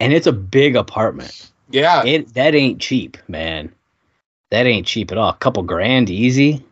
and 0.00 0.12
it's 0.12 0.26
a 0.26 0.32
big 0.32 0.74
apartment. 0.74 1.50
Yeah, 1.70 2.04
It 2.04 2.34
that 2.34 2.54
ain't 2.54 2.80
cheap, 2.80 3.16
man. 3.28 3.72
That 4.50 4.66
ain't 4.66 4.86
cheap 4.86 5.12
at 5.12 5.18
all. 5.18 5.30
A 5.30 5.36
couple 5.36 5.62
grand 5.62 6.10
easy. 6.10 6.64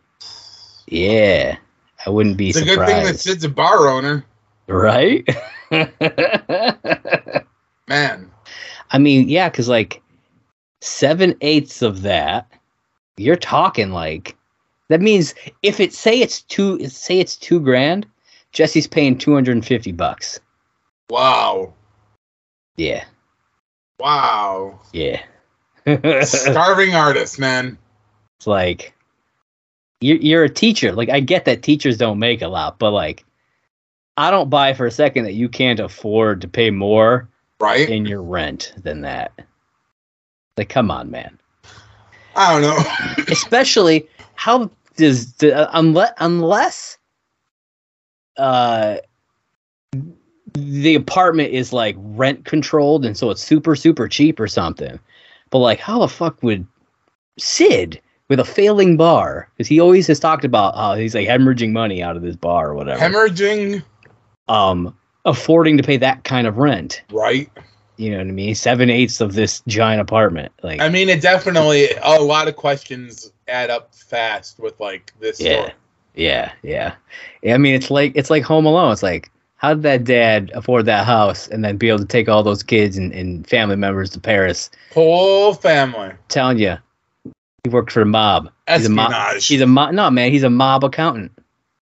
Yeah, 0.87 1.57
I 2.05 2.09
wouldn't 2.09 2.35
be 2.37 2.49
it's 2.49 2.57
a 2.59 2.65
good 2.65 2.85
thing 2.85 3.05
that 3.05 3.19
Sid's 3.19 3.43
a 3.45 3.49
bar 3.49 3.87
owner, 3.87 4.25
right? 4.67 5.25
man. 7.87 8.31
I 8.91 8.97
mean, 8.99 9.29
yeah, 9.29 9.49
because 9.49 9.67
like 9.67 10.01
seven 10.81 11.35
eighths 11.41 11.81
of 11.81 12.01
that, 12.03 12.49
you're 13.17 13.35
talking 13.35 13.91
like 13.91 14.35
that 14.89 15.01
means 15.01 15.33
if 15.61 15.79
it 15.79 15.93
say 15.93 16.21
it's 16.21 16.41
two 16.41 16.87
say 16.89 17.19
it's 17.19 17.35
two 17.35 17.59
grand, 17.59 18.05
Jesse's 18.51 18.87
paying 18.87 19.17
two 19.17 19.33
hundred 19.33 19.53
and 19.53 19.65
fifty 19.65 19.91
bucks. 19.91 20.39
Wow, 21.09 21.73
Yeah, 22.77 23.03
wow. 23.99 24.79
yeah. 24.93 25.21
Starving 26.23 26.95
artist, 26.95 27.39
man. 27.39 27.77
It's 28.39 28.47
like 28.47 28.93
you're 30.01 30.17
you're 30.17 30.43
a 30.43 30.49
teacher. 30.49 30.91
Like 30.91 31.09
I 31.09 31.19
get 31.19 31.45
that 31.45 31.63
teachers 31.63 31.97
don't 31.97 32.19
make 32.19 32.41
a 32.41 32.47
lot, 32.47 32.79
but 32.79 32.91
like 32.91 33.25
I 34.17 34.29
don't 34.31 34.49
buy 34.49 34.73
for 34.73 34.85
a 34.85 34.91
second 34.91 35.23
that 35.25 35.33
you 35.33 35.49
can't 35.49 35.79
afford 35.79 36.41
to 36.41 36.47
pay 36.47 36.69
more 36.69 37.27
Right? 37.59 37.89
in 37.89 38.05
your 38.05 38.21
rent 38.21 38.73
than 38.77 39.01
that. 39.01 39.31
Like, 40.57 40.69
come 40.69 40.91
on, 40.91 41.09
man. 41.09 41.39
I 42.35 42.51
don't 42.53 42.61
know. 42.61 43.23
especially 43.29 44.07
how 44.35 44.69
does 44.95 45.33
the, 45.33 45.69
unless 45.77 46.11
unless 46.19 46.97
uh 48.37 48.97
the 50.53 50.93
apartment 50.95 51.51
is 51.51 51.73
like 51.73 51.95
rent 51.99 52.45
controlled 52.45 53.05
and 53.05 53.17
so 53.17 53.29
it's 53.31 53.41
super 53.43 53.75
super 53.75 54.07
cheap 54.07 54.39
or 54.39 54.47
something 54.47 54.99
but 55.51 55.59
like 55.59 55.79
how 55.79 55.99
the 55.99 56.07
fuck 56.07 56.41
would 56.43 56.65
sid 57.39 57.99
with 58.29 58.39
a 58.39 58.43
failing 58.45 58.97
bar 58.97 59.49
because 59.55 59.67
he 59.67 59.79
always 59.79 60.07
has 60.07 60.19
talked 60.19 60.45
about 60.45 60.75
how 60.75 60.95
he's 60.95 61.13
like 61.15 61.27
hemorrhaging 61.27 61.71
money 61.71 62.01
out 62.03 62.15
of 62.15 62.21
this 62.23 62.35
bar 62.35 62.69
or 62.69 62.73
whatever 62.75 62.99
Hemorrhaging, 62.99 63.83
um 64.47 64.95
affording 65.25 65.77
to 65.77 65.83
pay 65.83 65.97
that 65.97 66.23
kind 66.23 66.47
of 66.47 66.57
rent 66.57 67.01
right? 67.11 67.49
you 67.97 68.11
know 68.11 68.17
what 68.17 68.27
i 68.27 68.31
mean 68.31 68.55
seven 68.55 68.89
eighths 68.89 69.21
of 69.21 69.33
this 69.33 69.61
giant 69.67 70.01
apartment 70.01 70.51
like 70.63 70.81
I 70.81 70.89
mean, 70.89 71.09
it 71.09 71.21
definitely 71.21 71.89
a 72.01 72.21
lot 72.21 72.47
of 72.47 72.55
questions 72.55 73.31
add 73.47 73.69
up 73.69 73.93
fast 73.93 74.59
with 74.59 74.79
like 74.79 75.13
this. 75.19 75.39
Yeah. 75.39 75.53
story. 75.53 75.73
Yeah, 76.15 76.51
yeah. 76.61 76.95
I 77.47 77.57
mean, 77.57 77.73
it's 77.73 77.89
like 77.89 78.13
it's 78.15 78.29
like 78.29 78.43
Home 78.43 78.65
Alone. 78.65 78.91
It's 78.91 79.03
like 79.03 79.31
how 79.55 79.73
did 79.73 79.83
that 79.83 80.03
dad 80.03 80.51
afford 80.53 80.85
that 80.85 81.05
house 81.05 81.47
and 81.47 81.63
then 81.63 81.77
be 81.77 81.89
able 81.89 81.99
to 81.99 82.05
take 82.05 82.29
all 82.29 82.43
those 82.43 82.61
kids 82.61 82.97
and, 82.97 83.11
and 83.13 83.47
family 83.47 83.75
members 83.75 84.09
to 84.11 84.19
Paris? 84.19 84.69
Whole 84.93 85.53
family 85.53 86.11
telling 86.27 86.59
you, 86.59 86.77
he 87.63 87.69
worked 87.69 87.91
for 87.91 87.99
the 87.99 88.05
mob. 88.05 88.49
He's 88.67 88.85
a 88.85 88.89
mob. 88.89 89.11
espionage. 89.11 89.47
He's 89.47 89.61
a 89.61 89.67
mob. 89.67 89.93
No, 89.93 90.11
man, 90.11 90.31
he's 90.31 90.43
a 90.43 90.49
mob 90.49 90.83
accountant. 90.83 91.31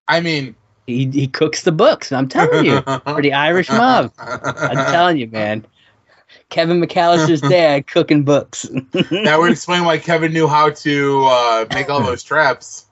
I 0.08 0.22
mean, 0.22 0.56
He 0.88 1.10
he 1.12 1.28
cooks 1.28 1.64
the 1.64 1.72
books. 1.72 2.12
I'm 2.12 2.28
telling 2.28 2.66
you, 2.66 2.82
for 2.82 3.22
the 3.22 3.34
Irish 3.34 3.70
mob. 3.70 4.12
I'm 4.18 4.76
telling 4.92 5.18
you, 5.18 5.28
man. 5.28 5.66
Kevin 6.50 6.82
McAllister's 6.82 7.42
dad 7.50 7.88
cooking 7.88 8.24
books. 8.24 8.64
that 8.94 9.38
would 9.40 9.52
explain 9.52 9.86
why 9.86 9.98
Kevin 9.98 10.34
knew 10.34 10.48
how 10.48 10.70
to 10.70 11.24
uh, 11.26 11.66
make 11.74 11.90
all 11.90 12.04
those 12.04 12.24
traps. 12.24 12.86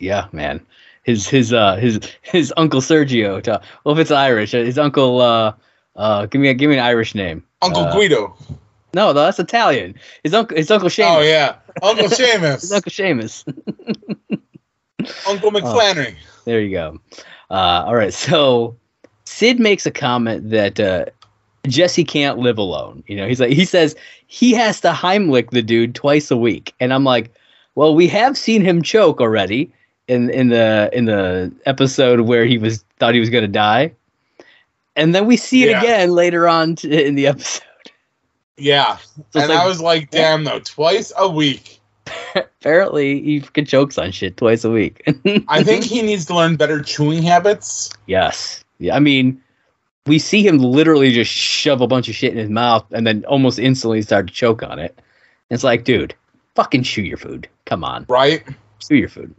yeah, 0.00 0.26
man. 0.32 0.60
His 1.04 1.28
his 1.28 1.52
uh 1.52 1.76
his 1.76 2.00
his 2.22 2.52
uncle 2.56 2.80
Sergio. 2.80 3.40
To, 3.44 3.60
well, 3.84 3.94
if 3.94 4.00
it's 4.00 4.10
Irish, 4.10 4.54
uh, 4.54 4.58
his 4.58 4.78
uncle. 4.78 5.20
uh 5.20 5.52
uh 5.94 6.26
Give 6.26 6.40
me 6.40 6.48
a 6.48 6.54
give 6.54 6.68
me 6.68 6.76
an 6.78 6.84
Irish 6.84 7.14
name. 7.14 7.42
Uncle 7.62 7.84
Uh, 7.84 7.92
Guido. 7.94 8.34
No, 8.92 9.08
no, 9.08 9.12
that's 9.12 9.38
Italian. 9.38 9.94
His 10.24 10.34
uncle 10.34 10.56
his 10.56 10.70
uncle 10.70 10.88
Seamus. 10.88 11.16
Oh 11.16 11.20
yeah, 11.22 11.56
Uncle 11.82 12.08
His 12.08 12.18
Seamus. 12.18 12.72
uncle 12.74 12.90
Seamus. 12.90 13.44
Uncle 15.28 15.50
McFlannery. 15.52 16.16
There 16.44 16.60
you 16.60 16.70
go. 16.70 17.00
Uh, 17.50 17.84
all 17.86 17.94
right. 17.94 18.12
So 18.12 18.76
Sid 19.24 19.58
makes 19.60 19.86
a 19.86 19.90
comment 19.90 20.50
that 20.50 20.78
uh, 20.80 21.06
Jesse 21.66 22.04
can't 22.04 22.38
live 22.38 22.58
alone. 22.58 23.02
You 23.06 23.16
know, 23.16 23.28
he's 23.28 23.40
like, 23.40 23.52
he 23.52 23.64
says 23.64 23.94
he 24.26 24.52
has 24.52 24.80
to 24.80 24.90
Heimlich 24.92 25.50
the 25.50 25.62
dude 25.62 25.94
twice 25.94 26.30
a 26.30 26.36
week, 26.36 26.74
and 26.80 26.92
I'm 26.92 27.04
like, 27.04 27.32
well, 27.74 27.94
we 27.94 28.08
have 28.08 28.36
seen 28.36 28.62
him 28.62 28.82
choke 28.82 29.20
already 29.20 29.70
in 30.08 30.30
in 30.30 30.48
the 30.48 30.88
in 30.92 31.04
the 31.06 31.52
episode 31.66 32.20
where 32.20 32.44
he 32.44 32.58
was 32.58 32.84
thought 32.98 33.14
he 33.14 33.20
was 33.20 33.30
going 33.30 33.42
to 33.42 33.48
die, 33.48 33.92
and 34.94 35.14
then 35.14 35.26
we 35.26 35.36
see 35.36 35.64
it 35.64 35.70
Yeah. 35.70 35.80
again 35.80 36.10
later 36.12 36.48
on 36.48 36.76
t- 36.76 37.04
in 37.04 37.14
the 37.16 37.26
episode. 37.26 37.62
Yeah, 38.58 38.96
So 39.32 39.40
and 39.40 39.50
like, 39.50 39.58
I 39.58 39.66
was 39.66 39.80
like, 39.82 40.10
damn 40.10 40.44
though, 40.44 40.60
twice 40.60 41.12
a 41.18 41.28
week. 41.28 41.75
apparently 42.34 43.22
he 43.22 43.40
fucking 43.40 43.66
chokes 43.66 43.98
on 43.98 44.10
shit 44.12 44.36
twice 44.36 44.64
a 44.64 44.70
week. 44.70 45.02
I 45.48 45.62
think 45.62 45.84
he 45.84 46.02
needs 46.02 46.24
to 46.26 46.34
learn 46.34 46.56
better 46.56 46.80
chewing 46.82 47.22
habits. 47.22 47.90
Yes. 48.06 48.64
Yeah. 48.78 48.94
I 48.96 49.00
mean, 49.00 49.42
we 50.06 50.18
see 50.18 50.46
him 50.46 50.58
literally 50.58 51.12
just 51.12 51.30
shove 51.32 51.80
a 51.80 51.86
bunch 51.86 52.08
of 52.08 52.14
shit 52.14 52.32
in 52.32 52.38
his 52.38 52.50
mouth 52.50 52.84
and 52.92 53.06
then 53.06 53.24
almost 53.26 53.58
instantly 53.58 54.02
start 54.02 54.28
to 54.28 54.32
choke 54.32 54.62
on 54.62 54.78
it. 54.78 54.98
It's 55.50 55.64
like, 55.64 55.84
dude, 55.84 56.14
fucking 56.54 56.82
chew 56.84 57.02
your 57.02 57.16
food. 57.18 57.48
Come 57.64 57.84
on, 57.84 58.06
Right? 58.08 58.44
chew 58.78 58.96
your 58.96 59.08
food. 59.08 59.34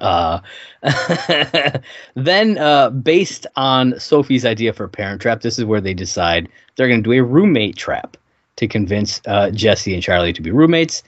Uh, 0.00 0.40
then, 2.14 2.58
uh, 2.58 2.90
based 2.90 3.46
on 3.56 3.98
Sophie's 3.98 4.44
idea 4.44 4.72
for 4.72 4.84
a 4.84 4.88
parent 4.88 5.20
trap, 5.20 5.42
this 5.42 5.58
is 5.58 5.64
where 5.64 5.80
they 5.80 5.94
decide 5.94 6.48
they're 6.76 6.88
going 6.88 7.02
to 7.02 7.10
do 7.10 7.12
a 7.12 7.22
roommate 7.22 7.76
trap 7.76 8.16
to 8.56 8.66
convince 8.68 9.20
uh, 9.26 9.50
Jesse 9.50 9.94
and 9.94 10.02
Charlie 10.02 10.32
to 10.32 10.42
be 10.42 10.50
roommates. 10.50 11.02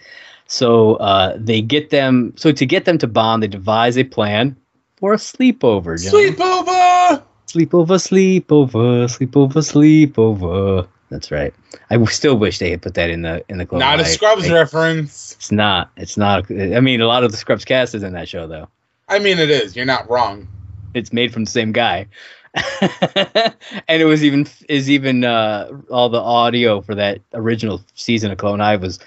So 0.55 0.95
uh, 0.97 1.37
they 1.37 1.61
get 1.61 1.91
them. 1.91 2.33
So 2.37 2.53
to 2.53 2.65
get 2.65 2.85
them 2.85 2.97
to 2.99 3.09
bond, 3.09 3.43
they 3.43 3.49
devise 3.49 3.99
a 3.99 4.05
plan 4.05 4.57
for 4.97 5.13
a 5.13 5.17
sleepover. 5.17 6.01
John. 6.01 6.13
Sleepover. 6.13 7.23
Sleepover, 7.49 7.99
sleepover, 7.99 9.09
sleepover, 9.11 10.13
sleepover. 10.13 10.87
That's 11.11 11.33
right. 11.33 11.53
I 11.91 12.03
still 12.05 12.39
wish 12.39 12.61
they 12.61 12.71
had 12.71 12.83
put 12.83 12.95
that 12.95 13.11
in 13.11 13.23
the 13.23 13.45
in 13.49 13.59
the 13.59 13.67
clone. 13.67 13.81
Not 13.81 13.99
a 13.99 14.05
Scrubs 14.05 14.49
I- 14.49 14.55
reference. 14.55 15.33
It's 15.33 15.51
not. 15.51 15.91
It's 15.97 16.17
not. 16.17 16.49
I 16.49 16.79
mean, 16.79 17.01
a 17.01 17.09
lot 17.09 17.25
of 17.25 17.33
the 17.33 17.37
Scrubs 17.37 17.65
cast 17.65 17.93
is 17.97 18.05
in 18.05 18.13
that 18.13 18.29
show, 18.29 18.47
though. 18.47 18.69
I 19.09 19.19
mean, 19.19 19.41
it 19.41 19.51
is. 19.51 19.75
You're 19.75 19.87
not 19.87 20.09
wrong. 20.09 20.47
It's 20.95 21.13
made 21.13 21.33
from 21.33 21.47
the 21.47 21.51
same 21.51 21.73
guy, 21.73 22.07
and 22.81 24.01
it 24.01 24.07
was 24.07 24.23
even 24.23 24.47
is 24.69 24.89
even 24.89 25.25
uh, 25.25 25.69
all 25.91 26.09
the 26.09 26.21
audio 26.21 26.81
for 26.81 26.95
that 26.95 27.19
original 27.33 27.83
season 27.95 28.31
of 28.31 28.39
Clone 28.39 28.61
High 28.61 28.77
was 28.77 29.01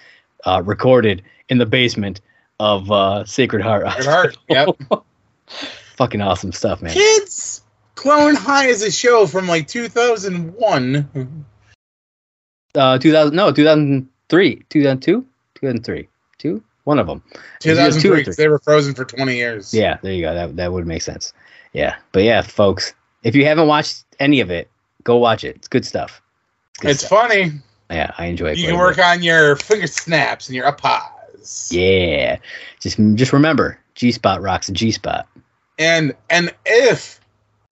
uh, 0.44 0.62
recorded 0.66 1.24
in 1.50 1.58
the 1.58 1.66
basement 1.66 2.22
of 2.60 2.92
uh, 2.92 3.26
Sacred 3.26 3.62
Heart. 3.62 3.86
Good 3.98 4.06
heart. 4.06 4.38
Yep. 4.50 4.70
Fucking 5.96 6.22
awesome 6.22 6.52
stuff, 6.52 6.82
man. 6.82 6.94
Kids, 6.94 7.62
Clone 7.96 8.36
High 8.36 8.68
is 8.68 8.84
a 8.84 8.92
show 8.92 9.26
from 9.26 9.48
like 9.48 9.68
2001. 9.68 11.46
Uh, 12.76 12.98
2000 13.00 13.36
no 13.36 13.52
2003 13.52 14.64
2002 14.70 15.22
2003 15.56 16.08
two 16.38 16.64
one 16.84 17.00
of 17.00 17.08
them 17.08 17.24
It's 17.56 17.66
either 17.66 17.92
two 17.92 18.10
2003. 18.16 18.34
They 18.36 18.48
were 18.50 18.60
frozen 18.60 18.94
for 18.94 19.04
20 19.04 19.36
years. 19.36 19.74
Yeah, 19.74 19.98
there 20.04 20.14
you 20.14 20.22
go. 20.22 20.34
That 20.36 20.56
that 20.58 20.72
would 20.74 20.86
make 20.86 21.02
sense. 21.02 21.34
Yeah, 21.74 21.96
but 22.12 22.24
yeah, 22.24 22.42
folks, 22.42 22.94
if 23.24 23.36
you 23.36 23.46
haven't 23.46 23.68
watched 23.68 24.06
any 24.20 24.40
of 24.42 24.52
it, 24.52 24.70
go 25.04 25.18
watch 25.18 25.44
it. 25.44 25.56
It's 25.56 25.68
good 25.68 25.86
stuff. 25.86 26.22
good 26.80 26.92
It's 26.92 27.00
stuff. 27.06 27.28
funny. 27.30 27.52
Yeah, 27.90 28.12
I 28.18 28.26
enjoy 28.26 28.52
it. 28.52 28.58
You 28.60 28.68
can 28.68 28.78
work 28.78 29.00
on 29.00 29.24
your 29.24 29.56
finger 29.56 29.88
snaps 29.88 30.48
and 30.48 30.56
your 30.56 30.66
upas. 31.48 31.72
Yeah, 31.72 32.38
just 32.80 32.98
just 33.16 33.34
remember, 33.34 33.80
G 33.96 34.12
spot 34.12 34.42
rocks 34.42 34.70
a 34.70 34.74
G 34.74 34.92
spot. 34.92 35.28
And 35.80 36.16
and 36.30 36.54
if 36.66 37.20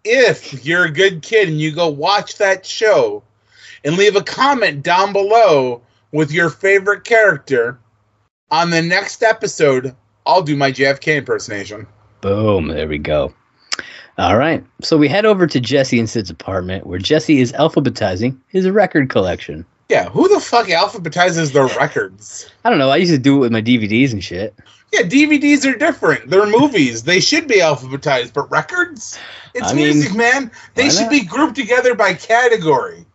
if 0.04 0.66
you're 0.66 0.86
a 0.86 0.92
good 0.92 1.22
kid 1.22 1.50
and 1.50 1.60
you 1.60 1.74
go 1.74 1.90
watch 1.90 2.38
that 2.38 2.66
show 2.66 3.24
and 3.84 3.98
leave 3.98 4.16
a 4.16 4.24
comment 4.24 4.84
down 4.84 5.14
below 5.14 5.82
with 6.12 6.32
your 6.32 6.50
favorite 6.50 7.04
character 7.04 7.80
on 8.52 8.70
the 8.70 8.82
next 8.82 9.24
episode, 9.24 9.96
I'll 10.26 10.44
do 10.44 10.56
my 10.56 10.72
JFK 10.72 11.18
impersonation. 11.18 11.88
Boom, 12.22 12.68
there 12.68 12.88
we 12.88 12.98
go. 12.98 13.34
All 14.18 14.38
right, 14.38 14.64
so 14.82 14.96
we 14.96 15.10
head 15.10 15.26
over 15.26 15.46
to 15.46 15.60
Jesse 15.60 16.00
and 16.00 16.10
Sid's 16.10 16.30
apartment, 16.30 16.88
where 16.88 17.00
Jesse 17.00 17.42
is 17.42 17.52
alphabetizing 17.52 18.40
his 18.48 18.70
record 18.70 19.10
collection. 19.10 19.66
Yeah, 19.90 20.10
who 20.10 20.28
the 20.28 20.40
fuck 20.40 20.68
alphabetizes 20.68 21.54
their 21.54 21.68
records? 21.78 22.50
I 22.64 22.70
don't 22.70 22.80
know. 22.80 22.90
I 22.90 22.98
used 22.98 23.12
to 23.12 23.20
do 23.20 23.38
it 23.38 23.40
with 23.40 23.52
my 23.52 23.62
DVDs 23.62 24.14
and 24.14 24.24
shit. 24.24 24.56
Yeah, 24.92 25.02
DVDs 25.02 25.70
are 25.70 25.78
different. 25.78 26.30
They're 26.30 26.48
movies. 26.48 27.04
They 27.04 27.20
should 27.20 27.48
be 27.48 27.60
alphabetized, 27.60 28.34
but 28.34 28.50
records? 28.50 29.20
It's 29.54 29.72
I 29.72 29.74
mean, 29.74 29.86
music, 29.86 30.16
man. 30.16 30.50
They 30.74 30.90
should 30.90 31.04
not? 31.04 31.12
be 31.12 31.24
grouped 31.24 31.56
together 31.56 31.94
by 31.94 32.14
category. 32.14 33.06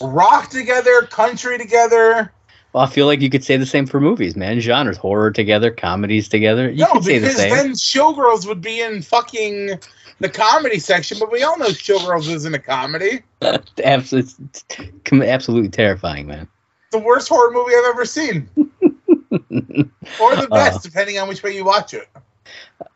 Rock 0.00 0.50
together, 0.50 1.02
country 1.02 1.56
together. 1.58 2.32
Well, 2.72 2.84
I 2.84 2.86
feel 2.86 3.06
like 3.06 3.20
you 3.20 3.30
could 3.30 3.42
say 3.42 3.56
the 3.56 3.66
same 3.66 3.86
for 3.86 4.00
movies, 4.00 4.36
man. 4.36 4.60
Genres, 4.60 4.96
horror 4.96 5.30
together, 5.30 5.70
comedies 5.70 6.28
together. 6.28 6.70
You 6.70 6.84
no, 6.84 6.92
could 6.92 7.04
say 7.04 7.18
the 7.18 7.26
because 7.26 7.36
same. 7.36 7.50
then 7.50 7.70
Showgirls 7.72 8.46
would 8.46 8.60
be 8.60 8.80
in 8.80 9.02
fucking 9.02 9.80
the 10.20 10.28
comedy 10.28 10.78
section, 10.78 11.18
but 11.18 11.32
we 11.32 11.42
all 11.42 11.58
know 11.58 11.68
Showgirls 11.68 12.28
isn't 12.32 12.54
a 12.54 12.58
comedy. 12.58 13.22
absolutely, 13.84 15.28
absolutely 15.28 15.70
terrifying, 15.70 16.26
man. 16.26 16.46
The 16.92 16.98
worst 16.98 17.28
horror 17.28 17.50
movie 17.52 17.72
I've 17.74 17.86
ever 17.86 18.04
seen. 18.04 18.48
or 18.56 20.36
the 20.36 20.48
best, 20.50 20.82
depending 20.82 21.18
on 21.18 21.28
which 21.28 21.42
way 21.42 21.54
you 21.54 21.64
watch 21.64 21.94
it. 21.94 22.08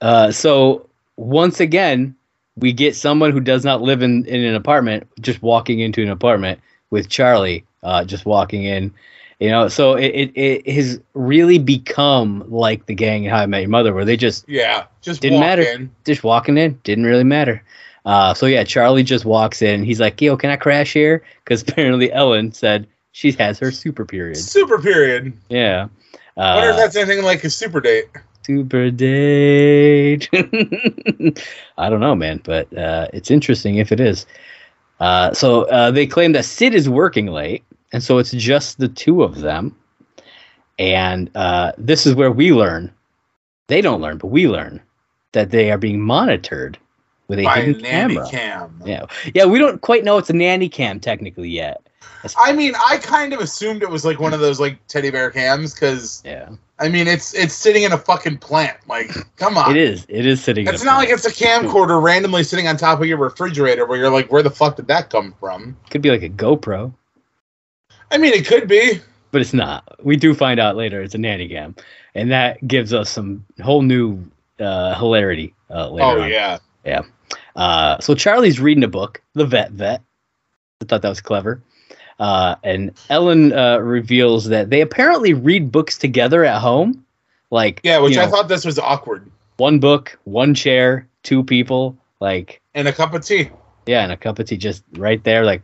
Uh, 0.01 0.31
so 0.31 0.89
once 1.17 1.61
again, 1.61 2.15
we 2.57 2.73
get 2.73 2.95
someone 2.95 3.33
who 3.33 3.41
does 3.41 3.65
not 3.65 3.83
live 3.83 4.03
in, 4.03 4.25
in 4.27 4.45
an 4.45 4.55
apartment 4.55 5.09
just 5.21 5.43
walking 5.43 5.81
into 5.81 6.03
an 6.03 6.11
apartment 6.11 6.61
with 6.91 7.09
Charlie 7.09 7.65
uh, 7.83 8.05
just 8.05 8.27
walking 8.27 8.65
in. 8.65 8.93
You 9.41 9.51
know, 9.51 9.69
so 9.69 9.95
it, 9.95 10.07
it, 10.15 10.33
it 10.67 10.73
has 10.75 11.01
really 11.15 11.59
become 11.59 12.45
like 12.49 12.87
the 12.87 12.95
gang 12.95 13.25
in 13.25 13.31
How 13.31 13.39
I 13.41 13.47
Met 13.47 13.63
Your 13.63 13.71
Mother, 13.71 13.93
where 13.93 14.05
they 14.05 14.17
just 14.17 14.45
Yeah, 14.49 14.85
just 15.03 15.21
Didn't 15.23 15.41
matter. 15.41 15.63
in. 15.63 15.91
just 16.05 16.23
walking 16.25 16.57
in 16.57 16.79
didn't 16.85 17.05
really 17.05 17.25
matter. 17.25 17.63
Uh, 18.05 18.33
so 18.35 18.47
yeah, 18.47 18.63
Charlie 18.65 19.03
just 19.03 19.25
walks 19.25 19.61
in. 19.63 19.83
He's 19.83 19.99
like, 19.99 20.21
"Yo, 20.21 20.37
can 20.37 20.51
I 20.51 20.57
crash 20.57 20.93
here?" 20.93 21.23
Because 21.45 21.63
apparently 21.63 22.13
Ellen 22.13 22.53
said 22.53 22.87
she 23.13 23.33
has 23.33 23.59
her 23.59 23.71
super 23.73 24.05
period. 24.05 24.37
Super 24.37 24.79
period. 24.81 25.33
Yeah. 25.49 25.89
I 26.37 26.55
wonder 26.57 26.71
if 26.71 26.75
Uh, 26.75 26.79
that's 26.79 26.97
anything 26.97 27.25
like 27.25 27.43
a 27.45 27.51
super 27.51 27.81
date. 27.81 28.07
super 28.45 28.91
date. 28.91 30.29
I 31.79 31.89
don't 31.91 32.01
know, 32.01 32.15
man, 32.15 32.41
but 32.45 32.77
uh, 32.77 33.09
it's 33.13 33.31
interesting 33.31 33.77
if 33.77 33.91
it 33.93 34.01
is. 34.01 34.27
Uh, 35.01 35.33
so 35.33 35.63
uh, 35.65 35.91
they 35.91 36.07
claim 36.07 36.33
that 36.33 36.45
Sid 36.45 36.75
is 36.75 36.89
working 36.89 37.27
late, 37.27 37.65
and 37.95 38.03
so 38.03 38.19
it's 38.19 38.33
just 38.33 38.79
the 38.79 38.89
two 38.89 39.23
of 39.23 39.41
them. 39.41 39.75
And 40.81 41.31
uh, 41.37 41.73
this 41.79 42.07
is 42.07 42.17
where 42.17 42.33
we 42.33 42.53
learn. 42.53 42.93
They 43.69 43.81
don't 43.81 44.01
learn, 44.01 44.19
but 44.19 44.27
we 44.27 44.49
learn 44.49 44.83
that 45.31 45.53
they 45.53 45.71
are 45.71 45.79
being 45.79 46.01
monitored 46.01 46.77
with 47.29 47.39
a 47.39 47.45
By 47.45 47.61
hidden 47.61 47.83
nanny 47.83 48.15
camera. 48.17 48.29
cam. 48.29 48.83
Yeah, 48.85 49.07
yeah. 49.33 49.45
We 49.45 49.61
don't 49.61 49.81
quite 49.81 50.03
know 50.03 50.19
it's 50.19 50.29
a 50.29 50.35
nanny 50.35 50.69
cam 50.69 50.99
technically 50.99 51.49
yet. 51.49 51.89
I 52.37 52.53
mean, 52.53 52.75
I 52.87 52.99
kind 52.99 53.33
of 53.33 53.41
assumed 53.41 53.83
it 53.83 53.89
was 53.91 54.05
like 54.05 54.19
one 54.19 54.35
of 54.35 54.41
those 54.41 54.59
like 54.59 54.85
teddy 54.89 55.11
bear 55.11 55.31
cams 55.31 55.73
because 55.73 56.21
Yeah, 56.25 56.51
I 56.81 56.89
mean 56.89 57.07
it's 57.07 57.33
it's 57.35 57.55
sitting 57.55 57.85
in 57.85 57.93
a 57.93 57.99
fucking 57.99 58.39
plant. 58.39 58.77
Like, 58.89 59.13
come 59.37 59.57
on. 59.57 59.71
it 59.71 59.77
is. 59.77 60.05
It 60.09 60.27
is 60.27 60.43
sitting. 60.43 60.67
in 60.67 60.75
It's 60.75 60.83
not 60.83 60.97
like 60.99 61.11
it's 61.11 61.25
a 61.27 61.31
camcorder 61.31 62.03
randomly 62.03 62.43
sitting 62.43 62.67
on 62.67 62.77
top 62.77 63.01
of 63.01 63.07
your 63.07 63.19
refrigerator 63.19 63.87
where 63.87 63.99
you're 63.99 64.11
like, 64.11 64.33
where 64.33 64.43
the 64.43 64.51
fuck 64.51 64.77
did 64.77 64.89
that 64.89 65.11
come 65.11 65.33
from? 65.39 65.77
could 65.91 66.03
be 66.03 66.11
like 66.11 66.23
a 66.23 66.29
GoPro. 66.29 66.93
I 68.15 68.19
mean, 68.19 68.33
it 68.33 68.47
could 68.47 68.69
be. 68.69 69.01
but 69.33 69.41
it's 69.41 69.53
not. 69.53 69.99
We 70.05 70.17
do 70.17 70.35
find 70.35 70.61
out 70.61 70.77
later 70.77 71.03
it's 71.03 71.15
a 71.15 71.19
nanny 71.19 71.49
cam, 71.49 71.75
and 72.15 72.31
that 72.31 72.67
gives 72.67 72.95
us 72.95 73.11
some 73.11 73.45
whole 73.63 73.83
new 73.83 74.25
uh, 74.61 74.95
hilarity 74.95 75.53
uh, 75.71 75.91
later. 75.91 76.07
Oh 76.07 76.23
on. 76.23 76.31
yeah. 76.31 76.59
Uh, 77.57 77.99
so 78.01 78.15
Charlie's 78.15 78.61
reading 78.61 78.85
a 78.85 78.89
book, 78.89 79.21
The 79.35 79.45
Vet 79.47 79.71
Vet. 79.73 80.01
I 80.81 80.85
thought 80.87 81.03
that 81.03 81.09
was 81.09 81.21
clever. 81.21 81.61
Uh, 82.19 82.55
and 82.63 82.93
Ellen 83.11 83.53
uh, 83.53 83.79
reveals 83.79 84.45
that 84.47 84.71
they 84.71 84.81
apparently 84.81 85.35
read 85.35 85.73
books 85.73 85.99
together 85.99 86.45
at 86.45 86.61
home, 86.61 87.05
like 87.51 87.81
Yeah, 87.83 87.99
which 87.99 88.15
you 88.15 88.21
I 88.21 88.25
know, 88.27 88.31
thought 88.31 88.49
this 88.49 88.65
was 88.65 88.79
awkward. 88.79 89.31
one 89.57 89.79
book, 89.81 90.17
one 90.25 90.55
chair, 90.55 91.07
two 91.25 91.43
people. 91.43 91.97
Like 92.21 92.61
And 92.75 92.87
a 92.89 92.93
cup 92.93 93.15
of 93.15 93.25
tea. 93.25 93.51
Yeah, 93.87 94.03
and 94.03 94.13
a 94.13 94.17
cup 94.17 94.39
of 94.39 94.47
tea 94.47 94.57
just 94.57 94.83
right 94.93 95.23
there. 95.25 95.45
Like, 95.45 95.63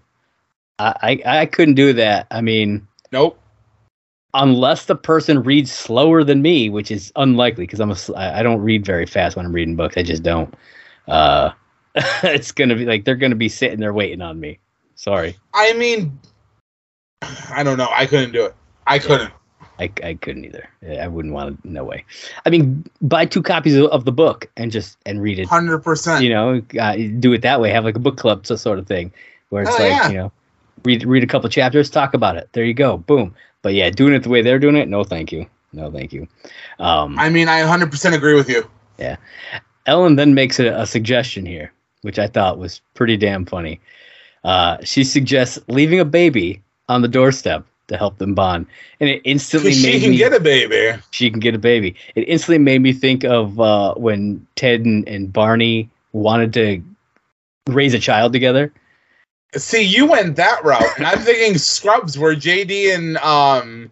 I 0.79 1.21
I, 1.25 1.41
I 1.41 1.47
couldn't 1.47 1.75
do 1.75 1.93
that. 1.95 2.27
I 2.31 2.41
mean, 2.41 2.87
Nope. 3.13 3.39
unless 4.35 4.87
the 4.87 4.97
person 4.97 5.43
reads 5.43 5.73
slower 5.73 6.25
than 6.25 6.43
me, 6.43 6.71
which 6.71 6.91
is 6.91 7.13
unlikely 7.17 7.65
because 7.65 7.81
I'm 7.81 7.91
a 7.91 7.97
I 8.17 8.43
don't 8.43 8.61
read 8.61 8.85
very 8.85 9.07
fast 9.07 9.37
when 9.37 9.47
I'm 9.47 9.53
reading 9.53 9.77
books. 9.77 9.97
I 9.97 10.03
just 10.03 10.23
don't. 10.23 10.55
Uh, 11.09 11.51
it's 11.95 12.53
gonna 12.53 12.77
be 12.77 12.85
like 12.85 13.05
they're 13.05 13.17
gonna 13.17 13.35
be 13.35 13.49
sitting 13.49 13.81
there 13.81 13.93
waiting 13.93 14.23
on 14.23 14.39
me. 14.39 14.59
Sorry, 14.95 15.37
I 15.55 15.73
mean, 15.75 16.19
I 17.51 17.63
don't 17.63 17.79
know. 17.79 17.89
I 17.93 18.07
couldn't 18.07 18.33
do 18.33 18.45
it. 18.47 18.55
I 18.87 18.99
couldn't. 18.99 19.33
I, 19.81 19.91
I 20.05 20.15
couldn't 20.15 20.45
either. 20.45 20.69
I 21.01 21.09
wouldn't 21.09 21.33
want 21.33 21.63
to. 21.63 21.71
No 21.71 21.85
way. 21.85 22.05
I 22.45 22.51
mean, 22.51 22.85
buy 23.01 23.25
two 23.25 23.43
copies 23.43 23.75
of, 23.77 23.87
of 23.87 24.05
the 24.05 24.13
book 24.13 24.51
and 24.59 24.71
just 24.71 24.99
and 25.07 25.23
read 25.23 25.39
it. 25.39 25.49
Hundred 25.49 25.79
percent. 25.79 26.23
You 26.23 26.31
know, 26.31 26.63
uh, 26.79 26.97
do 27.19 27.33
it 27.33 27.41
that 27.43 27.61
way. 27.61 27.71
Have 27.71 27.85
like 27.85 27.97
a 27.97 28.01
book 28.01 28.19
club 28.19 28.47
so 28.47 28.57
sort 28.57 28.79
of 28.79 28.87
thing 28.87 29.11
where 29.49 29.63
it's 29.63 29.73
like 29.73 29.91
yeah. 29.91 30.09
you 30.11 30.19
know, 30.19 30.33
read 30.85 31.05
read 31.05 31.23
a 31.23 31.27
couple 31.27 31.49
chapters, 31.49 31.91
talk 31.91 32.15
about 32.15 32.37
it. 32.37 32.49
There 32.53 32.65
you 32.65 32.75
go. 32.75 32.99
Boom. 32.99 33.35
But 33.63 33.75
yeah, 33.75 33.91
doing 33.91 34.15
it 34.15 34.23
the 34.23 34.29
way 34.31 34.43
they're 34.43 34.59
doing 34.59 34.77
it, 34.77 34.89
no, 34.89 35.05
thank 35.05 35.33
you. 35.33 35.47
No, 35.73 35.91
thank 35.91 36.13
you. 36.13 36.27
Um, 36.79 37.19
I 37.19 37.29
mean, 37.31 37.49
I 37.49 37.61
hundred 37.61 37.91
percent 37.91 38.15
agree 38.15 38.35
with 38.35 38.49
you. 38.49 38.69
Yeah, 38.99 39.17
Ellen 39.87 40.17
then 40.17 40.35
makes 40.35 40.59
a, 40.59 40.69
a 40.69 40.87
suggestion 40.87 41.47
here, 41.47 41.73
which 42.03 42.19
I 42.19 42.27
thought 42.27 42.59
was 42.59 42.81
pretty 42.95 43.17
damn 43.17 43.45
funny. 43.47 43.81
Uh, 44.45 44.79
she 44.83 45.05
suggests 45.05 45.59
leaving 45.69 46.01
a 46.01 46.05
baby 46.05 46.63
on 46.89 47.03
the 47.03 47.09
doorstep 47.09 47.65
to 47.89 47.97
help 47.97 48.19
them 48.19 48.35
bond, 48.35 48.67
and 49.01 49.09
it 49.11 49.21
instantly 49.25 49.71
Because 49.71 49.83
made 49.83 49.93
she 49.93 50.01
can 50.01 50.11
me. 50.13 50.17
get 50.17 50.33
a 50.33 50.41
baby. 50.41 50.99
she 51.11 51.31
can 51.31 51.41
get 51.41 51.55
a 51.55 51.59
baby. 51.59 51.95
It 52.15 52.23
instantly 52.29 52.59
made 52.59 52.81
me 52.81 52.93
think 52.93 53.25
of 53.25 53.61
uh, 53.61 53.95
when 53.95 54.47
Ted 54.57 54.85
and, 54.85 55.07
and 55.09 55.33
Barney 55.33 55.89
wanted 56.13 56.53
to 56.55 56.83
raise 57.67 57.95
a 57.95 57.99
child 57.99 58.33
together. 58.33 58.73
See, 59.57 59.83
you 59.83 60.07
went 60.07 60.37
that 60.37 60.65
route, 60.65 60.97
and 60.97 61.07
I'm 61.07 61.19
thinking 61.19 61.59
Scrubs, 61.59 62.17
where 62.17 62.37
JD 62.37 62.95
and 62.95 63.17
um, 63.19 63.91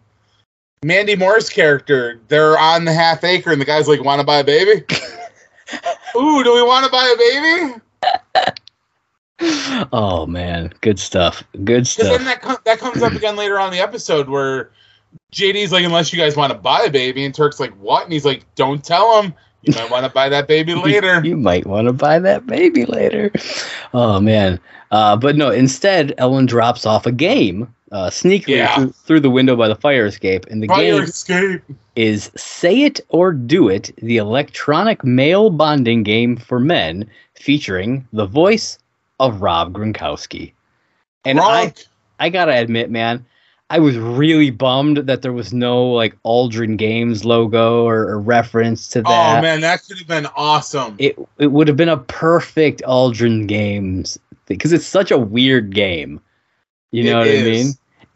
Mandy 0.84 1.16
Moore's 1.16 1.50
character, 1.50 2.20
they're 2.28 2.56
on 2.56 2.84
the 2.84 2.92
half 2.92 3.24
acre, 3.24 3.50
and 3.50 3.60
the 3.60 3.64
guy's 3.64 3.88
like, 3.88 4.02
"Want 4.04 4.20
to 4.20 4.24
buy 4.24 4.38
a 4.38 4.44
baby? 4.44 4.84
Ooh, 6.16 6.44
do 6.44 6.54
we 6.54 6.62
want 6.62 6.84
to 6.84 6.90
buy 6.92 7.12
a 7.12 7.16
baby?" 7.18 7.80
Oh 9.92 10.26
man, 10.26 10.72
good 10.80 10.98
stuff. 10.98 11.44
Good 11.64 11.84
Because 11.84 11.96
then 11.96 12.24
that 12.24 12.42
com- 12.42 12.58
that 12.64 12.78
comes 12.78 13.02
up 13.02 13.12
again 13.12 13.36
later 13.36 13.58
on 13.58 13.68
in 13.68 13.72
the 13.74 13.82
episode 13.82 14.28
where 14.28 14.70
JD's 15.32 15.72
like, 15.72 15.84
"Unless 15.84 16.12
you 16.12 16.18
guys 16.18 16.36
want 16.36 16.52
to 16.52 16.58
buy 16.58 16.82
a 16.82 16.90
baby," 16.90 17.24
and 17.24 17.34
Turk's 17.34 17.60
like, 17.60 17.72
"What?" 17.74 18.04
And 18.04 18.12
he's 18.12 18.24
like, 18.24 18.44
"Don't 18.54 18.84
tell 18.84 19.20
him. 19.22 19.34
You 19.62 19.74
might 19.74 19.90
want 19.90 20.04
to 20.04 20.10
buy 20.12 20.28
that 20.28 20.46
baby 20.48 20.74
later." 20.86 21.20
you 21.24 21.36
might 21.36 21.66
want 21.66 21.86
to 21.88 21.92
buy 21.92 22.18
that 22.18 22.46
baby 22.46 22.84
later. 22.86 23.30
Oh 23.94 24.20
man. 24.20 24.58
Uh, 24.90 25.16
but 25.16 25.36
no, 25.36 25.50
instead 25.50 26.14
Ellen 26.18 26.46
drops 26.46 26.86
off 26.86 27.04
a 27.06 27.12
game 27.12 27.72
uh, 27.92 28.08
sneakily 28.08 28.56
Yeah. 28.56 28.74
through, 28.74 28.92
through 28.92 29.20
the 29.20 29.30
window 29.30 29.54
by 29.56 29.68
the 29.68 29.74
fire 29.76 30.06
escape, 30.06 30.46
and 30.46 30.62
the 30.62 30.66
Fire 30.68 30.78
game 30.94 31.02
escape. 31.02 31.62
is 31.96 32.30
Say 32.36 32.82
It 32.82 33.00
or 33.10 33.32
Do 33.32 33.68
It, 33.68 33.90
the 34.00 34.16
electronic 34.16 35.04
male 35.04 35.50
bonding 35.50 36.02
game 36.04 36.36
for 36.36 36.58
men, 36.58 37.08
featuring 37.34 38.06
the 38.12 38.24
voice 38.26 38.78
of 39.20 39.42
Rob 39.42 39.72
Gronkowski. 39.74 40.52
And 41.26 41.38
I, 41.40 41.74
I 42.18 42.28
gotta 42.30 42.56
admit, 42.56 42.90
man, 42.90 43.24
I 43.70 43.78
was 43.80 43.98
really 43.98 44.50
bummed 44.50 44.96
that 44.96 45.20
there 45.20 45.32
was 45.32 45.52
no 45.52 45.90
like 45.90 46.16
Aldrin 46.22 46.78
Games 46.78 47.24
logo 47.24 47.84
or, 47.84 48.08
or 48.08 48.18
reference 48.18 48.88
to 48.88 49.00
oh, 49.00 49.02
that. 49.02 49.38
Oh 49.38 49.42
man, 49.42 49.60
that 49.60 49.84
could 49.86 49.98
have 49.98 50.06
been 50.06 50.26
awesome. 50.36 50.96
It 50.98 51.18
it 51.38 51.48
would 51.48 51.68
have 51.68 51.76
been 51.76 51.90
a 51.90 51.98
perfect 51.98 52.82
Aldrin 52.86 53.46
Games 53.46 54.18
because 54.46 54.72
it's 54.72 54.86
such 54.86 55.10
a 55.10 55.18
weird 55.18 55.74
game. 55.74 56.20
You 56.92 57.04
know 57.04 57.20
It 57.20 57.26
what 57.26 57.28
I 57.28 57.42
mean? 57.42 57.66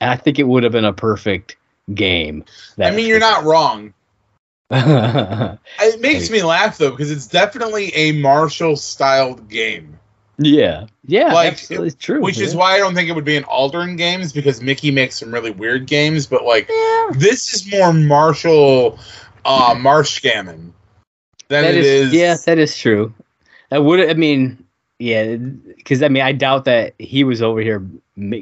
And 0.01 0.11
I 0.11 0.17
think 0.17 0.39
it 0.39 0.45
would 0.45 0.63
have 0.63 0.73
been 0.73 0.87
a 0.87 0.93
perfect 0.93 1.57
game. 1.93 2.45
I 2.79 2.91
mean, 2.91 3.07
you're 3.07 3.21
not 3.21 3.45
wrong. 3.45 3.93
It 4.73 6.01
makes 6.01 6.31
me 6.31 6.43
laugh 6.43 6.79
though 6.79 6.93
because 6.93 7.11
it's 7.11 7.27
definitely 7.27 7.95
a 7.95 8.13
Marshall 8.13 8.77
styled 8.77 9.51
game, 9.51 9.91
yeah, 10.47 10.86
yeah, 11.07 11.32
Like, 11.32 11.53
absolutely 11.53 11.88
it's 11.88 11.97
true. 11.97 12.20
which 12.20 12.38
is 12.40 12.55
why 12.55 12.74
I 12.74 12.78
don't 12.78 12.95
think 12.95 13.09
it 13.09 13.12
would 13.12 13.24
be 13.24 13.36
an 13.36 13.45
Aldrin 13.45 13.97
games 13.97 14.32
because 14.32 14.61
Mickey 14.62 14.90
makes 14.90 15.18
some 15.18 15.32
really 15.32 15.51
weird 15.51 15.86
games, 15.86 16.26
but 16.26 16.45
like 16.45 16.68
Yeah. 16.68 17.11
this 17.14 17.53
is 17.55 17.70
more 17.70 17.93
Marshall 17.93 18.99
uh 19.45 19.74
Marshgammon 19.78 20.72
than 21.49 21.64
That 21.64 21.74
it 21.74 21.84
is, 21.84 22.09
is. 22.09 22.14
yeah, 22.14 22.36
that 22.47 22.59
is 22.59 22.76
true. 22.78 23.12
That 23.70 23.84
would, 23.84 24.09
I 24.09 24.14
mean, 24.14 24.64
yeah, 24.99 25.36
because 25.36 26.03
I 26.03 26.09
mean, 26.09 26.22
I 26.22 26.32
doubt 26.32 26.64
that 26.66 26.95
he 26.99 27.24
was 27.24 27.43
over 27.43 27.61
here 27.61 27.84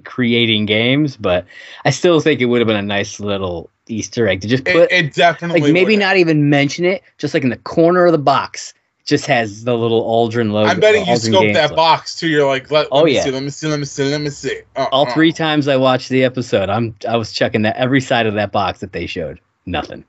creating 0.04 0.66
games, 0.66 1.16
but 1.16 1.46
I 1.84 1.90
still 1.90 2.20
think 2.20 2.40
it 2.40 2.46
would 2.46 2.60
have 2.60 2.66
been 2.66 2.76
a 2.76 2.82
nice 2.82 3.20
little 3.20 3.70
Easter 3.88 4.28
egg 4.28 4.40
to 4.42 4.48
just 4.48 4.64
put, 4.64 4.90
it 4.92 5.14
definitely 5.14 5.60
like, 5.62 5.72
maybe 5.72 5.94
would. 5.94 6.00
not 6.00 6.16
even 6.16 6.50
mention 6.50 6.84
it, 6.84 7.02
just 7.18 7.32
like 7.32 7.44
in 7.44 7.50
the 7.50 7.56
corner 7.56 8.04
of 8.06 8.12
the 8.12 8.18
box, 8.18 8.74
just 9.10 9.26
has 9.26 9.64
the 9.64 9.76
little 9.76 10.02
Aldrin 10.04 10.52
logo. 10.52 10.70
I'm 10.70 10.80
betting 10.80 11.04
you 11.04 11.12
Aldrin 11.12 11.32
scoped 11.34 11.52
that 11.54 11.64
logo. 11.70 11.76
box 11.76 12.14
too. 12.14 12.28
You're 12.28 12.46
like, 12.46 12.70
let, 12.70 12.90
let 12.92 13.02
Oh, 13.02 13.04
me 13.04 13.14
yeah. 13.16 13.24
see, 13.24 13.30
let 13.32 13.42
me 13.42 13.50
see, 13.50 13.66
let 13.66 13.78
me 13.80 13.84
see, 13.84 14.04
let 14.04 14.20
me 14.20 14.30
see. 14.30 14.60
Uh, 14.76 14.86
All 14.92 15.06
uh. 15.06 15.12
three 15.12 15.32
times 15.32 15.66
I 15.68 15.76
watched 15.76 16.08
the 16.08 16.24
episode, 16.24 16.70
I'm 16.70 16.94
I 17.06 17.16
was 17.16 17.32
checking 17.32 17.62
that 17.62 17.76
every 17.76 18.00
side 18.00 18.26
of 18.26 18.34
that 18.34 18.52
box 18.52 18.80
that 18.80 18.92
they 18.92 19.06
showed. 19.06 19.40
Nothing, 19.66 20.04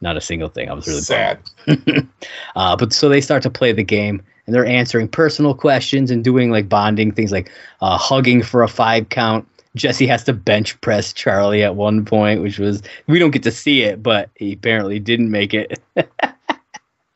not 0.00 0.16
a 0.16 0.20
single 0.20 0.48
thing. 0.48 0.68
I 0.68 0.72
was 0.72 0.86
really 0.88 1.00
sad. 1.02 1.38
uh, 2.56 2.76
but 2.76 2.92
so 2.92 3.08
they 3.08 3.20
start 3.20 3.42
to 3.44 3.50
play 3.50 3.72
the 3.72 3.84
game 3.84 4.22
and 4.46 4.54
they're 4.54 4.66
answering 4.66 5.06
personal 5.06 5.54
questions 5.54 6.10
and 6.10 6.24
doing 6.24 6.50
like 6.50 6.68
bonding 6.68 7.12
things 7.12 7.30
like 7.32 7.50
uh, 7.82 7.96
hugging 7.98 8.42
for 8.42 8.62
a 8.62 8.68
five 8.68 9.08
count. 9.10 9.46
Jesse 9.76 10.06
has 10.08 10.24
to 10.24 10.32
bench 10.32 10.80
press 10.80 11.12
Charlie 11.12 11.62
at 11.62 11.76
one 11.76 12.04
point, 12.04 12.42
which 12.42 12.58
was 12.58 12.82
we 13.06 13.18
don't 13.20 13.30
get 13.30 13.42
to 13.44 13.52
see 13.52 13.82
it, 13.82 14.02
but 14.02 14.28
he 14.34 14.54
apparently 14.54 14.98
didn't 14.98 15.30
make 15.30 15.52
it. 15.54 15.78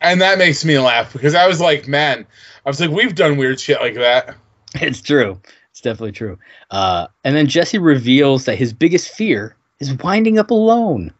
And 0.05 0.20
that 0.20 0.38
makes 0.38 0.64
me 0.64 0.78
laugh 0.78 1.12
because 1.12 1.34
I 1.34 1.46
was 1.48 1.61
like, 1.61 1.88
man, 1.88 2.26
I 2.66 2.68
was 2.68 2.78
like, 2.80 2.90
we've 2.90 3.14
done 3.14 3.36
weird 3.36 3.59
shit 3.59 3.80
like 3.80 3.94
that. 3.94 4.36
it's 4.74 5.00
true. 5.00 5.40
It's 5.70 5.80
definitely 5.80 6.12
true. 6.12 6.38
Uh, 6.70 7.07
and 7.24 7.34
then 7.34 7.46
Jesse 7.46 7.78
reveals 7.78 8.44
that 8.44 8.57
his 8.57 8.72
biggest 8.72 9.09
fear 9.09 9.57
is 9.80 9.94
winding 9.94 10.38
up 10.38 10.50
alone. 10.50 11.12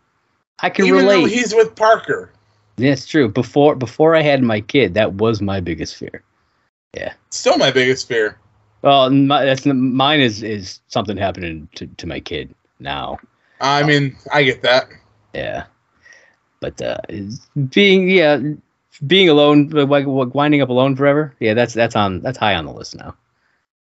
I 0.61 0.70
can 0.70 0.85
Even 0.87 1.07
though 1.07 1.16
relate. 1.16 1.32
he's 1.32 1.55
with 1.55 1.74
Parker. 1.74 2.30
Yeah, 2.76 2.93
it's 2.93 3.07
true. 3.07 3.28
Before 3.28 3.74
before 3.74 4.14
I 4.14 4.22
had 4.22 4.43
my 4.43 4.61
kid, 4.61 4.95
that 4.95 5.14
was 5.14 5.41
my 5.41 5.61
biggest 5.61 5.97
fear. 5.97 6.22
Yeah. 6.95 7.12
Still 7.30 7.57
my 7.57 7.70
biggest 7.70 8.07
fear. 8.07 8.39
Well, 8.82 9.09
my, 9.11 9.45
that's 9.45 9.64
mine 9.64 10.20
is 10.20 10.43
is 10.43 10.80
something 10.89 11.16
happening 11.16 11.68
to, 11.76 11.87
to 11.87 12.07
my 12.07 12.20
kid 12.20 12.55
now. 12.80 13.18
I 13.61 13.82
mean, 13.82 14.14
I 14.32 14.43
get 14.43 14.62
that. 14.62 14.89
Yeah, 15.32 15.64
but 16.61 16.80
uh, 16.82 16.99
being 17.70 18.11
yeah 18.11 18.41
being 19.07 19.28
alone, 19.28 19.68
like 19.68 20.05
winding 20.07 20.62
up 20.62 20.68
alone 20.68 20.97
forever. 20.97 21.34
Yeah, 21.40 21.55
that's 21.55 21.74
that's 21.74 21.97
on 21.97 22.20
that's 22.20 22.38
high 22.38 22.55
on 22.55 22.66
the 22.66 22.72
list 22.72 22.97
now. 22.97 23.14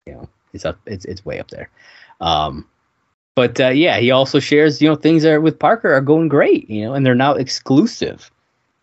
You 0.05 0.13
know, 0.13 0.29
it's 0.53 0.65
up 0.65 0.77
it's 0.85 1.05
it's 1.05 1.25
way 1.25 1.39
up 1.39 1.49
there. 1.49 1.69
Um, 2.21 2.67
but 3.35 3.59
uh, 3.59 3.69
yeah, 3.69 3.97
he 3.99 4.11
also 4.11 4.39
shares 4.39 4.81
you 4.81 4.89
know 4.89 4.95
things 4.95 5.25
are 5.25 5.41
with 5.41 5.59
Parker 5.59 5.93
are 5.93 6.01
going 6.01 6.27
great. 6.27 6.69
You 6.69 6.85
know, 6.85 6.93
and 6.93 7.05
they're 7.05 7.15
now 7.15 7.33
exclusive. 7.33 8.31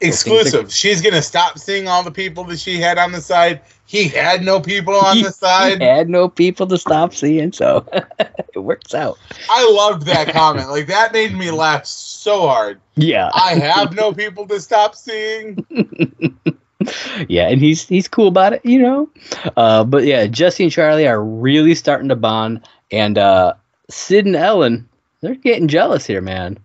Exclusive. 0.03 0.73
She's 0.73 1.01
gonna 1.01 1.23
stop 1.23 1.59
seeing 1.59 1.89
all 1.89 2.03
the 2.03 2.11
people 2.11 2.45
that 2.45 2.59
she 2.59 2.81
had 2.81 2.99
on 2.99 3.13
the 3.13 3.21
side. 3.21 3.61
He 3.87 4.09
had 4.09 4.43
no 4.43 4.61
people 4.61 4.95
on 4.95 5.19
He- 5.19 5.23
the 5.23 5.33
side. 5.33 5.81
He 5.81 5.87
had 5.89 6.09
no 6.09 6.29
people 6.29 6.67
to 6.69 6.79
stop 6.79 7.15
seeing, 7.15 7.53
so 7.53 7.87
it 8.55 8.59
works 8.59 8.95
out. 8.95 9.19
I 9.49 9.71
loved 9.71 10.07
that 10.07 10.29
comment. 10.33 10.71
Like 10.71 10.87
that 10.87 11.13
made 11.13 11.35
me 11.35 11.51
laugh 11.51 11.87
so 11.87 12.47
hard. 12.47 12.81
Yeah, 12.97 13.31
I 13.35 13.55
have 13.55 13.95
no 13.95 14.13
people 14.13 14.47
to 14.49 14.61
stop 14.61 14.95
seeing. 14.95 15.65
yeah, 17.29 17.49
and 17.49 17.61
he's 17.61 17.87
he's 17.87 18.09
cool 18.09 18.29
about 18.29 18.53
it, 18.53 18.65
you 18.65 18.79
know. 18.81 19.09
Uh, 19.57 19.85
but 19.85 20.05
yeah, 20.05 20.27
Jesse 20.27 20.65
and 20.65 20.73
Charlie 20.73 21.07
are 21.07 21.23
really 21.23 21.75
starting 21.75 22.09
to 22.09 22.17
bond, 22.17 22.67
and 22.91 23.19
uh, 23.19 23.55
Sid 23.91 24.27
and 24.27 24.37
Ellen 24.37 24.89
they're 25.23 25.37
getting 25.37 25.69
jealous 25.69 26.05
here, 26.05 26.21
man. 26.21 26.59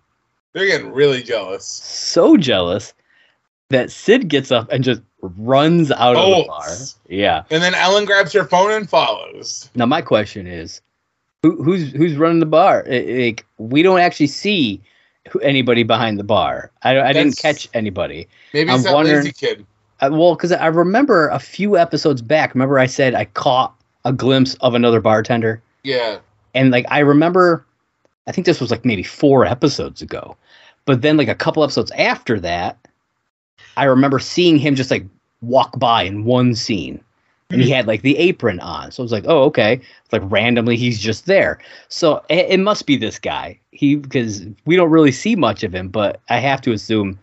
They're 0.53 0.65
getting 0.65 0.91
really 0.91 1.21
jealous. 1.21 1.65
So 1.65 2.35
jealous 2.35 2.93
that 3.69 3.91
Sid 3.91 4.27
gets 4.27 4.51
up 4.51 4.71
and 4.71 4.83
just 4.83 5.01
runs 5.21 5.91
out 5.91 6.15
of 6.15 6.25
the 6.25 6.45
bar. 6.47 6.67
Yeah. 7.09 7.43
And 7.49 7.61
then 7.61 7.73
Ellen 7.75 8.05
grabs 8.05 8.31
her 8.33 8.45
phone 8.45 8.71
and 8.71 8.89
follows. 8.89 9.69
Now 9.75 9.85
my 9.85 10.01
question 10.01 10.47
is, 10.47 10.81
who, 11.43 11.61
who's 11.63 11.91
who's 11.91 12.15
running 12.15 12.39
the 12.39 12.45
bar? 12.45 12.85
Like 12.87 13.45
we 13.57 13.81
don't 13.83 13.99
actually 13.99 14.27
see 14.27 14.81
anybody 15.41 15.83
behind 15.83 16.17
the 16.17 16.23
bar. 16.23 16.71
I, 16.83 16.99
I 16.99 17.13
didn't 17.13 17.37
catch 17.37 17.67
anybody. 17.73 18.27
Maybe 18.53 18.69
I'm 18.69 18.79
it's 18.79 18.91
wondering- 18.91 19.17
lazy 19.17 19.31
kid. 19.33 19.65
Uh, 19.99 20.09
well, 20.11 20.35
because 20.35 20.51
I 20.51 20.67
remember 20.67 21.27
a 21.29 21.39
few 21.39 21.75
episodes 21.75 22.21
back. 22.21 22.53
Remember 22.53 22.77
I 22.77 22.85
said 22.85 23.15
I 23.15 23.25
caught 23.25 23.73
a 24.05 24.13
glimpse 24.13 24.53
of 24.61 24.75
another 24.75 25.01
bartender, 25.01 25.59
Yeah. 25.83 26.19
and 26.53 26.69
like 26.69 26.85
I 26.89 26.99
remember, 26.99 27.65
I 28.27 28.31
think 28.31 28.45
this 28.45 28.61
was 28.61 28.69
like 28.69 28.85
maybe 28.85 29.01
four 29.01 29.43
episodes 29.43 30.03
ago, 30.03 30.37
but 30.85 31.01
then 31.01 31.17
like 31.17 31.27
a 31.29 31.35
couple 31.35 31.63
episodes 31.63 31.89
after 31.97 32.39
that, 32.41 32.77
I 33.77 33.85
remember 33.85 34.19
seeing 34.19 34.57
him 34.57 34.75
just 34.75 34.91
like 34.91 35.05
walk 35.41 35.77
by 35.79 36.03
in 36.03 36.25
one 36.25 36.55
scene, 36.55 36.99
and 37.49 37.61
he 37.61 37.67
mm-hmm. 37.67 37.75
had 37.75 37.87
like 37.87 38.01
the 38.01 38.17
apron 38.17 38.59
on. 38.59 38.91
So 38.91 39.01
I 39.01 39.05
was 39.05 39.11
like, 39.11 39.25
oh, 39.27 39.43
okay. 39.43 39.73
It's 39.73 40.11
like 40.11 40.23
randomly 40.25 40.75
he's 40.75 40.99
just 40.99 41.27
there. 41.27 41.59
So 41.87 42.23
it, 42.29 42.47
it 42.49 42.59
must 42.59 42.85
be 42.85 42.97
this 42.97 43.19
guy. 43.19 43.59
He 43.71 43.95
because 43.95 44.45
we 44.65 44.75
don't 44.75 44.89
really 44.89 45.11
see 45.11 45.35
much 45.35 45.63
of 45.63 45.73
him, 45.73 45.89
but 45.89 46.19
I 46.29 46.39
have 46.39 46.61
to 46.61 46.71
assume 46.73 47.19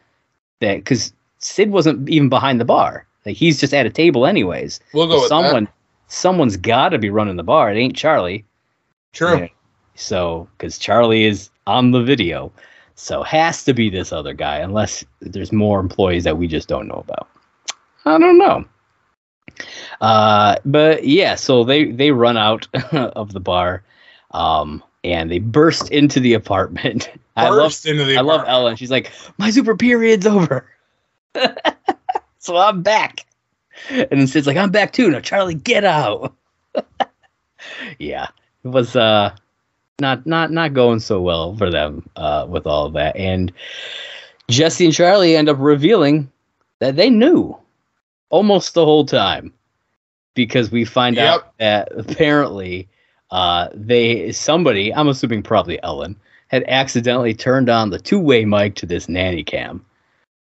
that 0.60 0.76
because 0.76 1.12
Sid 1.40 1.70
wasn't 1.70 2.08
even 2.08 2.28
behind 2.28 2.60
the 2.60 2.64
bar. 2.64 3.06
Like 3.26 3.36
he's 3.36 3.58
just 3.58 3.74
at 3.74 3.86
a 3.86 3.90
table 3.90 4.24
anyways. 4.24 4.80
We'll 4.92 5.08
go 5.08 5.16
So 5.16 5.20
with 5.22 5.28
someone 5.28 5.64
that. 5.64 5.74
someone's 6.08 6.56
got 6.56 6.90
to 6.90 6.98
be 6.98 7.10
running 7.10 7.36
the 7.36 7.42
bar. 7.42 7.72
It 7.72 7.78
ain't 7.78 7.96
Charlie. 7.96 8.44
True. 9.12 9.38
Yeah. 9.38 9.48
So 9.96 10.48
because 10.56 10.78
Charlie 10.78 11.24
is 11.24 11.50
on 11.66 11.90
the 11.90 12.02
video. 12.02 12.52
So 12.96 13.22
has 13.22 13.64
to 13.64 13.74
be 13.74 13.90
this 13.90 14.12
other 14.12 14.32
guy, 14.32 14.58
unless 14.58 15.04
there's 15.20 15.52
more 15.52 15.80
employees 15.80 16.24
that 16.24 16.38
we 16.38 16.46
just 16.46 16.68
don't 16.68 16.86
know 16.86 17.02
about. 17.06 17.28
I 18.04 18.18
don't 18.18 18.38
know. 18.38 18.64
Uh, 20.00 20.56
but 20.64 21.04
yeah, 21.04 21.34
so 21.34 21.64
they 21.64 21.90
they 21.90 22.10
run 22.10 22.36
out 22.36 22.66
of 22.92 23.32
the 23.32 23.40
bar, 23.40 23.82
um, 24.30 24.82
and 25.02 25.30
they 25.30 25.38
burst 25.38 25.90
into 25.90 26.20
the 26.20 26.34
apartment. 26.34 27.10
I 27.36 27.48
love 27.48 27.76
into 27.84 28.04
the 28.04 28.16
I 28.16 28.20
love. 28.20 28.44
Ellen. 28.46 28.76
She's 28.76 28.90
like, 28.90 29.10
my 29.38 29.50
super 29.50 29.76
period's 29.76 30.26
over, 30.26 30.70
so 32.38 32.56
I'm 32.56 32.82
back. 32.82 33.26
And 33.90 34.08
then 34.10 34.26
Sid's 34.28 34.46
like, 34.46 34.56
I'm 34.56 34.70
back 34.70 34.92
too. 34.92 35.10
Now 35.10 35.20
Charlie, 35.20 35.54
get 35.54 35.84
out. 35.84 36.32
yeah, 37.98 38.28
it 38.64 38.68
was 38.68 38.94
uh 38.94 39.34
not 40.00 40.26
not 40.26 40.50
not 40.50 40.74
going 40.74 41.00
so 41.00 41.20
well 41.20 41.56
for 41.56 41.70
them 41.70 42.08
uh 42.16 42.46
with 42.48 42.66
all 42.66 42.86
of 42.86 42.92
that. 42.94 43.16
And 43.16 43.52
Jesse 44.50 44.84
and 44.84 44.94
Charlie 44.94 45.36
end 45.36 45.48
up 45.48 45.56
revealing 45.58 46.30
that 46.80 46.96
they 46.96 47.10
knew 47.10 47.56
almost 48.30 48.74
the 48.74 48.84
whole 48.84 49.06
time 49.06 49.52
because 50.34 50.70
we 50.70 50.84
find 50.84 51.18
out 51.18 51.56
that 51.58 51.88
apparently 51.96 52.88
uh 53.30 53.68
they 53.72 54.32
somebody 54.32 54.92
I'm 54.92 55.08
assuming 55.08 55.42
probably 55.42 55.82
Ellen 55.82 56.16
had 56.48 56.64
accidentally 56.68 57.34
turned 57.34 57.68
on 57.68 57.90
the 57.90 57.98
two-way 57.98 58.44
mic 58.44 58.74
to 58.76 58.86
this 58.86 59.08
nanny 59.08 59.42
cam. 59.42 59.84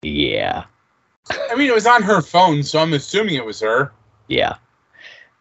Yeah. 0.03 0.65
I 1.51 1.57
mean, 1.57 1.69
it 1.69 1.75
was 1.75 1.87
on 1.87 2.03
her 2.03 2.23
phone, 2.23 2.63
so 2.63 2.79
I'm 2.79 2.93
assuming 2.93 3.35
it 3.35 3.45
was 3.45 3.61
her. 3.61 3.93
Yeah. 4.29 4.57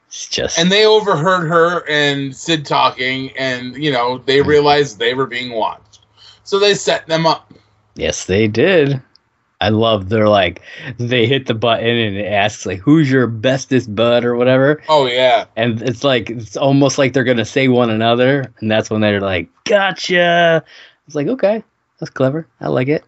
It's 0.07 0.27
just 0.27 0.57
And 0.57 0.71
they 0.71 0.85
overheard 0.85 1.47
her 1.47 1.87
and 1.89 2.35
Sid 2.35 2.65
talking, 2.65 3.31
and 3.37 3.75
you 3.81 3.91
know 3.91 4.19
they 4.19 4.41
realized 4.41 4.99
they 4.99 5.13
were 5.13 5.27
being 5.27 5.51
watched, 5.51 5.99
so 6.43 6.59
they 6.59 6.73
set 6.73 7.07
them 7.07 7.25
up. 7.25 7.53
Yes, 7.95 8.25
they 8.25 8.47
did. 8.47 9.01
I 9.59 9.69
love 9.69 10.09
they're 10.09 10.29
like 10.29 10.61
they 10.99 11.25
hit 11.25 11.47
the 11.47 11.55
button 11.55 11.89
and 11.89 12.15
it 12.15 12.27
asks 12.27 12.65
like 12.65 12.79
who's 12.79 13.09
your 13.09 13.25
bestest 13.27 13.93
bud 13.95 14.23
or 14.23 14.35
whatever. 14.35 14.81
Oh 14.87 15.07
yeah, 15.07 15.45
And 15.55 15.81
it's 15.81 16.03
like 16.03 16.29
it's 16.29 16.55
almost 16.55 16.97
like 16.97 17.13
they're 17.13 17.23
gonna 17.23 17.45
say 17.45 17.67
one 17.67 17.89
another, 17.89 18.53
and 18.59 18.69
that's 18.69 18.89
when 18.89 19.01
they're 19.01 19.19
like, 19.19 19.49
Gotcha. 19.65 20.63
It's 21.07 21.15
like, 21.15 21.27
okay, 21.27 21.63
that's 21.99 22.11
clever. 22.11 22.47
I 22.61 22.67
like 22.67 22.87
it. 22.87 23.03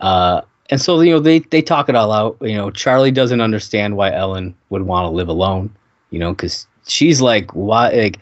Uh 0.00 0.40
and 0.70 0.80
so 0.80 0.98
you 1.02 1.12
know 1.12 1.20
they 1.20 1.40
they 1.40 1.60
talk 1.60 1.90
it 1.90 1.94
all 1.94 2.10
out. 2.10 2.38
You 2.40 2.56
know, 2.56 2.70
Charlie 2.70 3.10
doesn't 3.10 3.42
understand 3.42 3.96
why 3.96 4.12
Ellen 4.12 4.54
would 4.70 4.82
want 4.82 5.04
to 5.04 5.10
live 5.10 5.28
alone, 5.28 5.70
you 6.12 6.18
know, 6.20 6.32
because 6.32 6.66
she's 6.86 7.20
like, 7.20 7.50
why 7.52 7.90
like 7.90 8.18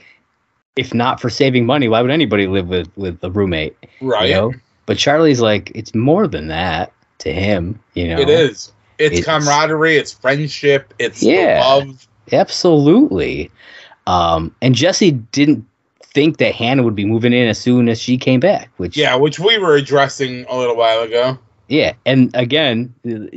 if 0.77 0.95
not 0.95 1.21
for 1.21 1.29
saving 1.29 1.67
money, 1.67 1.89
why 1.89 2.01
would 2.01 2.11
anybody 2.11 2.47
live 2.47 2.69
with 2.69 2.89
with 2.97 3.23
a 3.23 3.31
roommate? 3.31 3.77
right. 4.01 4.31
You 4.31 4.35
know? 4.35 4.53
But 4.87 4.97
Charlie's 4.97 5.41
like, 5.41 5.71
it's 5.75 5.95
more 5.95 6.27
than 6.27 6.49
that 6.49 6.93
to 7.19 7.33
him, 7.33 7.79
you 7.95 8.09
know. 8.09 8.19
It 8.19 8.31
is. 8.31 8.73
It's, 8.99 9.19
It's- 9.19 9.25
camaraderie. 9.25 9.97
It's 9.97 10.13
friendship. 10.13 10.95
It's 10.99 11.23
Yeah. 11.23 11.61
love. 11.65 12.09
Absolutely. 12.65 13.51
Um, 14.07 14.55
and 14.63 14.75
Jesse 14.75 15.13
didn't 15.13 15.65
think 16.03 16.39
that 16.39 16.55
Hannah 16.55 16.83
would 16.83 16.97
be 16.97 17.05
moving 17.05 17.33
in 17.33 17.47
as 17.49 17.59
soon 17.59 17.89
as 17.89 18.01
she 18.01 18.17
came 18.19 18.41
back, 18.41 18.69
which 18.79 18.97
Yeah, 18.97 19.15
which 19.15 19.39
we 19.39 19.59
were 19.59 19.75
addressing 19.77 20.45
a 20.49 20.57
little 20.59 20.77
while 20.77 21.01
ago. 21.03 21.39
yeah. 21.69 21.93
And 22.07 22.31
again, 22.35 22.93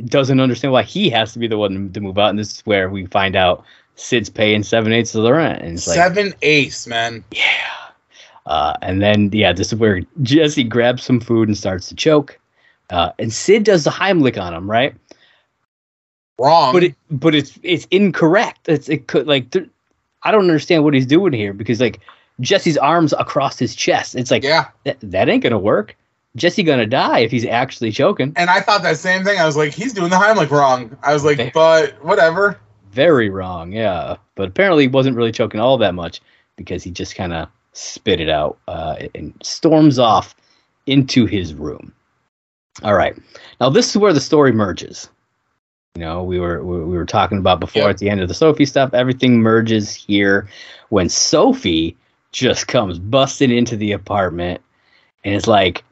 doesn't 0.06 0.40
understand 0.40 0.72
why 0.72 0.84
he 0.84 1.10
has 1.12 1.34
to 1.34 1.40
be 1.40 1.48
the 1.48 1.58
one 1.58 1.92
to 1.94 2.02
move 2.02 2.18
out. 2.18 2.30
And 2.32 2.40
this 2.40 2.52
is 2.52 2.62
where 2.62 2.90
we 2.90 3.06
find 3.08 3.36
out 3.36 3.64
Sid's 3.96 4.30
paying 4.30 4.64
seven 4.64 4.92
eighths 4.92 5.16
of 5.16 5.24
the 5.24 5.34
rent. 5.34 5.62
And 5.62 5.74
it's 5.74 5.88
like, 5.88 5.96
Seven 5.96 6.34
ace, 6.42 6.88
man. 6.88 7.24
yeah. 7.32 7.42
Uh, 8.46 8.74
and 8.82 9.02
then 9.02 9.30
yeah, 9.32 9.54
this 9.54 9.72
is 9.72 9.80
where 9.80 10.02
Jesse 10.22 10.64
grabs 10.64 11.04
some 11.04 11.20
food 11.20 11.48
and 11.48 11.58
starts 11.58 11.88
to 11.90 11.96
choke. 11.96 12.40
Uh, 12.90 13.12
and 13.18 13.32
Sid 13.32 13.64
does 13.64 13.86
the 13.86 13.90
Heimlich 13.90 14.42
on 14.42 14.54
him, 14.54 14.70
right? 14.70 14.94
Wrong. 16.40 16.74
but 16.74 16.84
it 16.84 16.96
but 17.12 17.36
it's 17.36 17.58
it's 17.64 17.86
incorrect. 17.92 18.68
It's 18.68 18.90
it 18.90 19.08
could 19.08 19.28
like 19.28 19.52
th- 19.52 19.70
I 20.24 20.32
don't 20.32 20.42
understand 20.42 20.84
what 20.84 20.94
he's 20.94 21.06
doing 21.06 21.32
here 21.32 21.54
because 21.54 21.80
like 21.80 22.00
Jesse's 22.42 22.78
arms 22.78 23.14
across 23.14 23.60
his 23.60 23.76
chest. 23.76 24.16
It's 24.16 24.32
like 24.32 24.44
yeah. 24.44 24.68
that, 24.84 24.98
that 25.02 25.30
ain't 25.30 25.44
gonna 25.44 25.60
work. 25.60 25.96
Jesse 26.36 26.64
gonna 26.64 26.88
die 26.88 27.20
if 27.20 27.32
he's 27.32 27.46
actually 27.46 27.92
choking. 27.92 28.34
And 28.36 28.50
I 28.50 28.60
thought 28.60 28.82
that 28.82 28.98
same 28.98 29.24
thing. 29.24 29.40
I 29.40 29.46
was 29.46 29.56
like, 29.56 29.74
he's 29.74 29.94
doing 29.94 30.10
the 30.10 30.16
Heimlich 30.16 30.50
wrong. 30.50 30.98
I 31.04 31.14
was 31.14 31.24
like, 31.24 31.38
Fair. 31.38 31.52
but 31.54 32.04
whatever. 32.04 32.60
Very 32.94 33.30
wrong, 33.30 33.72
yeah. 33.72 34.18
But 34.36 34.50
apparently 34.50 34.84
he 34.84 34.88
wasn't 34.88 35.18
really 35.18 35.32
choking 35.32 35.60
all 35.60 35.78
that 35.80 35.96
much 35.96 36.22
because 36.56 36.84
he 36.84 36.92
just 36.92 37.16
kind 37.16 37.34
of 37.34 37.48
spit 37.74 38.20
it 38.22 38.30
out 38.30 38.58
uh, 38.68 38.98
and 39.16 39.34
storms 39.42 39.98
off 40.00 40.36
into 40.86 41.26
his 41.26 41.54
room. 41.54 41.94
All 42.84 42.94
right, 42.96 43.16
now 43.60 43.70
this 43.70 43.90
is 43.90 43.98
where 43.98 44.14
the 44.14 44.22
story 44.22 44.52
merges. 44.52 45.10
You 45.96 46.02
know, 46.02 46.24
we 46.24 46.40
were 46.40 46.64
we 46.64 46.84
we 46.84 46.98
were 46.98 47.06
talking 47.06 47.38
about 47.38 47.60
before 47.60 47.84
Yep. 47.84 47.90
at 47.92 47.98
the 48.00 48.10
end 48.10 48.22
of 48.22 48.28
the 48.28 48.34
Sophie 48.34 48.66
stuff. 48.66 48.94
Everything 48.94 49.40
merges 49.40 49.94
here 49.94 50.48
when 50.90 51.08
Sophie 51.10 51.96
just 52.32 52.68
comes 52.68 52.98
busting 52.98 53.52
into 53.52 53.76
the 53.78 53.92
apartment 53.92 54.60
and 55.24 55.36
it's 55.36 55.48
like, 55.48 55.84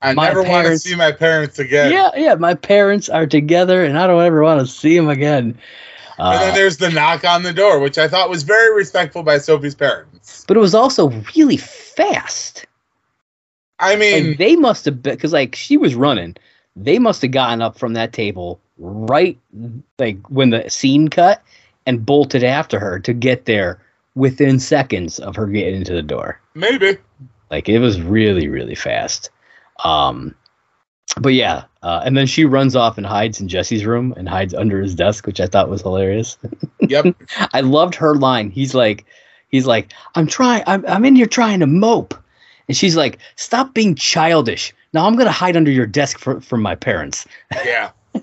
I 0.00 0.14
never 0.14 0.42
want 0.42 0.66
to 0.68 0.78
see 0.78 0.94
my 0.94 1.12
parents 1.12 1.58
again. 1.58 1.92
yeah, 1.92 2.10
yeah, 2.16 2.34
my 2.34 2.54
parents 2.54 3.08
are 3.08 3.26
together 3.26 3.84
and 3.84 3.98
I 3.98 4.06
don't 4.06 4.22
ever 4.22 4.42
want 4.42 4.60
to 4.60 4.66
see 4.66 4.96
them 4.96 5.08
again. 5.08 5.58
And 6.18 6.40
then 6.40 6.50
Uh, 6.50 6.54
there's 6.54 6.76
the 6.76 6.90
knock 6.90 7.24
on 7.24 7.42
the 7.42 7.52
door, 7.52 7.78
which 7.80 7.98
I 7.98 8.08
thought 8.08 8.28
was 8.30 8.42
very 8.42 8.74
respectful 8.76 9.22
by 9.22 9.38
Sophie's 9.38 9.74
parents. 9.74 10.44
but 10.46 10.56
it 10.56 10.60
was 10.60 10.74
also 10.74 11.08
really 11.34 11.56
fast. 11.56 12.66
I 13.78 13.96
mean, 13.96 14.28
like 14.30 14.38
they 14.38 14.54
must 14.56 14.84
have 14.84 15.02
been 15.02 15.14
because 15.14 15.32
like 15.32 15.54
she 15.56 15.76
was 15.76 15.94
running 15.94 16.36
they 16.76 16.98
must 16.98 17.20
have 17.22 17.30
gotten 17.32 17.60
up 17.60 17.78
from 17.78 17.92
that 17.94 18.12
table 18.12 18.60
right 18.78 19.38
like 19.98 20.16
when 20.28 20.50
the 20.50 20.68
scene 20.70 21.08
cut 21.08 21.42
and 21.86 22.06
bolted 22.06 22.44
after 22.44 22.78
her 22.78 22.98
to 23.00 23.12
get 23.12 23.44
there 23.44 23.78
within 24.14 24.58
seconds 24.58 25.18
of 25.18 25.36
her 25.36 25.46
getting 25.46 25.74
into 25.76 25.92
the 25.92 26.02
door 26.02 26.40
maybe. 26.54 26.96
like 27.50 27.68
it 27.68 27.78
was 27.78 28.00
really 28.00 28.48
really 28.48 28.74
fast 28.74 29.30
um 29.84 30.34
but 31.20 31.34
yeah 31.34 31.64
uh, 31.82 32.00
and 32.04 32.16
then 32.16 32.26
she 32.26 32.44
runs 32.44 32.74
off 32.76 32.96
and 32.96 33.06
hides 33.06 33.40
in 33.40 33.48
jesse's 33.48 33.84
room 33.84 34.14
and 34.16 34.28
hides 34.28 34.54
under 34.54 34.80
his 34.80 34.94
desk 34.94 35.26
which 35.26 35.40
i 35.40 35.46
thought 35.46 35.68
was 35.68 35.82
hilarious 35.82 36.38
Yep. 36.80 37.14
I 37.52 37.60
loved 37.60 37.94
her 37.94 38.14
line. 38.16 38.50
He's 38.50 38.74
like, 38.74 39.04
he's 39.48 39.66
like, 39.66 39.92
I'm 40.16 40.26
trying, 40.26 40.64
I'm, 40.66 40.84
I'm 40.86 41.04
in 41.04 41.14
here 41.14 41.26
trying 41.26 41.60
to 41.60 41.66
mope, 41.66 42.12
and 42.68 42.76
she's 42.76 42.96
like, 42.96 43.18
stop 43.36 43.72
being 43.72 43.94
childish. 43.94 44.74
Now 44.92 45.06
I'm 45.06 45.14
gonna 45.16 45.30
hide 45.30 45.56
under 45.56 45.70
your 45.70 45.86
desk 45.86 46.18
for, 46.18 46.40
from 46.40 46.60
my 46.60 46.74
parents. 46.74 47.26
yeah. 47.64 47.90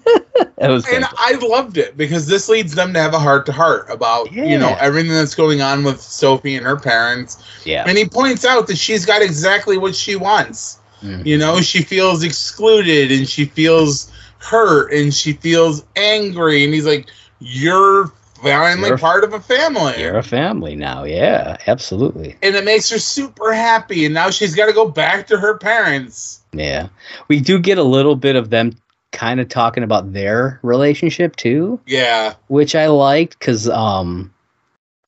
And 0.62 0.84
fantastic. 0.84 1.18
I 1.18 1.34
loved 1.48 1.78
it 1.78 1.96
because 1.96 2.28
this 2.28 2.50
leads 2.50 2.76
them 2.76 2.94
to 2.94 3.00
have 3.00 3.14
a 3.14 3.20
heart 3.20 3.46
to 3.46 3.54
heart 3.54 3.88
about, 3.90 4.30
you 4.32 4.60
know, 4.60 4.76
everything 4.80 5.12
that's 5.12 5.34
going 5.34 5.62
on 5.62 5.84
with 5.86 6.02
Sophie 6.02 6.56
and 6.58 6.66
her 6.66 6.76
parents. 6.78 7.42
yeah, 7.66 7.86
And 7.88 7.98
he 7.98 8.06
points 8.06 8.44
out 8.44 8.68
that 8.68 8.78
she's 8.78 9.06
got 9.06 9.22
exactly 9.22 9.78
what 9.78 9.96
she 9.96 10.16
wants. 10.18 10.79
You 11.02 11.38
know, 11.38 11.62
she 11.62 11.82
feels 11.82 12.24
excluded 12.24 13.12
and 13.12 13.28
she 13.28 13.46
feels 13.46 14.12
hurt 14.40 14.92
and 14.94 15.14
she 15.14 15.34
feels 15.34 15.84
angry. 15.96 16.64
And 16.64 16.74
he's 16.74 16.86
like, 16.86 17.08
You're 17.40 18.12
finally 18.42 18.88
You're- 18.90 18.98
part 19.00 19.24
of 19.24 19.34
a 19.34 19.40
family. 19.40 20.02
you're 20.02 20.18
a 20.18 20.24
family 20.24 20.76
now. 20.76 21.04
Yeah, 21.04 21.58
absolutely. 21.68 22.36
and 22.42 22.56
it 22.56 22.64
makes 22.66 22.90
her 22.90 23.00
super 23.00 23.52
happy. 23.54 24.06
And 24.06 24.14
now 24.14 24.30
she's 24.30 24.56
got 24.56 24.68
to 24.68 24.74
go 24.74 24.90
back 24.90 25.28
to 25.28 25.38
her 25.38 25.58
parents. 25.58 26.42
Yeah, 26.54 26.88
we 27.28 27.40
do 27.40 27.60
get 27.60 27.78
a 27.78 27.84
little 27.84 28.16
bit 28.16 28.36
of 28.36 28.50
them 28.50 28.74
kind 29.12 29.40
of 29.40 29.50
talking 29.50 29.84
about 29.84 30.14
their 30.14 30.60
relationship 30.64 31.36
too. 31.36 31.80
Yeah. 31.86 32.34
which 32.48 32.76
I 32.76 32.88
liked 32.88 33.38
because 33.40 33.68
um, 33.70 34.34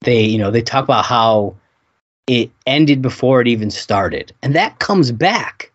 they 0.01 0.23
you 0.23 0.37
know 0.37 0.51
they 0.51 0.61
talk 0.61 0.83
about 0.83 1.05
how 1.05 1.55
it 2.27 2.51
ended 2.67 3.01
before 3.01 3.41
it 3.41 3.47
even 3.47 3.71
started, 3.71 4.31
and 4.43 4.55
that 4.55 4.79
comes 4.79 5.11
back 5.11 5.70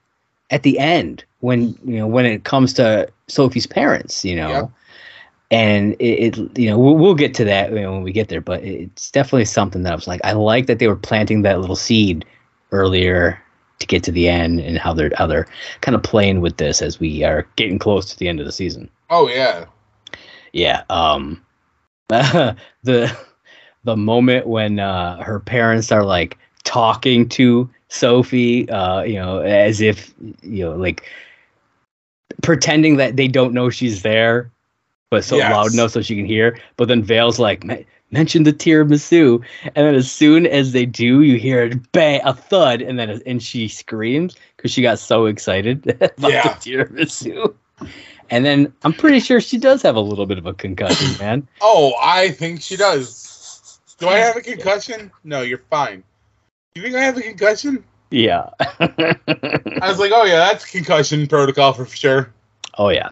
at 0.50 0.62
the 0.62 0.78
end 0.78 1.24
when 1.40 1.76
you 1.84 1.98
know 1.98 2.06
when 2.06 2.26
it 2.26 2.44
comes 2.44 2.72
to 2.74 3.08
Sophie's 3.28 3.66
parents, 3.66 4.24
you 4.24 4.36
know. 4.36 4.48
Yep. 4.48 4.70
And 5.52 5.92
it, 6.00 6.36
it, 6.38 6.58
you 6.58 6.68
know, 6.68 6.76
we'll, 6.76 6.96
we'll 6.96 7.14
get 7.14 7.32
to 7.34 7.44
that 7.44 7.70
you 7.70 7.80
know, 7.80 7.92
when 7.92 8.02
we 8.02 8.10
get 8.10 8.28
there, 8.28 8.40
but 8.40 8.64
it's 8.64 9.12
definitely 9.12 9.44
something 9.44 9.84
that 9.84 9.92
I 9.92 9.94
was 9.94 10.08
like, 10.08 10.20
I 10.24 10.32
like 10.32 10.66
that 10.66 10.80
they 10.80 10.88
were 10.88 10.96
planting 10.96 11.42
that 11.42 11.60
little 11.60 11.76
seed 11.76 12.24
earlier 12.72 13.40
to 13.78 13.86
get 13.86 14.02
to 14.04 14.10
the 14.10 14.28
end, 14.28 14.58
and 14.58 14.76
how 14.76 14.92
they're 14.92 15.12
how 15.16 15.26
they're 15.26 15.46
kind 15.82 15.94
of 15.94 16.02
playing 16.02 16.40
with 16.40 16.56
this 16.56 16.82
as 16.82 16.98
we 16.98 17.22
are 17.22 17.46
getting 17.54 17.78
close 17.78 18.06
to 18.06 18.18
the 18.18 18.26
end 18.26 18.40
of 18.40 18.46
the 18.46 18.52
season. 18.52 18.90
Oh, 19.10 19.28
yeah. 19.28 19.66
Yeah. 20.52 20.82
Um 20.90 21.44
the 22.08 23.16
the 23.86 23.96
moment 23.96 24.46
when 24.46 24.80
uh, 24.80 25.22
her 25.22 25.40
parents 25.40 25.90
are 25.92 26.04
like 26.04 26.36
talking 26.64 27.28
to 27.30 27.70
Sophie, 27.88 28.68
uh, 28.70 29.02
you 29.02 29.14
know, 29.14 29.38
as 29.40 29.80
if 29.80 30.12
you 30.42 30.64
know, 30.64 30.76
like 30.76 31.08
pretending 32.42 32.96
that 32.96 33.16
they 33.16 33.28
don't 33.28 33.54
know 33.54 33.70
she's 33.70 34.02
there, 34.02 34.50
but 35.10 35.24
so 35.24 35.36
Yes. 35.36 35.50
loud 35.52 35.72
enough 35.72 35.92
so 35.92 36.02
she 36.02 36.16
can 36.16 36.26
hear. 36.26 36.58
But 36.76 36.88
then 36.88 37.02
Vale's 37.02 37.38
like, 37.38 37.64
"Me- 37.64 37.86
mention 38.10 38.42
the 38.42 38.52
tiramisu, 38.52 39.42
and 39.64 39.86
then 39.86 39.94
as 39.94 40.10
soon 40.10 40.46
as 40.46 40.72
they 40.72 40.84
do, 40.86 41.22
you 41.22 41.38
hear 41.38 41.64
a 41.64 41.74
bang, 41.92 42.20
a 42.24 42.34
thud, 42.34 42.82
and 42.82 42.98
then 42.98 43.22
and 43.26 43.42
she 43.42 43.68
screams 43.68 44.36
because 44.56 44.70
she 44.70 44.82
got 44.82 44.98
so 44.98 45.26
excited 45.26 45.86
about 46.18 46.32
Yeah. 46.32 46.42
the 46.42 46.70
tiramisu. 46.70 47.54
And 48.30 48.44
then 48.44 48.72
I'm 48.82 48.92
pretty 48.92 49.20
sure 49.20 49.40
she 49.40 49.56
does 49.58 49.82
have 49.82 49.94
a 49.94 50.00
little 50.00 50.26
bit 50.26 50.38
of 50.38 50.46
a 50.46 50.54
concussion, 50.54 51.16
man. 51.18 51.46
Oh, 51.60 51.94
I 52.02 52.30
think 52.30 52.60
she 52.60 52.76
does. 52.76 53.78
Do 53.98 54.08
I 54.08 54.18
have 54.18 54.36
a 54.36 54.40
concussion? 54.40 55.10
No, 55.24 55.42
you're 55.42 55.62
fine. 55.70 56.02
You 56.76 56.82
think 56.82 56.94
I 56.94 57.02
have 57.02 57.16
a 57.16 57.22
concussion? 57.22 57.82
Yeah. 58.10 58.50
I 58.60 59.88
was 59.88 59.98
like, 59.98 60.12
oh 60.14 60.24
yeah, 60.24 60.40
that's 60.40 60.70
concussion 60.70 61.26
protocol 61.26 61.72
for 61.72 61.86
sure. 61.86 62.30
Oh 62.76 62.90
yeah, 62.90 63.08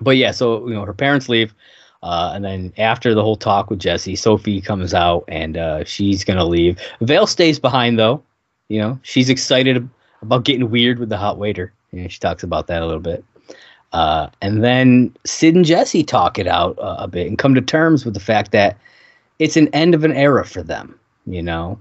but 0.00 0.16
yeah. 0.16 0.32
So 0.32 0.66
you 0.66 0.74
know, 0.74 0.84
her 0.84 0.92
parents 0.92 1.28
leave, 1.28 1.54
uh, 2.02 2.32
and 2.34 2.44
then 2.44 2.72
after 2.78 3.14
the 3.14 3.22
whole 3.22 3.36
talk 3.36 3.70
with 3.70 3.78
Jesse, 3.78 4.16
Sophie 4.16 4.60
comes 4.60 4.94
out 4.94 5.22
and 5.28 5.56
uh, 5.56 5.84
she's 5.84 6.24
gonna 6.24 6.44
leave. 6.44 6.76
Vale 7.00 7.28
stays 7.28 7.60
behind 7.60 8.00
though. 8.00 8.20
You 8.68 8.80
know, 8.80 8.98
she's 9.02 9.30
excited 9.30 9.88
about 10.20 10.44
getting 10.44 10.68
weird 10.68 10.98
with 10.98 11.08
the 11.08 11.16
hot 11.16 11.38
waiter. 11.38 11.72
You 11.92 12.02
know, 12.02 12.08
she 12.08 12.18
talks 12.18 12.42
about 12.42 12.66
that 12.66 12.82
a 12.82 12.86
little 12.86 13.00
bit. 13.00 13.24
Uh, 13.92 14.28
and 14.40 14.64
then 14.64 15.14
Sid 15.24 15.54
and 15.54 15.64
Jesse 15.64 16.02
talk 16.02 16.36
it 16.36 16.48
out 16.48 16.76
uh, 16.80 16.96
a 16.98 17.06
bit 17.06 17.28
and 17.28 17.38
come 17.38 17.54
to 17.54 17.60
terms 17.60 18.04
with 18.04 18.14
the 18.14 18.20
fact 18.20 18.50
that 18.50 18.76
it's 19.38 19.56
an 19.56 19.68
end 19.68 19.94
of 19.94 20.02
an 20.02 20.12
era 20.12 20.44
for 20.44 20.64
them. 20.64 20.98
You 21.26 21.44
know, 21.44 21.78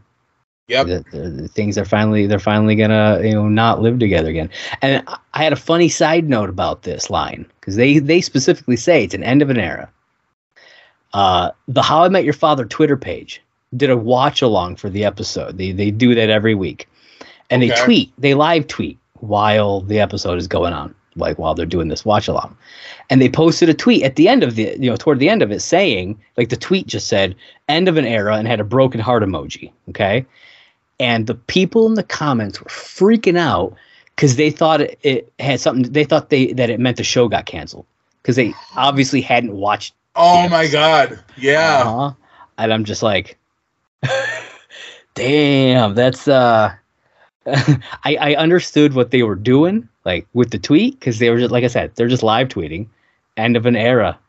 Yep. 0.71 0.87
the, 0.87 1.05
the, 1.11 1.29
the 1.29 1.47
things 1.47 1.77
are 1.77 1.85
finally 1.85 2.27
they're 2.27 2.39
finally 2.39 2.75
gonna 2.75 3.19
you 3.23 3.33
know 3.33 3.47
not 3.49 3.81
live 3.81 3.99
together 3.99 4.29
again. 4.29 4.49
And 4.81 5.03
I- 5.07 5.43
had 5.43 5.53
a 5.53 5.57
funny 5.57 5.89
side 5.89 6.29
note 6.29 6.49
about 6.49 6.83
this 6.83 7.09
line 7.09 7.45
because 7.59 7.75
they 7.75 7.99
they 7.99 8.21
specifically 8.21 8.77
say 8.77 9.03
it's 9.03 9.13
an 9.13 9.23
end 9.23 9.41
of 9.41 9.49
an 9.49 9.57
era. 9.57 9.89
Uh 11.13 11.51
the 11.67 11.81
how 11.81 12.03
i 12.03 12.09
met 12.09 12.23
your 12.23 12.33
father 12.33 12.65
twitter 12.65 12.97
page 12.97 13.41
did 13.75 13.89
a 13.89 13.97
watch 13.97 14.41
along 14.41 14.75
for 14.75 14.89
the 14.89 15.03
episode. 15.05 15.57
They 15.57 15.71
they 15.71 15.91
do 15.91 16.15
that 16.15 16.29
every 16.29 16.55
week. 16.55 16.87
And 17.49 17.61
they 17.61 17.69
tweet 17.83 18.13
they 18.17 18.33
live 18.33 18.67
tweet 18.67 18.97
while 19.19 19.81
the 19.81 19.99
episode 19.99 20.37
is 20.37 20.47
going 20.47 20.73
on 20.73 20.95
like 21.15 21.37
while 21.37 21.53
they're 21.53 21.65
doing 21.65 21.89
this 21.89 22.05
watch 22.05 22.27
along. 22.27 22.55
And 23.09 23.21
they 23.21 23.29
posted 23.29 23.67
a 23.69 23.73
tweet 23.73 24.03
at 24.03 24.15
the 24.15 24.27
end 24.29 24.43
of 24.43 24.55
the 24.55 24.75
you 24.79 24.89
know 24.89 24.95
toward 24.95 25.19
the 25.19 25.29
end 25.29 25.41
of 25.41 25.51
it 25.51 25.59
saying 25.61 26.19
like 26.37 26.49
the 26.49 26.55
tweet 26.57 26.87
just 26.87 27.07
said 27.07 27.35
end 27.67 27.87
of 27.87 27.97
an 27.97 28.05
era 28.05 28.35
and 28.37 28.47
had 28.47 28.59
a 28.59 28.65
broken 28.65 28.99
heart 28.99 29.23
emoji 29.23 29.71
okay 29.89 30.25
and 31.01 31.25
the 31.25 31.33
people 31.33 31.87
in 31.87 31.95
the 31.95 32.03
comments 32.03 32.61
were 32.61 32.69
freaking 32.69 33.37
out 33.37 33.73
because 34.15 34.35
they 34.35 34.51
thought 34.51 34.81
it, 34.81 34.99
it 35.01 35.33
had 35.39 35.59
something 35.59 35.91
they 35.91 36.03
thought 36.03 36.29
they 36.29 36.53
that 36.53 36.69
it 36.69 36.79
meant 36.79 36.97
the 36.97 37.03
show 37.03 37.27
got 37.27 37.47
canceled 37.47 37.85
because 38.21 38.35
they 38.35 38.53
obviously 38.77 39.19
hadn't 39.19 39.53
watched 39.53 39.93
Oh 40.15 40.47
my 40.49 40.67
god. 40.67 41.19
Yeah. 41.37 41.81
uh-huh. 41.85 42.11
and 42.57 42.71
i'm 42.73 42.85
just 42.85 43.01
like 43.01 43.37
damn 45.15 45.95
that's 45.95 46.27
uh 46.27 46.73
I, 47.47 48.15
I 48.19 48.35
understood 48.35 48.93
what 48.93 49.09
they 49.09 49.23
were 49.23 49.35
doing 49.35 49.89
like 50.05 50.27
with 50.33 50.51
the 50.51 50.59
tweet 50.59 50.99
because 50.99 51.17
they 51.17 51.31
were 51.31 51.39
just 51.39 51.51
like 51.51 51.63
i 51.63 51.67
said 51.67 51.91
they're 51.95 52.07
just 52.07 52.21
live 52.23 52.49
tweeting 52.49 52.87
end 53.37 53.57
of 53.57 53.65
an 53.65 53.75
era 53.75 54.19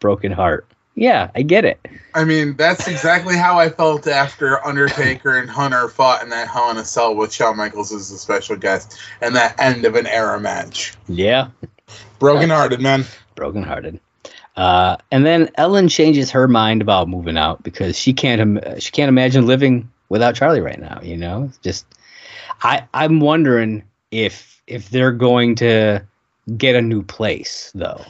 broken 0.00 0.32
heart 0.32 0.66
yeah 0.98 1.30
i 1.34 1.42
get 1.42 1.64
it 1.64 1.78
I 2.14 2.24
mean, 2.24 2.56
that's 2.56 2.88
exactly 2.88 3.36
how 3.36 3.60
I 3.60 3.68
felt 3.68 4.08
after 4.08 4.66
Undertaker 4.66 5.38
and 5.38 5.48
Hunter 5.48 5.88
fought 5.88 6.22
in 6.22 6.30
that 6.30 6.48
Hell 6.48 6.70
in 6.70 6.78
a 6.78 6.84
Cell 6.84 7.14
with 7.14 7.32
Shawn 7.32 7.56
Michaels 7.56 7.92
as 7.92 8.10
a 8.10 8.18
special 8.18 8.56
guest 8.56 8.98
and 9.20 9.36
that 9.36 9.54
end 9.60 9.84
of 9.84 9.94
an 9.94 10.06
era 10.06 10.40
match. 10.40 10.94
yeah 11.06 11.48
Broken 12.18 12.50
hearted, 12.50 12.80
man. 12.80 13.04
brokenhearted. 13.36 14.00
Uh, 14.56 14.96
and 15.12 15.24
then 15.24 15.48
Ellen 15.54 15.88
changes 15.88 16.30
her 16.32 16.48
mind 16.48 16.82
about 16.82 17.08
moving 17.08 17.38
out 17.38 17.62
because 17.62 17.96
she 17.96 18.12
can't 18.12 18.40
Im- 18.40 18.80
she 18.80 18.90
can't 18.90 19.08
imagine 19.08 19.46
living 19.46 19.88
without 20.08 20.34
Charlie 20.34 20.60
right 20.60 20.80
now. 20.80 20.98
You 21.00 21.16
know, 21.16 21.50
just 21.62 21.86
I 22.62 22.82
I'm 22.94 23.20
wondering 23.20 23.84
if 24.10 24.60
if 24.66 24.90
they're 24.90 25.12
going 25.12 25.54
to 25.56 26.04
get 26.56 26.74
a 26.74 26.82
new 26.82 27.02
place 27.02 27.70
though. 27.74 28.04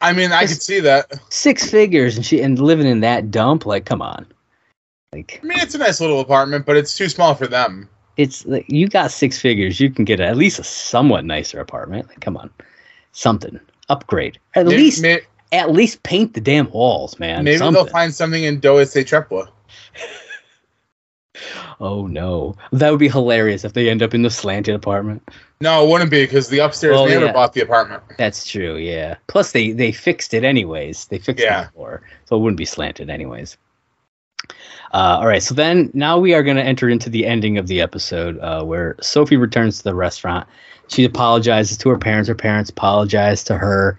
I 0.00 0.12
mean, 0.12 0.32
I 0.32 0.46
could 0.46 0.62
see 0.62 0.80
that. 0.80 1.12
Six 1.32 1.70
figures 1.70 2.16
and 2.16 2.24
she 2.24 2.40
and 2.40 2.58
living 2.58 2.86
in 2.86 3.00
that 3.00 3.30
dump. 3.30 3.66
Like, 3.66 3.84
come 3.84 4.00
on. 4.02 4.26
Like 5.12 5.40
I 5.42 5.46
mean, 5.46 5.58
it's 5.58 5.74
a 5.74 5.78
nice 5.78 6.00
little 6.00 6.20
apartment, 6.20 6.64
but 6.66 6.76
it's 6.76 6.96
too 6.96 7.08
small 7.08 7.34
for 7.34 7.46
them. 7.46 7.88
it's 8.16 8.46
like 8.46 8.64
you 8.68 8.88
got 8.88 9.10
six 9.10 9.38
figures, 9.38 9.80
you 9.80 9.90
can 9.90 10.04
get 10.04 10.20
at 10.20 10.36
least 10.36 10.58
a 10.58 10.64
somewhat 10.64 11.24
nicer 11.24 11.58
apartment. 11.60 12.06
Like, 12.08 12.20
come 12.20 12.36
on, 12.36 12.48
something 13.12 13.58
upgrade. 13.88 14.38
At 14.54 14.66
Maybe, 14.66 14.76
least 14.84 15.02
may- 15.02 15.22
at 15.52 15.72
least 15.72 16.02
paint 16.04 16.34
the 16.34 16.40
damn 16.40 16.70
walls, 16.70 17.18
man. 17.18 17.42
maybe 17.44 17.58
something. 17.58 17.74
they'll 17.74 17.90
find 17.92 18.14
something 18.14 18.44
in 18.44 18.60
Dowisetrepla. 18.60 19.48
Oh 21.80 22.06
no, 22.06 22.56
that 22.72 22.90
would 22.90 23.00
be 23.00 23.08
hilarious 23.08 23.64
if 23.64 23.72
they 23.72 23.88
end 23.88 24.02
up 24.02 24.12
in 24.14 24.22
the 24.22 24.30
slanted 24.30 24.74
apartment. 24.74 25.26
No, 25.62 25.84
it 25.84 25.88
wouldn't 25.90 26.10
be 26.10 26.22
because 26.24 26.48
the 26.48 26.58
upstairs 26.58 26.96
Oh, 26.98 27.06
neighbor 27.06 27.26
yeah. 27.26 27.32
bought 27.32 27.54
the 27.54 27.62
apartment. 27.62 28.02
That's 28.18 28.46
true, 28.46 28.76
yeah. 28.76 29.16
Plus, 29.28 29.52
they 29.52 29.72
they 29.72 29.90
fixed 29.92 30.34
it 30.34 30.44
anyways. 30.44 31.06
They 31.06 31.18
fixed 31.18 31.42
Yeah. 31.44 31.62
it 31.62 31.66
before, 31.72 32.02
so 32.26 32.36
it 32.36 32.40
wouldn't 32.40 32.58
be 32.58 32.64
slanted 32.66 33.08
anyways. 33.08 33.56
Uh, 34.92 35.18
all 35.20 35.26
right, 35.26 35.42
so 35.42 35.54
then 35.54 35.90
now 35.94 36.18
we 36.18 36.34
are 36.34 36.42
going 36.42 36.56
to 36.56 36.62
enter 36.64 36.88
into 36.88 37.08
the 37.08 37.24
ending 37.26 37.56
of 37.58 37.66
the 37.68 37.80
episode 37.80 38.38
uh, 38.40 38.62
where 38.64 38.96
Sophie 39.00 39.36
returns 39.36 39.78
to 39.78 39.84
the 39.84 39.94
restaurant. 39.94 40.48
She 40.88 41.04
apologizes 41.04 41.76
to 41.78 41.88
her 41.90 41.98
parents. 41.98 42.28
Her 42.28 42.34
parents 42.34 42.70
apologize 42.70 43.44
to 43.44 43.56
her, 43.56 43.98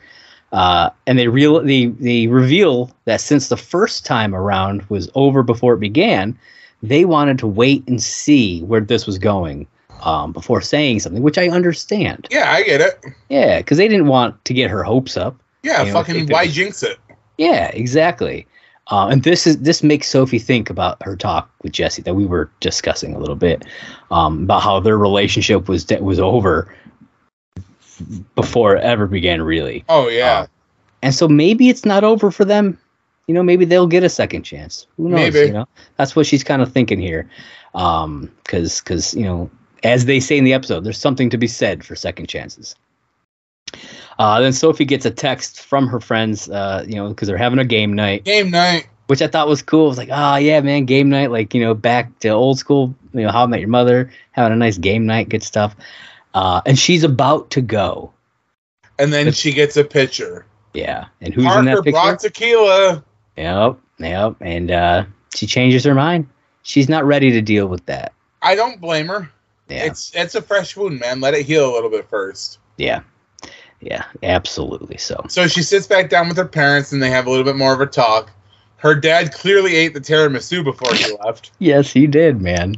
uh, 0.51 0.89
and 1.07 1.17
they 1.17 1.29
real 1.29 1.61
they 1.63 1.85
they 1.85 2.27
reveal 2.27 2.91
that 3.05 3.21
since 3.21 3.47
the 3.47 3.55
first 3.57 4.05
time 4.05 4.35
around 4.35 4.83
was 4.89 5.09
over 5.15 5.41
before 5.43 5.73
it 5.75 5.79
began, 5.79 6.37
they 6.83 7.05
wanted 7.05 7.37
to 7.39 7.47
wait 7.47 7.87
and 7.87 8.01
see 8.01 8.61
where 8.63 8.81
this 8.81 9.05
was 9.05 9.17
going 9.17 9.67
um, 10.03 10.31
before 10.33 10.61
saying 10.61 10.99
something, 10.99 11.21
which 11.21 11.37
I 11.37 11.47
understand. 11.49 12.27
Yeah, 12.31 12.51
I 12.51 12.63
get 12.63 12.81
it. 12.81 12.99
Yeah, 13.29 13.59
because 13.59 13.77
they 13.77 13.87
didn't 13.87 14.07
want 14.07 14.43
to 14.45 14.53
get 14.53 14.69
her 14.71 14.83
hopes 14.83 15.15
up. 15.17 15.39
Yeah, 15.63 15.81
You 15.83 15.87
know, 15.87 15.93
fucking 15.93 16.27
why 16.29 16.45
was- 16.45 16.53
jinx 16.55 16.81
it? 16.83 16.97
Yeah, 17.37 17.67
exactly. 17.67 18.47
Uh, 18.87 19.07
and 19.07 19.23
this 19.23 19.47
is 19.47 19.59
this 19.59 19.83
makes 19.83 20.07
Sophie 20.07 20.39
think 20.39 20.69
about 20.69 21.01
her 21.03 21.15
talk 21.15 21.49
with 21.63 21.71
Jesse 21.71 22.01
that 22.01 22.13
we 22.15 22.25
were 22.25 22.49
discussing 22.59 23.13
a 23.15 23.19
little 23.19 23.35
bit 23.35 23.63
um, 24.09 24.43
about 24.43 24.63
how 24.63 24.79
their 24.79 24.97
relationship 24.97 25.69
was 25.69 25.85
was 26.01 26.19
over 26.19 26.73
before 28.35 28.75
it 28.75 28.83
ever 28.83 29.07
began, 29.07 29.41
really. 29.41 29.85
Oh 29.87 30.09
yeah, 30.09 30.39
Uh, 30.41 30.47
and 31.03 31.15
so 31.15 31.27
maybe 31.27 31.69
it's 31.69 31.85
not 31.85 32.03
over 32.03 32.31
for 32.31 32.43
them. 32.43 32.77
You 33.31 33.35
know, 33.35 33.43
maybe 33.43 33.63
they'll 33.63 33.87
get 33.87 34.03
a 34.03 34.09
second 34.09 34.43
chance. 34.43 34.87
Who 34.97 35.07
knows? 35.07 35.33
Maybe. 35.33 35.47
You 35.47 35.53
know, 35.53 35.67
that's 35.95 36.17
what 36.17 36.25
she's 36.25 36.43
kind 36.43 36.61
of 36.61 36.73
thinking 36.73 36.99
here. 36.99 37.29
Um, 37.73 38.29
because 38.43 38.81
because 38.81 39.13
you 39.13 39.23
know, 39.23 39.49
as 39.83 40.03
they 40.03 40.19
say 40.19 40.37
in 40.37 40.43
the 40.43 40.51
episode, 40.51 40.83
there's 40.83 40.99
something 40.99 41.29
to 41.29 41.37
be 41.37 41.47
said 41.47 41.85
for 41.85 41.95
second 41.95 42.27
chances. 42.27 42.75
Uh, 44.19 44.41
then 44.41 44.51
Sophie 44.51 44.83
gets 44.83 45.05
a 45.05 45.11
text 45.11 45.61
from 45.61 45.87
her 45.87 46.01
friends, 46.01 46.49
uh, 46.49 46.83
you 46.85 46.95
know, 46.95 47.07
because 47.07 47.29
they're 47.29 47.37
having 47.37 47.57
a 47.57 47.63
game 47.63 47.93
night, 47.93 48.25
game 48.25 48.51
night. 48.51 48.89
which 49.07 49.21
I 49.21 49.27
thought 49.27 49.47
was 49.47 49.61
cool. 49.61 49.85
I 49.85 49.87
was 49.87 49.97
like, 49.97 50.09
oh 50.11 50.35
yeah, 50.35 50.59
man, 50.59 50.83
game 50.83 51.07
night, 51.07 51.31
like 51.31 51.53
you 51.53 51.61
know, 51.61 51.73
back 51.73 52.19
to 52.19 52.27
old 52.31 52.59
school, 52.59 52.93
you 53.13 53.21
know, 53.21 53.31
How 53.31 53.43
I 53.43 53.45
Met 53.45 53.61
Your 53.61 53.69
Mother, 53.69 54.11
having 54.33 54.51
a 54.51 54.57
nice 54.57 54.77
game 54.77 55.05
night, 55.05 55.29
good 55.29 55.41
stuff. 55.41 55.73
Uh, 56.33 56.59
and 56.65 56.77
she's 56.77 57.05
about 57.05 57.51
to 57.51 57.61
go. 57.61 58.11
And 58.99 59.13
then 59.13 59.31
she 59.31 59.53
gets 59.53 59.77
a 59.77 59.85
picture. 59.85 60.45
Yeah, 60.73 61.05
and 61.21 61.33
who's 61.33 61.45
in 61.45 61.51
Parker 61.51 61.65
that 61.65 61.83
picture? 61.85 61.91
brought 61.91 62.19
tequila. 62.19 63.05
Yep, 63.41 63.77
yep. 63.99 64.35
And 64.41 64.69
uh, 64.71 65.05
she 65.35 65.47
changes 65.47 65.83
her 65.83 65.95
mind. 65.95 66.27
She's 66.63 66.87
not 66.87 67.05
ready 67.05 67.31
to 67.31 67.41
deal 67.41 67.67
with 67.67 67.85
that. 67.87 68.13
I 68.41 68.55
don't 68.55 68.79
blame 68.79 69.07
her. 69.07 69.29
Yeah, 69.67 69.85
It's 69.85 70.11
it's 70.13 70.35
a 70.35 70.41
fresh 70.41 70.75
wound, 70.77 70.99
man. 70.99 71.21
Let 71.21 71.33
it 71.33 71.45
heal 71.45 71.71
a 71.71 71.73
little 71.73 71.89
bit 71.89 72.07
first. 72.09 72.59
yeah, 72.77 73.01
yeah. 73.79 74.03
Absolutely. 74.21 74.97
So 74.97 75.23
So 75.27 75.47
she 75.47 75.63
sits 75.63 75.87
back 75.87 76.09
down 76.09 76.27
with 76.27 76.37
her 76.37 76.47
parents 76.47 76.91
and 76.91 77.01
they 77.01 77.09
have 77.09 77.25
a 77.25 77.29
little 77.29 77.45
bit 77.45 77.55
more 77.55 77.73
of 77.73 77.81
a 77.81 77.85
talk. 77.87 78.29
Her 78.77 78.93
dad 78.95 79.33
clearly 79.33 79.75
ate 79.75 79.93
the 79.93 80.01
tiramisu 80.01 80.63
before 80.63 80.93
he 80.93 81.15
left. 81.25 81.51
yes, 81.59 81.91
he 81.91 82.05
did, 82.07 82.41
man. 82.41 82.75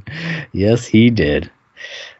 Yes, 0.51 0.85
he 0.85 1.09
did. 1.09 1.49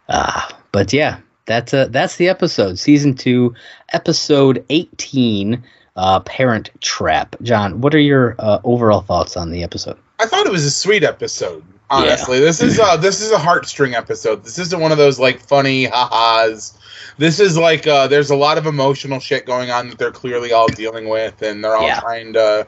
Uh, 0.10 0.42
but 0.72 0.92
yeah, 0.92 1.20
that's 1.46 1.74
uh, 1.74 1.88
that's 1.90 2.16
the 2.18 2.28
episode, 2.30 2.80
season 2.80 3.14
two, 3.14 3.54
episode 3.94 4.66
eighteen. 4.70 5.64
Uh, 5.96 6.20
Parent 6.22 6.70
Trap. 6.82 7.36
John, 7.42 7.82
what 7.82 7.94
are 7.94 8.00
your 8.00 8.36
uh, 8.40 8.60
overall 8.64 9.02
thoughts 9.02 9.38
on 9.38 9.52
the 9.52 9.64
episode? 9.64 9.98
I 10.20 10.26
thought 10.26 10.46
it 10.46 10.52
was 10.52 10.66
a 10.66 10.72
sweet 10.72 11.04
episode. 11.04 11.64
Honestly, 11.90 12.40
this 12.40 12.60
is 12.60 12.80
uh 12.80 12.98
this 12.98 13.22
is 13.22 13.32
a 13.32 13.38
heartstring 13.38 13.94
episode. 13.94 14.44
This 14.44 14.58
isn't 14.58 14.80
one 14.80 14.92
of 14.92 14.98
those 14.98 15.20
like 15.20 15.40
funny 15.40 15.86
ha-has. 15.86 16.76
This 17.20 17.40
is 17.40 17.56
like 17.56 17.86
uh 17.86 18.08
there's 18.08 18.32
a 18.32 18.36
lot 18.36 18.58
of 18.58 18.66
emotional 18.66 19.20
shit 19.20 19.46
going 19.46 19.70
on 19.70 19.90
that 19.90 20.00
they're 20.00 20.12
clearly 20.12 20.52
all 20.52 20.68
dealing 20.68 21.08
with, 21.08 21.44
and 21.44 21.64
they're 21.64 21.76
all 21.76 21.86
Yeah. 21.86 22.00
trying 22.00 22.34
to 22.34 22.66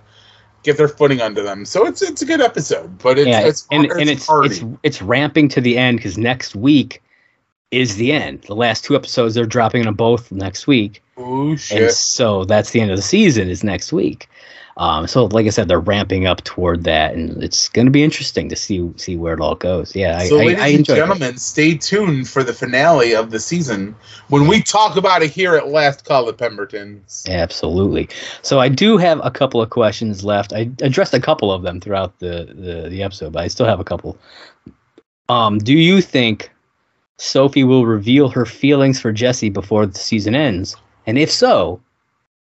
get 0.62 0.78
their 0.78 0.88
footing 0.90 1.22
under 1.22 1.42
them. 1.42 1.66
So 1.66 1.88
it's 1.88 2.04
it's 2.04 2.22
a 2.22 2.26
good 2.26 2.42
episode, 2.42 3.00
but 3.00 3.18
it's 3.18 3.28
yeah, 3.28 3.40
it's 3.40 3.68
and, 3.72 3.86
it's 3.86 3.96
and 3.96 4.10
it's 4.10 4.28
hardy. 4.28 4.50
it's 4.50 4.64
it's 4.84 5.02
ramping 5.02 5.48
to 5.50 5.62
the 5.62 5.76
end 5.76 5.98
because 5.98 6.20
next 6.20 6.56
week 6.56 7.02
is 7.72 7.96
the 7.96 8.12
end. 8.12 8.44
The 8.44 8.56
last 8.56 8.84
two 8.84 8.96
episodes 8.96 9.34
they're 9.34 9.48
dropping 9.48 9.86
them 9.86 9.96
both 9.96 10.32
next 10.32 10.68
week, 10.68 11.02
Ooh 11.18 11.58
and 11.72 11.92
so 11.92 12.44
that's 12.44 12.72
the 12.72 12.82
end 12.82 12.92
of 12.92 12.98
the 12.98 13.04
season 13.04 13.50
is 13.50 13.64
next 13.64 13.94
week. 13.94 14.28
Um, 14.78 15.08
so 15.08 15.26
like 15.28 15.46
I 15.46 15.50
said, 15.52 15.70
they're 15.70 15.80
ramping 15.80 16.26
up 16.26 16.44
toward 16.44 16.84
that, 16.84 17.14
and 17.14 17.42
it's 17.42 17.70
going 17.70 17.86
to 17.86 17.92
be 17.92 18.04
interesting 18.04 18.50
to 18.50 18.58
see 18.58 18.92
see 18.98 19.16
where 19.16 19.34
it 19.34 19.40
all 19.40 19.56
goes. 19.56 19.96
Yeah, 19.96 20.18
I, 20.18 20.28
so, 20.28 20.36
I, 20.36 20.40
ladies 20.40 20.60
I 20.60 20.68
and 20.68 20.78
enjoy 20.80 20.94
it. 20.94 20.98
gentlemen, 20.98 21.38
stay 21.38 21.78
tuned 21.78 22.28
for 22.28 22.44
the 22.44 22.52
finale 22.52 23.16
of 23.16 23.32
the 23.32 23.40
season 23.40 23.96
when 24.28 24.48
we 24.48 24.62
talk 24.62 24.98
about 24.98 25.22
it 25.22 25.32
here 25.32 25.56
at 25.56 25.70
Last 25.70 26.04
Call 26.04 26.28
at 26.28 26.38
Pemberton's. 26.38 27.26
Absolutely. 27.30 28.10
So 28.42 28.60
I 28.60 28.68
do 28.68 28.98
have 28.98 29.22
a 29.24 29.32
couple 29.32 29.62
of 29.62 29.70
questions 29.70 30.26
left. 30.26 30.52
I 30.52 30.70
addressed 30.82 31.14
a 31.14 31.22
couple 31.22 31.54
of 31.54 31.62
them 31.62 31.80
throughout 31.80 32.20
the, 32.20 32.54
the, 32.54 32.90
the 32.90 33.02
episode, 33.02 33.32
but 33.32 33.44
I 33.44 33.48
still 33.48 33.66
have 33.66 33.80
a 33.80 33.86
couple. 33.86 34.18
Um, 35.30 35.58
do 35.58 35.74
you 35.74 36.02
think 36.02 36.52
Sophie 37.16 37.64
will 37.64 37.86
reveal 37.86 38.28
her 38.28 38.46
feelings 38.46 39.00
for 39.00 39.14
Jesse 39.14 39.50
before 39.50 39.86
the 39.86 39.98
season 39.98 40.36
ends? 40.36 40.76
And 41.08 41.18
if 41.18 41.32
so, 41.32 41.82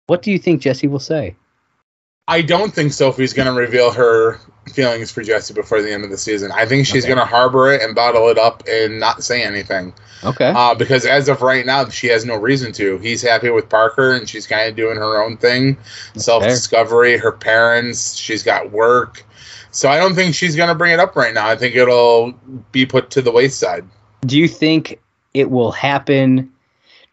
what 0.08 0.22
do 0.22 0.32
you 0.32 0.40
think 0.40 0.62
Jesse 0.62 0.88
will 0.88 1.00
say? 1.00 1.36
I 2.28 2.42
don't 2.42 2.74
think 2.74 2.94
Sophie's 2.94 3.34
going 3.34 3.48
to 3.48 3.54
reveal 3.54 3.92
her 3.92 4.40
feelings 4.74 5.12
for 5.12 5.24
Jesse 5.24 5.54
before 5.54 5.82
the 5.82 5.92
end 5.92 6.04
of 6.04 6.12
the 6.12 6.18
season. 6.18 6.52
I 6.52 6.66
think 6.66 6.86
she's 6.86 7.04
Okay. 7.04 7.14
going 7.16 7.20
to 7.20 7.30
harbor 7.30 7.72
it 7.74 7.82
and 7.82 7.96
bottle 7.96 8.30
it 8.30 8.38
up 8.38 8.64
and 8.70 9.00
not 9.00 9.24
say 9.24 9.44
anything. 9.44 9.94
Okay. 10.24 10.54
Uh, 10.56 10.76
because 10.76 11.06
as 11.06 11.28
of 11.28 11.42
right 11.42 11.66
now, 11.66 11.90
she 11.90 12.08
has 12.08 12.24
no 12.26 12.36
reason 12.36 12.72
to. 12.74 13.00
He's 13.00 13.24
happy 13.24 13.50
with 13.50 13.68
Parker, 13.68 14.14
and 14.14 14.30
she's 14.30 14.46
kind 14.46 14.70
of 14.70 14.76
doing 14.76 14.96
her 14.98 15.22
own 15.22 15.36
thing, 15.36 15.76
self 16.16 16.44
discovery. 16.44 17.18
Her 17.18 17.32
parents, 17.32 18.16
she's 18.16 18.44
got 18.44 18.72
work, 18.72 19.26
so 19.72 19.90
I 19.90 19.98
don't 19.98 20.14
think 20.14 20.36
she's 20.36 20.56
going 20.56 20.70
to 20.70 20.76
bring 20.76 20.94
it 20.94 21.00
up 21.00 21.16
right 21.16 21.34
now. 21.34 21.48
I 21.48 21.56
think 21.56 21.76
it'll 21.76 22.34
be 22.72 22.86
put 22.86 23.10
to 23.12 23.22
the 23.24 23.32
wayside. 23.32 23.84
do 24.28 24.38
you 24.38 24.48
think 24.48 25.02
it 25.34 25.50
will 25.50 25.72
happen? 25.72 26.52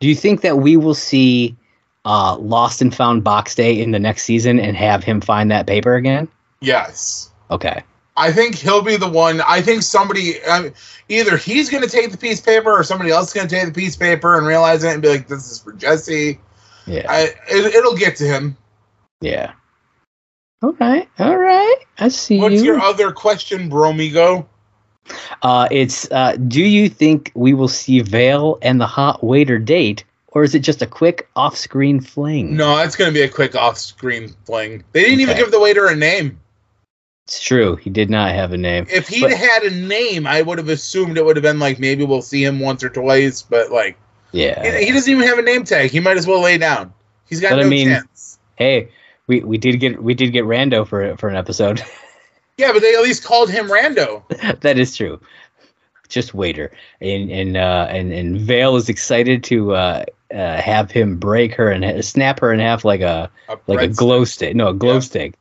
Do 0.01 0.09
you 0.09 0.15
think 0.15 0.43
that 0.43 0.59
we 0.59 0.77
will 0.77 0.95
see 0.95 1.57
uh, 2.05 2.37
Lost 2.39 2.81
and 2.81 2.95
Found 2.95 3.25
Box 3.25 3.55
Day 3.55 3.81
in 3.81 3.91
the 3.91 3.99
next 3.99 4.25
season 4.25 4.61
and 4.61 4.77
have 4.77 5.03
him 5.05 5.21
find 5.21 5.51
that 5.51 5.67
paper 5.67 5.95
again? 5.95 6.29
Yes, 6.61 7.31
Okay. 7.51 7.83
I 8.17 8.33
think 8.33 8.57
he'll 8.57 8.83
be 8.83 8.97
the 8.97 9.09
one. 9.09 9.41
I 9.47 9.63
think 9.63 9.83
somebody, 9.83 10.45
I 10.45 10.73
either 11.09 11.37
he's 11.37 11.71
going 11.71 11.85
to 11.85 11.89
take 11.89 12.11
the 12.11 12.19
piece 12.19 12.41
of 12.41 12.47
paper, 12.47 12.71
or 12.73 12.83
somebody 12.83 13.11
else 13.11 13.29
is 13.29 13.33
going 13.33 13.47
to 13.47 13.55
take 13.55 13.67
the 13.67 13.73
piece 13.73 13.95
of 13.95 14.01
paper 14.01 14.37
and 14.37 14.45
realize 14.45 14.83
it 14.83 14.93
and 14.93 15.01
be 15.01 15.09
like, 15.09 15.29
"This 15.29 15.49
is 15.49 15.61
for 15.61 15.73
Jesse." 15.73 16.41
Yeah. 16.87 17.07
I, 17.09 17.29
it, 17.49 17.75
it'll 17.77 17.97
get 17.97 18.17
to 18.17 18.25
him. 18.25 18.57
Yeah. 19.21 19.53
All 20.63 20.73
right. 20.81 21.09
All 21.21 21.37
right. 21.37 21.77
I 22.01 22.09
see 22.09 22.41
What's 22.41 22.57
you. 22.57 22.65
your 22.65 22.81
other 22.81 23.13
question, 23.13 23.71
Bromigo? 23.71 24.47
Uh, 25.43 25.69
it's 25.71 26.11
uh, 26.11 26.37
do 26.49 26.63
you 26.63 26.89
think 26.89 27.31
we 27.35 27.55
will 27.55 27.69
see 27.69 28.01
Vale 28.01 28.59
and 28.63 28.81
the 28.81 28.87
hot 28.87 29.23
waiter 29.25 29.59
date, 29.59 30.05
or 30.29 30.43
is 30.45 30.55
it 30.55 30.61
just 30.61 30.83
a 30.83 30.87
quick 30.87 31.29
off-screen 31.37 32.01
fling? 32.01 32.57
No, 32.57 32.79
it's 32.79 32.97
going 32.97 33.09
to 33.11 33.15
be 33.15 33.23
a 33.23 33.29
quick 33.29 33.55
off-screen 33.55 34.35
fling. 34.45 34.85
They 34.93 35.03
didn't 35.05 35.21
even 35.21 35.37
give 35.37 35.51
the 35.51 35.61
waiter 35.61 35.87
a 35.87 35.97
name. 35.97 36.39
It's 37.27 37.43
true. 37.43 37.77
He 37.77 37.91
did 37.91 38.09
not 38.09 38.33
have 38.35 38.53
a 38.53 38.57
name. 38.57 38.87
If 38.91 39.07
he'd 39.09 39.21
But- 39.21 39.33
had 39.33 39.63
a 39.65 39.71
name, 39.71 40.27
I 40.27 40.41
would 40.43 40.57
have 40.59 40.69
assumed 40.71 41.19
it 41.19 41.25
would 41.25 41.37
have 41.37 41.43
been 41.43 41.59
like 41.59 41.79
maybe 41.79 42.05
we'll 42.05 42.23
see 42.23 42.43
him 42.45 42.59
once 42.61 42.83
or 42.83 42.89
twice, 42.89 43.43
but 43.43 43.71
like 43.71 43.99
Yeah. 44.33 44.79
he, 44.79 44.87
he 44.87 44.93
doesn't 44.93 45.13
even 45.13 45.27
have 45.29 45.39
a 45.39 45.43
name 45.43 45.65
tag. 45.65 45.91
He 45.91 46.01
might 46.01 46.17
as 46.17 46.27
well 46.27 46.41
lay 46.41 46.57
down. 46.57 46.93
He's 47.29 47.41
got 47.41 47.51
But 47.51 47.59
I 47.61 47.63
no 47.65 47.69
mean- 47.69 47.89
chance. 47.89 48.39
Hey, 48.57 48.89
we, 49.27 49.41
we 49.41 49.59
did 49.59 49.79
get 49.79 50.03
we 50.03 50.15
did 50.15 50.33
get 50.33 50.45
Rando 50.45 50.87
for 50.89 51.17
for 51.19 51.29
an 51.29 51.37
episode. 51.37 51.83
Yeah, 52.59 52.73
but 52.73 52.83
they 52.83 52.95
at 52.95 53.03
least 53.03 53.25
called 53.25 53.49
him 53.51 53.69
Rando. 53.69 54.23
that 54.61 54.79
is 54.79 54.97
true. 54.97 55.21
Just 56.09 56.35
waiter, 56.35 56.73
and 57.01 57.31
and 57.31 57.57
uh, 57.57 57.87
and 57.91 58.13
and 58.13 58.39
Vale 58.41 58.77
is 58.77 58.89
excited 58.89 59.45
to 59.45 59.75
uh, 59.75 60.05
uh, 60.33 60.57
have 60.61 60.91
him 60.91 61.17
break 61.19 61.55
her 61.55 61.71
and 61.71 61.85
ha- 61.85 62.01
snap 62.03 62.41
her 62.41 62.53
in 62.53 62.61
half 62.61 62.85
like 62.85 63.01
a 63.03 63.31
like 63.67 63.83
a 63.83 63.89
glow 63.89 64.25
stick. 64.25 64.57
No, 64.57 64.69
a 64.69 64.75
glow 64.75 64.95
Yeah. 64.95 65.01
stick. 65.01 65.35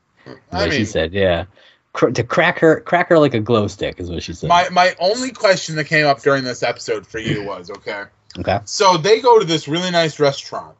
I 0.51 0.63
what 0.65 0.73
she 0.73 0.83
said. 0.83 1.13
Yeah, 1.13 1.45
Cr- 1.93 2.09
to 2.09 2.21
crack 2.21 2.59
her, 2.59 2.81
crack 2.81 3.07
her 3.09 3.17
like 3.17 3.33
a 3.33 3.39
glow 3.39 3.67
stick 3.67 3.97
is 3.97 4.11
what 4.11 4.23
she 4.23 4.33
said. 4.33 4.49
my 4.49 4.67
my 4.69 4.93
only 4.99 5.31
question 5.31 5.77
that 5.77 5.85
came 5.85 6.05
up 6.05 6.21
during 6.21 6.43
this 6.43 6.61
episode 6.61 7.07
for 7.07 7.19
you 7.19 7.43
was 7.45 7.71
okay. 7.71 8.03
okay. 8.39 8.59
So 8.65 8.97
they 8.97 9.21
go 9.21 9.39
to 9.39 9.45
this 9.45 9.69
really 9.69 9.89
nice 9.89 10.19
restaurant. 10.19 10.75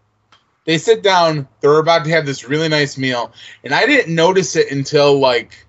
They 0.66 0.78
sit 0.78 1.02
down. 1.02 1.48
They're 1.62 1.80
about 1.80 2.04
to 2.04 2.10
have 2.12 2.26
this 2.26 2.44
really 2.44 2.68
nice 2.68 2.98
meal, 2.98 3.32
and 3.64 3.74
I 3.74 3.86
didn't 3.86 4.14
notice 4.14 4.58
it 4.58 4.70
until 4.70 5.18
like 5.18 5.66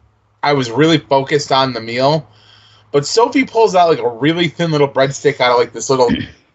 I 0.49 0.53
was 0.55 0.70
really 0.70 0.99
focused 0.99 1.53
on 1.53 1.72
the 1.74 1.80
meal. 1.80 2.26
But 2.90 3.07
Sophie 3.07 3.44
pulls 3.44 3.74
out 3.74 3.90
like 3.90 3.99
a 3.99 4.09
really 4.09 4.49
thin 4.49 4.70
little 4.70 4.88
breadstick 4.88 5.40
out 5.40 5.53
of 5.53 5.59
like 5.59 5.72
this 5.74 5.90
little 5.90 6.09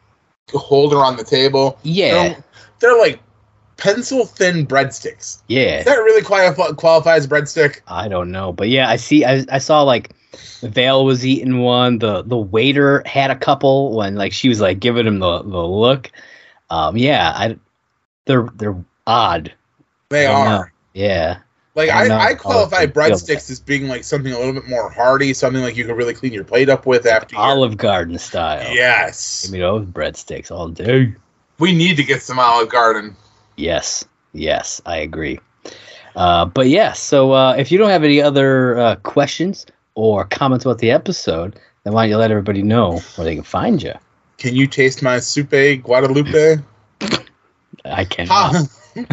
holder 0.54 0.98
on 0.98 1.16
the 1.16 1.24
table. 1.24 1.78
Yeah, 1.84 2.14
They're, 2.14 2.44
they're 2.80 2.98
like 2.98 3.20
pencil 3.78 4.26
thin 4.26 4.66
breadsticks. 4.66 5.41
yeah. 5.48 5.80
Is 5.80 5.86
that 5.86 5.96
really 5.98 6.24
quali- 6.24 6.74
qualify 6.76 7.16
as 7.18 7.28
breadstick? 7.28 7.82
I 7.88 8.08
don't 8.08 8.32
know, 8.32 8.52
but 8.52 8.70
yeah, 8.70 8.89
I 8.89 8.96
see. 8.96 9.24
I, 9.26 9.46
I 9.52 9.60
saw 9.60 9.84
like 9.84 10.12
Vale 10.64 11.06
was 11.06 11.24
eating 11.26 11.60
one. 11.60 12.00
The 12.00 12.24
the 12.24 12.38
waiter 12.38 13.04
had 13.06 13.30
a 13.30 13.36
couple 13.36 13.96
when 13.96 14.16
like 14.16 14.34
she 14.34 14.50
was 14.50 14.60
like 14.60 14.80
giving 14.80 15.06
him 15.06 15.20
the 15.20 15.44
the 15.44 15.64
look. 15.64 16.12
Um, 16.72 16.98
yeah, 16.98 17.32
I 17.36 17.58
they're 18.26 18.50
they're 18.56 18.84
odd. 19.06 19.54
They 20.10 20.26
are. 20.26 20.46
know. 20.46 20.66
Yeah, 20.94 21.39
Like 21.76 21.90
I 21.90 22.08
I, 22.08 22.26
I, 22.28 22.34
qualify 22.36 22.86
breadsticks 22.86 23.50
as 23.50 23.60
being 23.60 23.88
like 23.88 24.04
something 24.04 24.32
a 24.32 24.38
little 24.38 24.54
bit 24.54 24.68
more 24.68 24.90
hearty, 24.92 25.34
something 25.34 25.62
like 25.64 25.76
you 25.76 25.86
can 25.86 25.96
really 25.96 26.14
clean 26.14 26.32
your 26.32 26.44
plate 26.44 26.70
up 26.70 26.86
with 26.86 27.08
after. 27.08 27.36
your- 27.36 27.44
Olive 27.44 27.78
Garden 27.78 28.18
style. 28.20 28.72
Yes, 28.74 29.44
Give 29.44 29.54
me 29.54 29.60
those 29.60 29.86
breadsticks 29.86 30.52
all 30.52 30.68
day. 30.70 31.16
we 31.58 31.74
need 31.74 31.98
to 31.98 32.04
get 32.04 32.22
some 32.22 32.38
Olive 32.38 32.70
Garden. 32.70 33.16
Yes, 33.56 34.06
yes, 34.34 34.82
I 34.86 34.98
agree. 34.98 35.40
Uh, 36.16 36.46
but 36.46 36.68
yeah, 36.70 36.94
so 36.94 37.32
uh, 37.32 37.56
if 37.58 37.72
you 37.72 37.80
don't 37.80 37.90
have 37.90 38.04
any 38.04 38.22
other 38.22 38.78
uh, 38.78 38.96
questions 38.98 39.66
or 39.96 40.26
comments 40.26 40.66
about 40.66 40.78
the 40.78 40.92
episode, 40.92 41.60
then 41.84 41.94
why 41.94 42.04
don't 42.04 42.12
you 42.12 42.18
let 42.18 42.30
everybody 42.30 42.62
know 42.62 43.00
where 43.16 43.26
they 43.26 43.34
can 43.36 43.44
find 43.44 43.82
you? 43.82 43.94
Can 44.38 44.56
you 44.56 44.68
taste 44.68 45.02
my 45.02 45.20
soupe 45.20 45.82
Guadalupe? 45.82 46.58
I 47.86 48.06
can. 48.06 48.28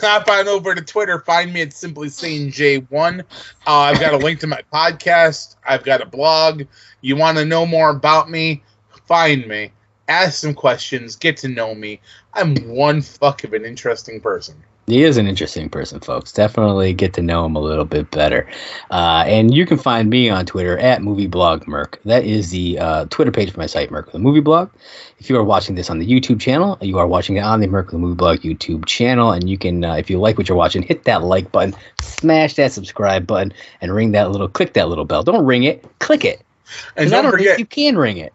Hop, 0.00 0.28
on 0.28 0.48
over 0.48 0.74
to 0.74 0.82
Twitter. 0.82 1.20
Find 1.20 1.52
me 1.52 1.62
at 1.62 1.72
Simply 1.72 2.08
Sane 2.08 2.50
J1. 2.50 3.20
Uh, 3.20 3.24
I've 3.66 4.00
got 4.00 4.14
a 4.14 4.18
link 4.18 4.40
to 4.40 4.46
my 4.46 4.62
podcast. 4.72 5.56
I've 5.66 5.84
got 5.84 6.00
a 6.00 6.06
blog. 6.06 6.62
You 7.00 7.16
want 7.16 7.38
to 7.38 7.44
know 7.44 7.66
more 7.66 7.90
about 7.90 8.30
me? 8.30 8.62
Find 9.06 9.46
me. 9.46 9.72
Ask 10.08 10.34
some 10.40 10.54
questions. 10.54 11.16
Get 11.16 11.36
to 11.38 11.48
know 11.48 11.74
me. 11.74 12.00
I'm 12.34 12.54
one 12.68 13.02
fuck 13.02 13.44
of 13.44 13.52
an 13.52 13.64
interesting 13.64 14.20
person. 14.20 14.56
He 14.86 15.02
is 15.02 15.16
an 15.16 15.26
interesting 15.26 15.68
person, 15.68 15.98
folks. 15.98 16.30
Definitely 16.30 16.94
get 16.94 17.12
to 17.14 17.22
know 17.22 17.44
him 17.44 17.56
a 17.56 17.60
little 17.60 17.84
bit 17.84 18.08
better. 18.12 18.48
Uh, 18.92 19.24
and 19.26 19.52
you 19.52 19.66
can 19.66 19.78
find 19.78 20.08
me 20.08 20.30
on 20.30 20.46
Twitter 20.46 20.78
at 20.78 21.00
MovieBlogMerc. 21.00 21.96
That 22.04 22.24
is 22.24 22.50
the 22.50 22.78
uh, 22.78 23.04
Twitter 23.06 23.32
page 23.32 23.50
for 23.50 23.58
my 23.58 23.66
site, 23.66 23.90
Merc 23.90 24.12
the 24.12 24.20
Movie 24.20 24.40
Blog. 24.40 24.70
If 25.18 25.28
you 25.28 25.36
are 25.36 25.42
watching 25.42 25.74
this 25.74 25.90
on 25.90 25.98
the 25.98 26.06
YouTube 26.06 26.40
channel, 26.40 26.78
you 26.80 26.98
are 26.98 27.06
watching 27.08 27.36
it 27.36 27.40
on 27.40 27.58
the 27.58 27.66
Merc 27.66 27.90
the 27.90 27.98
Movie 27.98 28.14
Blog 28.14 28.40
YouTube 28.40 28.86
channel. 28.86 29.32
And 29.32 29.50
you 29.50 29.58
can, 29.58 29.84
uh, 29.84 29.94
if 29.94 30.08
you 30.08 30.20
like 30.20 30.38
what 30.38 30.48
you're 30.48 30.56
watching, 30.56 30.82
hit 30.82 31.02
that 31.02 31.24
like 31.24 31.50
button, 31.50 31.74
smash 32.00 32.54
that 32.54 32.70
subscribe 32.72 33.26
button, 33.26 33.52
and 33.80 33.92
ring 33.92 34.12
that 34.12 34.30
little, 34.30 34.48
click 34.48 34.74
that 34.74 34.88
little 34.88 35.04
bell. 35.04 35.24
Don't 35.24 35.44
ring 35.44 35.64
it, 35.64 35.84
click 35.98 36.24
it. 36.24 36.42
And 36.96 37.08
I 37.08 37.10
don't 37.10 37.24
don't 37.24 37.32
forget, 37.32 37.56
think 37.56 37.58
you 37.58 37.66
can 37.66 37.98
ring 37.98 38.18
it. 38.18 38.32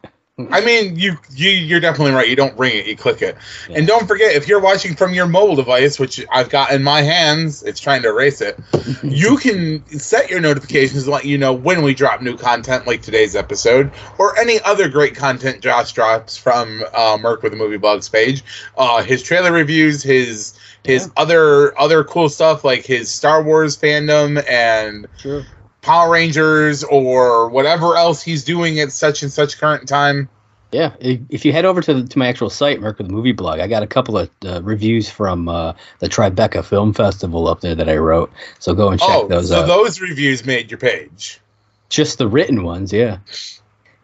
I 0.50 0.62
mean, 0.62 0.98
you, 0.98 1.18
you 1.34 1.50
you're 1.50 1.80
definitely 1.80 2.14
right. 2.14 2.28
You 2.28 2.36
don't 2.36 2.58
ring 2.58 2.76
it, 2.78 2.88
you 2.88 2.96
click 2.96 3.22
it. 3.22 3.38
Yeah. 3.70 3.78
And 3.78 3.88
don't 3.88 4.08
forget, 4.08 4.34
if 4.34 4.48
you're 4.48 4.62
watching 4.62 4.96
from 4.96 5.14
your 5.14 5.28
mobile 5.28 5.56
device, 5.56 6.00
which 6.00 6.26
I've 6.32 6.50
got 6.50 6.72
in 6.72 6.84
my 6.84 7.02
hands, 7.02 7.62
it's 7.64 7.80
trying 7.80 8.02
to 8.04 8.08
erase 8.10 8.42
it. 8.42 8.58
you 9.04 9.38
can 9.38 9.86
set 10.00 10.30
your 10.30 10.40
notifications 10.40 11.04
to 11.04 11.12
let 11.12 11.26
you 11.26 11.38
know 11.38 11.54
when 11.54 11.84
we 11.84 11.94
drop 11.94 12.22
new 12.22 12.38
content, 12.38 12.88
like 12.88 13.02
today's 13.02 13.36
episode, 13.36 13.92
or 14.18 14.38
any 14.40 14.60
other 14.62 14.88
great 14.90 15.16
content 15.16 15.62
Josh 15.62 15.92
drops 15.92 16.38
from 16.38 16.84
uh, 16.94 17.18
Merc 17.22 17.44
with 17.44 17.52
the 17.52 17.58
Movie 17.58 17.78
Blogs 17.78 18.12
page. 18.12 18.44
Uh, 18.78 19.04
his 19.04 19.22
trailer 19.22 19.52
reviews, 19.52 20.02
his 20.02 20.58
his 20.84 21.06
Yeah. 21.08 21.22
other 21.22 21.78
other 21.80 22.04
cool 22.04 22.30
stuff 22.30 22.64
like 22.64 22.86
his 22.86 23.12
Star 23.12 23.44
Wars 23.44 23.78
fandom 23.78 24.44
and 24.50 25.08
Sure. 25.18 25.46
Power 25.82 26.12
Rangers 26.12 26.84
or 26.84 27.50
whatever 27.50 27.96
else 27.98 28.22
he's 28.22 28.44
doing 28.44 28.80
at 28.80 28.92
such 28.92 29.24
and 29.24 29.32
such 29.32 29.58
current 29.58 29.88
time. 29.88 30.30
Yeah, 30.72 30.94
if 31.00 31.44
you 31.44 31.52
head 31.52 31.66
over 31.66 31.82
to, 31.82 31.94
the, 31.96 32.08
to 32.08 32.18
my 32.18 32.28
actual 32.28 32.50
site, 32.50 32.80
Merc 32.80 32.98
with 32.98 33.08
the 33.08 33.14
Movie 33.14 33.34
Blog, 33.34 33.60
I 33.60 33.68
got 33.68 33.84
a 33.84 33.88
couple 33.88 34.18
of 34.18 34.30
uh, 34.46 34.62
reviews 34.62 35.10
from 35.10 35.50
uh, 35.50 35.74
the 36.00 36.08
Tribeca 36.08 36.64
Film 36.64 36.94
Festival 36.94 37.50
up 37.50 37.60
there 37.60 37.76
that 37.76 37.90
I 37.90 37.98
wrote. 37.98 38.32
So 38.60 38.74
go 38.74 38.90
and 38.90 38.98
check 38.98 39.10
oh, 39.10 39.28
those 39.28 39.50
so 39.50 39.58
out. 39.58 39.62
So 39.62 39.68
those 39.68 40.00
reviews 40.00 40.46
made 40.46 40.72
your 40.72 40.78
page. 40.78 41.42
Just 41.90 42.20
the 42.20 42.28
written 42.28 42.64
ones, 42.64 42.94
yeah. 42.94 43.18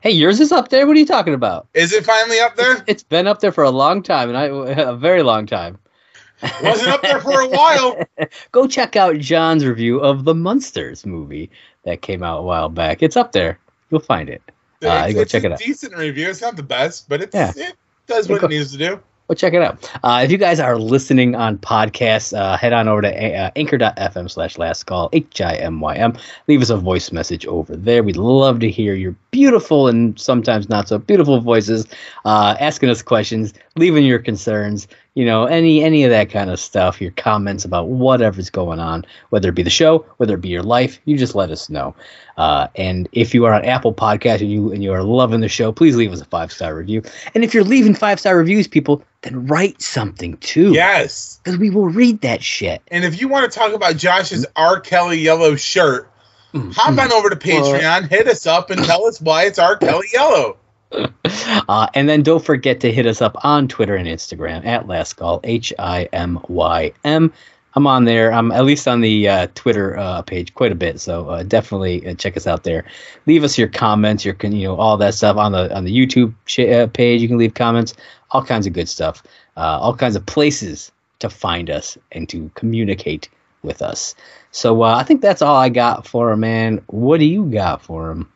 Hey, 0.01 0.11
yours 0.11 0.41
is 0.41 0.51
up 0.51 0.67
there. 0.67 0.85
What 0.85 0.97
are 0.97 0.99
you 0.99 1.05
talking 1.05 1.33
about? 1.33 1.67
Is 1.73 1.93
it 1.93 2.05
finally 2.05 2.39
up 2.39 2.57
there? 2.57 2.83
It's 2.85 3.03
been 3.03 3.27
up 3.27 3.39
there 3.39 3.53
for 3.53 3.63
a 3.63 3.71
long 3.71 4.03
time, 4.03 4.27
and 4.27 4.37
I 4.37 4.45
a 4.45 4.95
very 4.95 5.23
long 5.23 5.45
time. 5.45 5.79
Wasn't 6.61 6.89
up 6.89 7.01
there 7.01 7.19
for 7.19 7.41
a 7.41 7.47
while. 7.47 7.97
Go 8.51 8.67
check 8.67 8.95
out 8.95 9.17
John's 9.17 9.65
review 9.65 9.99
of 9.99 10.23
the 10.25 10.35
Munsters 10.35 11.05
movie 11.05 11.49
that 11.83 12.01
came 12.01 12.23
out 12.23 12.39
a 12.39 12.43
while 12.43 12.69
back. 12.69 13.01
It's 13.01 13.17
up 13.17 13.31
there. 13.31 13.59
You'll 13.89 14.01
find 14.01 14.29
it. 14.29 14.41
Uh, 14.83 15.05
it's, 15.07 15.15
go 15.15 15.21
it's 15.21 15.31
check 15.31 15.43
a 15.43 15.47
it 15.47 15.51
out. 15.53 15.59
decent 15.59 15.95
review. 15.97 16.29
It's 16.29 16.41
not 16.41 16.55
the 16.55 16.61
best, 16.63 17.09
but 17.09 17.21
it's 17.23 17.33
Yeah. 17.33 17.51
it 17.55 17.73
does 18.05 18.29
what 18.29 18.41
Go- 18.41 18.45
it 18.47 18.51
needs 18.51 18.71
to 18.73 18.77
do. 18.77 18.99
Go 19.27 19.33
check 19.33 19.53
it 19.53 19.61
out. 19.61 19.91
Uh, 20.03 20.21
if 20.23 20.31
you 20.31 20.37
guys 20.37 20.57
are 20.61 20.77
listening 20.77 21.35
on 21.35 21.57
podcasts, 21.57 22.37
uh, 22.37 22.55
head 22.55 22.71
on 22.71 22.87
over 22.87 23.01
to 23.01 23.09
uh, 23.35 23.51
anchor.fm 23.57 24.31
slash 24.31 24.57
last 24.57 24.85
call, 24.85 25.09
H 25.11 25.41
I 25.41 25.55
M 25.55 25.81
Y 25.81 25.95
M. 25.95 26.13
Leave 26.47 26.61
us 26.61 26.69
a 26.69 26.77
voice 26.77 27.11
message 27.11 27.45
over 27.45 27.75
there. 27.75 28.03
We'd 28.03 28.15
love 28.15 28.59
to 28.61 28.69
hear 28.71 28.93
your 28.93 29.13
beautiful 29.31 29.89
and 29.89 30.17
sometimes 30.17 30.69
not 30.69 30.87
so 30.87 30.97
beautiful 30.99 31.41
voices 31.41 31.87
uh, 32.23 32.55
asking 32.61 32.87
us 32.89 33.01
questions, 33.01 33.53
leaving 33.75 34.05
your 34.05 34.19
concerns, 34.19 34.87
you 35.17 35.25
know, 35.25 35.45
any 35.45 35.83
any 35.83 36.03
of 36.03 36.11
that 36.11 36.29
kind 36.29 36.51
of 36.51 36.59
stuff, 36.59 37.01
your 37.01 37.09
comments 37.09 37.65
about 37.65 37.87
whatever's 37.87 38.51
going 38.51 38.79
on, 38.79 39.03
whether 39.31 39.49
it 39.49 39.55
be 39.55 39.63
the 39.63 39.69
show, 39.71 40.05
whether 40.17 40.35
it 40.35 40.41
be 40.41 40.49
your 40.49 40.61
life, 40.61 40.99
you 41.05 41.17
just 41.17 41.33
let 41.33 41.49
us 41.49 41.71
know. 41.71 41.95
Uh, 42.37 42.67
and 42.75 43.09
if 43.13 43.33
you 43.33 43.43
are 43.45 43.51
on 43.51 43.65
Apple 43.65 43.95
Podcast 43.95 44.41
and 44.41 44.51
you 44.51 44.71
and 44.71 44.83
you 44.83 44.93
are 44.93 45.01
loving 45.01 45.41
the 45.41 45.49
show, 45.49 45.71
please 45.71 45.95
leave 45.95 46.13
us 46.13 46.21
a 46.21 46.25
five 46.25 46.51
star 46.51 46.75
review. 46.75 47.01
And 47.33 47.43
if 47.43 47.51
you're 47.51 47.63
leaving 47.63 47.95
five 47.95 48.19
star 48.19 48.37
reviews, 48.37 48.67
people, 48.67 49.03
then 49.23 49.47
write 49.47 49.81
something 49.81 50.37
too. 50.37 50.73
Yes. 50.73 51.39
Because 51.43 51.57
we 51.57 51.71
will 51.71 51.89
read 51.89 52.21
that 52.21 52.43
shit. 52.43 52.83
And 52.89 53.03
if 53.03 53.19
you 53.19 53.27
want 53.27 53.51
to 53.51 53.59
talk 53.59 53.73
about 53.73 53.97
Josh's 53.97 54.45
R. 54.55 54.79
Kelly 54.79 55.17
yellow 55.17 55.55
shirt, 55.55 56.11
hop 56.53 56.95
on 56.95 57.11
over 57.11 57.31
to 57.31 57.35
Patreon, 57.35 58.07
hit 58.07 58.27
us 58.27 58.45
up, 58.45 58.69
and 58.69 58.83
tell 58.85 59.05
us 59.05 59.19
why 59.19 59.45
it's 59.45 59.57
R. 59.57 59.77
Kelly 59.77 60.09
yellow. 60.13 60.57
Uh, 60.91 61.87
and 61.93 62.07
then 62.07 62.23
don't 62.23 62.43
forget 62.43 62.79
to 62.79 62.91
hit 62.91 63.05
us 63.05 63.21
up 63.21 63.35
on 63.43 63.67
Twitter 63.67 63.95
and 63.95 64.07
Instagram 64.07 64.65
at 64.65 64.87
Last 64.87 65.13
Call, 65.13 65.41
H 65.43 65.73
I 65.77 66.07
M 66.13 66.39
Y 66.47 66.93
M. 67.03 67.33
I'm 67.75 67.85
on 67.85 68.05
there. 68.05 68.33
I'm 68.33 68.51
at 68.51 68.65
least 68.65 68.87
on 68.87 69.01
the 69.01 69.29
uh, 69.29 69.47
Twitter 69.53 69.95
uh, 69.97 70.23
page 70.23 70.53
quite 70.55 70.71
a 70.71 70.75
bit, 70.75 70.99
so 70.99 71.29
uh, 71.29 71.43
definitely 71.43 72.07
uh, 72.07 72.15
check 72.15 72.35
us 72.35 72.47
out 72.47 72.63
there. 72.63 72.85
Leave 73.27 73.43
us 73.43 73.55
your 73.55 73.67
comments, 73.67 74.25
your 74.25 74.35
you 74.41 74.67
know 74.67 74.75
all 74.77 74.97
that 74.97 75.13
stuff 75.13 75.37
on 75.37 75.51
the 75.51 75.75
on 75.75 75.83
the 75.83 75.95
YouTube 75.95 76.33
uh, 76.73 76.87
page. 76.87 77.21
You 77.21 77.27
can 77.27 77.37
leave 77.37 77.53
comments, 77.53 77.93
all 78.31 78.43
kinds 78.43 78.65
of 78.65 78.73
good 78.73 78.89
stuff, 78.89 79.21
all 79.57 79.95
kinds 79.95 80.15
of 80.15 80.25
places 80.25 80.91
to 81.19 81.29
find 81.29 81.69
us 81.69 81.97
and 82.13 82.27
to 82.29 82.49
communicate 82.55 83.29
with 83.61 83.81
us. 83.81 84.15
So 84.51 84.81
I 84.81 85.03
think 85.03 85.21
that's 85.21 85.43
all 85.43 85.55
I 85.55 85.69
got 85.69 86.07
for 86.07 86.31
him, 86.31 86.39
man. 86.39 86.81
What 86.87 87.19
do 87.19 87.25
you 87.25 87.45
got 87.45 87.83
for 87.83 88.09
him? 88.09 88.31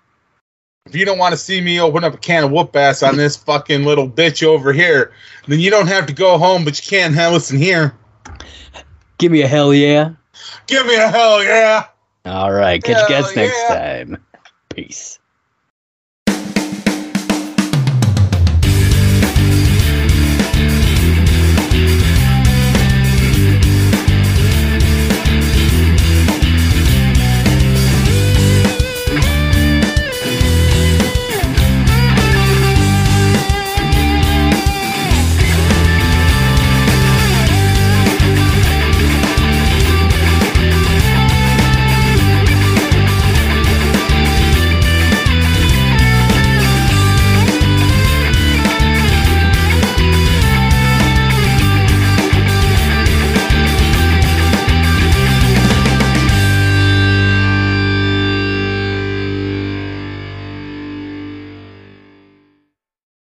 If 0.91 0.97
you 0.97 1.05
don't 1.05 1.17
want 1.17 1.31
to 1.31 1.37
see 1.37 1.61
me 1.61 1.79
open 1.79 2.03
up 2.03 2.15
a 2.15 2.17
can 2.17 2.43
of 2.43 2.51
whoop 2.51 2.75
ass 2.75 3.01
on 3.01 3.15
this 3.15 3.37
fucking 3.37 3.85
little 3.85 4.09
bitch 4.09 4.43
over 4.43 4.73
here, 4.73 5.13
then 5.47 5.61
you 5.61 5.71
don't 5.71 5.87
have 5.87 6.05
to 6.07 6.13
go 6.13 6.37
home, 6.37 6.65
but 6.65 6.77
you 6.77 6.85
can 6.85 7.13
have 7.13 7.31
listen 7.31 7.57
here. 7.57 7.95
Give 9.17 9.31
me 9.31 9.41
a 9.41 9.47
hell 9.47 9.73
yeah. 9.73 10.11
Give 10.67 10.85
me 10.85 10.95
a 10.95 11.07
hell 11.07 11.41
yeah. 11.41 11.85
All 12.25 12.51
right. 12.51 12.83
Catch 12.83 13.09
you 13.09 13.15
guys 13.15 13.31
Hell 13.31 13.45
next 13.45 13.57
yeah. 13.69 14.03
time. 14.03 14.25
Peace. 14.67 15.17